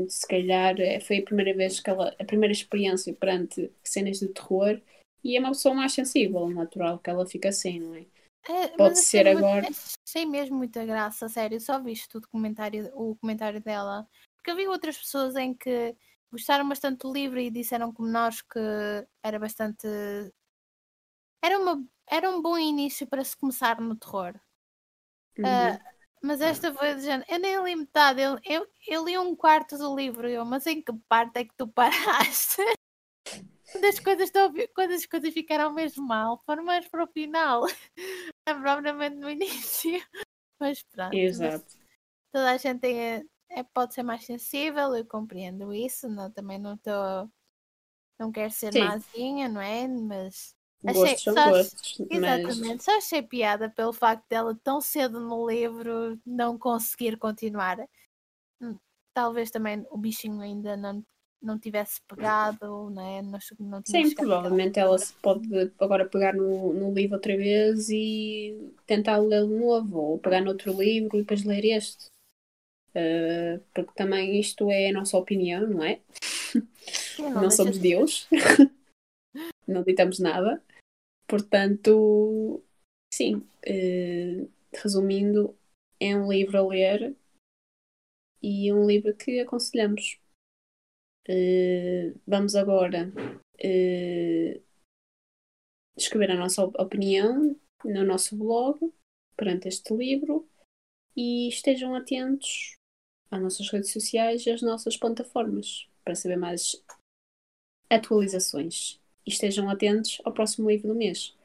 Se 0.08 0.26
calhar 0.26 0.80
eh, 0.80 0.98
foi 0.98 1.18
a 1.18 1.22
primeira 1.22 1.54
vez 1.54 1.78
que 1.78 1.88
ela. 1.88 2.12
a 2.18 2.24
primeira 2.24 2.52
experiência 2.52 3.14
perante 3.14 3.70
cenas 3.84 4.18
de 4.18 4.28
terror 4.28 4.80
e 5.22 5.36
é 5.36 5.40
uma 5.40 5.50
pessoa 5.50 5.74
mais 5.74 5.92
sensível, 5.92 6.48
natural 6.50 6.98
que 6.98 7.08
ela 7.08 7.24
fica 7.24 7.50
assim, 7.50 7.78
não 7.78 7.94
é? 7.94 8.04
É 8.48 8.68
Pode 8.68 8.98
ser 8.98 9.28
agora. 9.28 9.68
Achei 10.06 10.26
mesmo 10.26 10.56
muita 10.56 10.84
graça, 10.84 11.28
sério. 11.28 11.60
Só 11.60 11.78
viste 11.80 12.16
o 12.16 12.20
documentário, 12.20 12.90
o 12.94 13.16
comentário 13.16 13.60
dela. 13.60 14.08
Porque 14.36 14.50
eu 14.50 14.56
vi 14.56 14.66
outras 14.66 14.98
pessoas 14.98 15.36
em 15.36 15.54
que 15.54 15.96
gostaram 16.30 16.68
bastante 16.68 16.98
do 16.98 17.12
livro 17.12 17.38
e 17.38 17.50
disseram 17.50 17.92
como 17.92 18.08
nós 18.08 18.42
que 18.42 18.58
era 19.22 19.38
bastante. 19.38 19.86
Era, 21.40 21.58
uma, 21.58 21.84
era 22.08 22.30
um 22.30 22.40
bom 22.40 22.58
início 22.58 23.06
para 23.06 23.24
se 23.24 23.36
começar 23.36 23.80
no 23.80 23.96
terror. 23.96 24.34
Uhum. 25.38 25.44
Uh, 25.44 25.78
mas 26.22 26.40
esta 26.40 26.72
foi 26.72 26.94
de 26.94 27.02
género. 27.02 27.24
Eu 27.28 27.38
nem 27.38 27.62
li 27.64 27.76
metade, 27.76 28.22
eu, 28.22 28.38
eu, 28.44 28.66
eu 28.86 29.04
li 29.04 29.18
um 29.18 29.34
quarto 29.34 29.76
do 29.76 29.94
livro, 29.94 30.28
eu, 30.28 30.44
mas 30.44 30.66
em 30.66 30.80
que 30.80 30.92
parte 31.08 31.38
é 31.38 31.44
que 31.44 31.54
tu 31.56 31.66
paraste? 31.72 32.62
quando 33.72 33.84
as 33.86 33.98
coisas 33.98 34.24
estão 34.24 34.52
quando 34.74 34.92
as 34.92 35.06
coisas 35.06 35.32
ficaram 35.32 35.72
mesmo 35.72 36.06
mal, 36.06 36.40
foram 36.44 36.64
mais 36.64 36.86
para 36.88 37.04
o 37.04 37.08
final, 37.08 37.64
provavelmente 38.44 39.16
no 39.16 39.28
início. 39.30 40.02
Mas 40.58 40.82
pronto. 40.84 41.14
Exato. 41.14 41.64
Mas 41.64 41.76
toda 42.32 42.50
a 42.50 42.56
gente 42.56 42.80
tem, 42.80 43.28
é, 43.50 43.62
pode 43.74 43.94
ser 43.94 44.02
mais 44.02 44.24
sensível, 44.24 44.94
eu 44.94 45.04
compreendo 45.04 45.72
isso, 45.72 46.08
não, 46.08 46.30
também 46.30 46.58
não 46.58 46.74
estou. 46.74 47.30
Não 48.18 48.30
quero 48.30 48.52
ser 48.52 48.72
Sim. 48.72 48.80
mazinha, 48.80 49.48
não 49.48 49.60
é? 49.60 49.88
Mas. 49.88 50.54
Achei, 50.84 51.16
são 51.16 51.34
só, 51.34 51.50
gostos, 51.50 52.00
exatamente, 52.10 52.60
mas... 52.60 52.84
só 52.84 52.96
achei 52.96 53.22
piada 53.22 53.70
pelo 53.70 53.92
facto 53.92 54.26
dela 54.28 54.58
tão 54.64 54.80
cedo 54.80 55.20
no 55.20 55.48
livro 55.48 56.18
não 56.26 56.58
conseguir 56.58 57.16
continuar. 57.16 57.78
Hum, 58.60 58.76
talvez 59.14 59.48
também 59.48 59.86
o 59.90 59.96
bichinho 59.96 60.40
ainda 60.40 60.76
não 60.76 61.04
não 61.42 61.58
tivesse 61.58 62.00
pegado, 62.02 62.88
né? 62.90 63.20
não, 63.22 63.38
não 63.58 63.82
Sim, 63.84 64.14
provavelmente 64.14 64.78
ela 64.78 64.96
se 64.96 65.12
pode 65.14 65.48
agora 65.78 66.08
pegar 66.08 66.34
no, 66.34 66.72
no 66.72 66.94
livro 66.94 67.16
outra 67.16 67.36
vez 67.36 67.88
e 67.90 68.72
tentar 68.86 69.18
ler 69.18 69.46
de 69.46 69.54
novo, 69.54 69.98
ou 69.98 70.18
pegar 70.18 70.40
noutro 70.40 70.72
livro 70.80 71.16
e 71.16 71.22
depois 71.22 71.44
ler 71.44 71.64
este. 71.64 72.06
Uh, 72.94 73.58
porque 73.74 73.92
também 73.94 74.38
isto 74.38 74.70
é 74.70 74.90
a 74.90 74.92
nossa 74.92 75.16
opinião, 75.16 75.66
não 75.66 75.82
é? 75.82 76.00
Sim, 76.10 77.22
não, 77.22 77.42
não 77.42 77.50
somos 77.50 77.78
Deus, 77.78 78.28
não 79.66 79.82
ditamos 79.82 80.18
nada. 80.18 80.62
Portanto, 81.26 82.62
sim, 83.12 83.36
uh, 83.36 84.50
resumindo, 84.74 85.56
é 85.98 86.14
um 86.14 86.30
livro 86.30 86.58
a 86.58 86.68
ler 86.68 87.16
e 88.42 88.72
um 88.72 88.86
livro 88.86 89.14
que 89.14 89.40
aconselhamos. 89.40 90.21
Uh, 91.28 92.18
vamos 92.26 92.56
agora 92.56 93.12
uh, 93.64 94.62
escrever 95.96 96.32
a 96.32 96.36
nossa 96.36 96.64
opinião 96.64 97.56
no 97.84 98.04
nosso 98.04 98.36
blog 98.36 98.92
perante 99.36 99.68
este 99.68 99.94
livro 99.94 100.48
e 101.16 101.48
estejam 101.48 101.94
atentos 101.94 102.76
às 103.30 103.40
nossas 103.40 103.68
redes 103.70 103.92
sociais 103.92 104.44
e 104.46 104.50
às 104.50 104.62
nossas 104.62 104.96
plataformas 104.96 105.88
para 106.04 106.14
saber 106.14 106.36
mais 106.36 106.82
atualizações. 107.88 109.00
E 109.24 109.30
estejam 109.30 109.70
atentos 109.70 110.20
ao 110.24 110.32
próximo 110.32 110.68
livro 110.68 110.88
do 110.88 110.94
mês. 110.94 111.36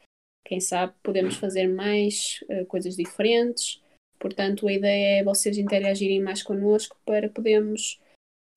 Quem 0.43 0.59
sabe 0.59 0.93
podemos 1.03 1.35
fazer 1.35 1.67
mais 1.67 2.43
uh, 2.49 2.65
coisas 2.65 2.95
diferentes. 2.95 3.81
Portanto, 4.17 4.67
a 4.67 4.73
ideia 4.73 5.19
é 5.19 5.23
vocês 5.23 5.57
interagirem 5.57 6.21
mais 6.21 6.41
connosco 6.41 6.97
para 7.05 7.29
podermos 7.29 7.99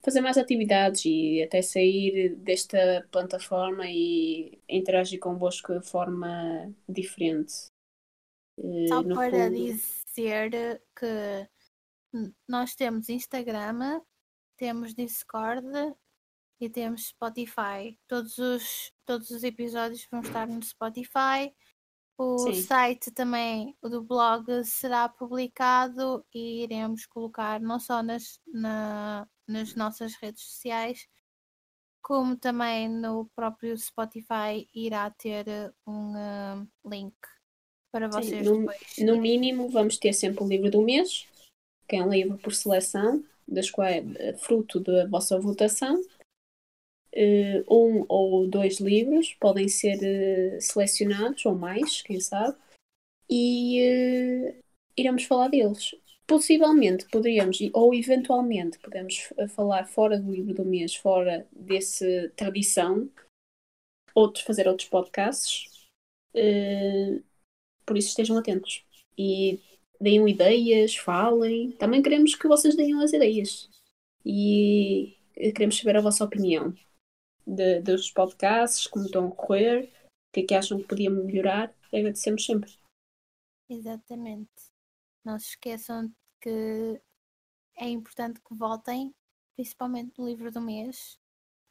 fazer 0.03 0.21
mais 0.21 0.39
atividades 0.39 1.05
e 1.05 1.43
até 1.43 1.61
sair 1.63 2.35
desta 2.37 3.07
plataforma 3.11 3.85
e 3.87 4.59
interagir 4.69 5.21
convosco 5.21 5.79
de 5.79 5.87
forma 5.87 6.73
diferente. 6.89 7.67
Eh, 8.59 8.89
Só 8.89 9.03
no 9.03 9.15
para 9.15 9.49
fundo... 9.49 9.57
dizer 9.57 10.83
que 10.99 11.49
nós 12.49 12.75
temos 12.75 13.09
Instagram, 13.09 14.01
temos 14.57 14.95
Discord 14.95 15.67
e 16.61 16.69
temos 16.69 17.09
Spotify. 17.09 17.99
Todos 18.09 18.37
os, 18.39 18.93
todos 19.07 19.31
os 19.31 19.43
episódios 19.45 20.07
vão 20.11 20.21
estar 20.21 20.47
no 20.47 20.63
Spotify. 20.63 21.55
O 22.19 22.37
Sim. 22.39 22.55
site 22.55 23.11
também 23.11 23.75
o 23.81 23.89
do 23.89 24.03
blog 24.03 24.63
será 24.65 25.09
publicado 25.09 26.23
e 26.35 26.63
iremos 26.65 27.07
colocar 27.07 27.59
não 27.61 27.81
só 27.81 28.03
nas, 28.03 28.39
na- 28.47 29.27
nas 29.51 29.75
nossas 29.75 30.15
redes 30.15 30.43
sociais, 30.43 31.09
como 32.03 32.37
também 32.37 32.89
no 32.89 33.27
próprio 33.35 33.77
Spotify 33.77 34.69
irá 34.75 35.11
ter 35.11 35.47
eh, 35.49 35.71
um 35.87 36.17
eh, 36.17 36.67
link 36.87 37.15
para 37.93 38.09
Sim, 38.09 38.23
vocês 38.23 38.47
no- 38.47 38.59
depois. 38.61 38.79
No 38.99 39.21
mínimo, 39.21 39.69
vamos 39.69 39.99
ter 39.99 40.13
sempre 40.13 40.43
o 40.43 40.49
livro 40.49 40.71
do 40.71 40.83
mês, 40.83 41.27
que 41.89 41.97
é 41.97 42.03
um 42.03 42.11
livro 42.11 42.39
por 42.39 42.55
seleção, 42.55 43.23
das 43.47 43.71
quais 43.71 44.05
é 44.17 44.33
fruto 44.39 44.81
da 44.81 45.07
vossa 45.07 45.39
votação. 45.39 46.01
Eh, 47.13 47.65
um 47.69 48.05
ou 48.09 48.47
dois 48.47 48.79
livros 48.79 49.35
podem 49.35 49.69
ser 49.69 49.99
eh, 50.03 50.61
selecionados, 50.61 51.45
ou 51.45 51.55
mais, 51.57 52.03
quem 52.03 52.21
sabe, 52.21 52.57
e 53.29 53.81
eh, 53.81 54.61
iremos 54.97 55.25
falar 55.25 55.49
deles. 55.49 55.95
Possivelmente 56.31 57.09
poderíamos, 57.09 57.59
ou 57.75 57.93
eventualmente, 57.93 58.79
podemos 58.79 59.19
f- 59.19 59.49
falar 59.49 59.85
fora 59.85 60.17
do 60.17 60.31
livro 60.31 60.55
do 60.55 60.65
mês, 60.65 60.95
fora 60.95 61.45
dessa 61.51 62.07
tradição, 62.37 63.11
outros, 64.15 64.45
fazer 64.45 64.69
outros 64.69 64.89
podcasts. 64.89 65.89
Eh, 66.33 67.21
por 67.85 67.99
isso 67.99 68.11
estejam 68.11 68.39
atentos. 68.39 68.87
E 69.19 69.59
deem 70.01 70.25
ideias, 70.31 70.95
falem. 70.95 71.73
Também 71.73 72.01
queremos 72.01 72.37
que 72.37 72.47
vocês 72.47 72.77
deem 72.77 72.95
as 73.03 73.13
ideias. 73.13 73.69
E 74.25 75.19
queremos 75.35 75.79
saber 75.79 75.97
a 75.97 76.01
vossa 76.01 76.25
opinião 76.25 76.73
de- 77.45 77.81
dos 77.81 78.09
podcasts, 78.13 78.87
como 78.87 79.07
estão 79.07 79.27
a 79.27 79.35
correr, 79.35 79.87
o 79.87 80.33
que 80.33 80.41
é 80.43 80.47
que 80.47 80.55
acham 80.55 80.79
que 80.79 80.87
podiam 80.87 81.13
melhorar. 81.13 81.75
Agradecemos 81.93 82.47
sempre. 82.47 82.73
Exatamente. 83.69 84.49
Não 85.25 85.37
se 85.41 85.49
esqueçam 85.49 86.09
que 86.41 87.01
é 87.77 87.89
importante 87.89 88.41
que 88.41 88.55
votem, 88.55 89.15
principalmente 89.57 90.19
no 90.19 90.27
livro 90.27 90.51
do 90.51 90.61
mês. 90.61 91.19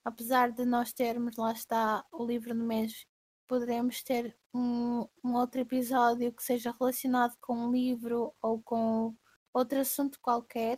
Apesar 0.04 0.52
de 0.52 0.66
nós 0.66 0.94
termos, 0.94 1.38
lá 1.38 1.52
está, 1.52 2.06
o 2.12 2.26
livro 2.26 2.54
do 2.54 2.64
mês, 2.64 3.06
poderemos 3.48 4.04
ter 4.04 4.38
um, 4.54 5.08
um 5.24 5.34
outro 5.36 5.60
episódio 5.62 6.32
que 6.34 6.44
seja 6.44 6.76
relacionado 6.80 7.36
com 7.42 7.56
um 7.56 7.72
livro 7.72 8.34
ou 8.42 8.62
com 8.62 9.16
outro 9.54 9.80
assunto 9.80 10.20
qualquer. 10.22 10.78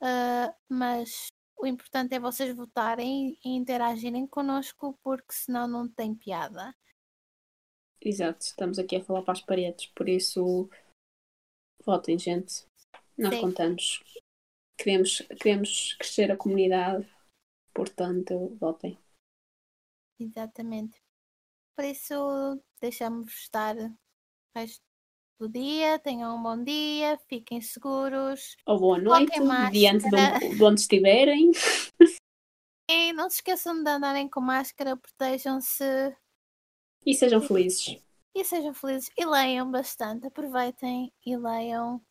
ah, 0.00 0.54
mas 0.68 1.28
o 1.56 1.66
importante 1.66 2.14
é 2.14 2.20
vocês 2.20 2.54
votarem 2.54 3.38
e 3.44 3.56
interagirem 3.56 4.26
connosco, 4.26 4.98
porque 5.02 5.32
senão 5.32 5.66
não 5.66 5.88
tem 5.88 6.14
piada. 6.14 6.74
Exato, 8.00 8.44
estamos 8.44 8.78
aqui 8.78 8.96
a 8.96 9.04
falar 9.04 9.22
para 9.22 9.32
as 9.32 9.40
paredes, 9.40 9.86
por 9.86 10.08
isso 10.08 10.68
votem, 11.84 12.18
gente. 12.18 12.66
Nós 13.16 13.34
Sim. 13.34 13.40
contamos. 13.40 14.02
Queremos, 14.76 15.22
queremos 15.40 15.94
crescer 15.94 16.32
a 16.32 16.36
comunidade, 16.36 17.08
portanto, 17.72 18.56
votem. 18.60 18.98
Exatamente. 20.18 21.00
Por 21.76 21.84
isso, 21.84 22.62
deixamos 22.80 23.32
estar 23.32 23.76
o 23.76 23.90
resto 24.56 24.82
do 25.38 25.48
dia. 25.48 25.98
Tenham 25.98 26.36
um 26.36 26.42
bom 26.42 26.62
dia, 26.62 27.18
fiquem 27.28 27.60
seguros. 27.60 28.56
Ou 28.66 28.78
boa 28.78 28.98
noite, 28.98 29.32
diante 29.72 30.08
de 30.10 30.64
onde 30.64 30.80
estiverem. 30.80 31.50
E 32.90 33.14
não 33.14 33.30
se 33.30 33.36
esqueçam 33.36 33.82
de 33.82 33.88
andarem 33.88 34.28
com 34.28 34.42
máscara, 34.42 34.94
protejam-se 34.94 36.14
E 37.06 37.14
sejam 37.14 37.40
felizes. 37.40 37.98
e 38.34 38.44
sejam 38.44 38.74
felizes. 38.74 39.10
E 39.16 39.24
leiam 39.24 39.70
bastante. 39.70 40.26
Aproveitem 40.26 41.10
e 41.24 41.34
leiam 41.34 42.04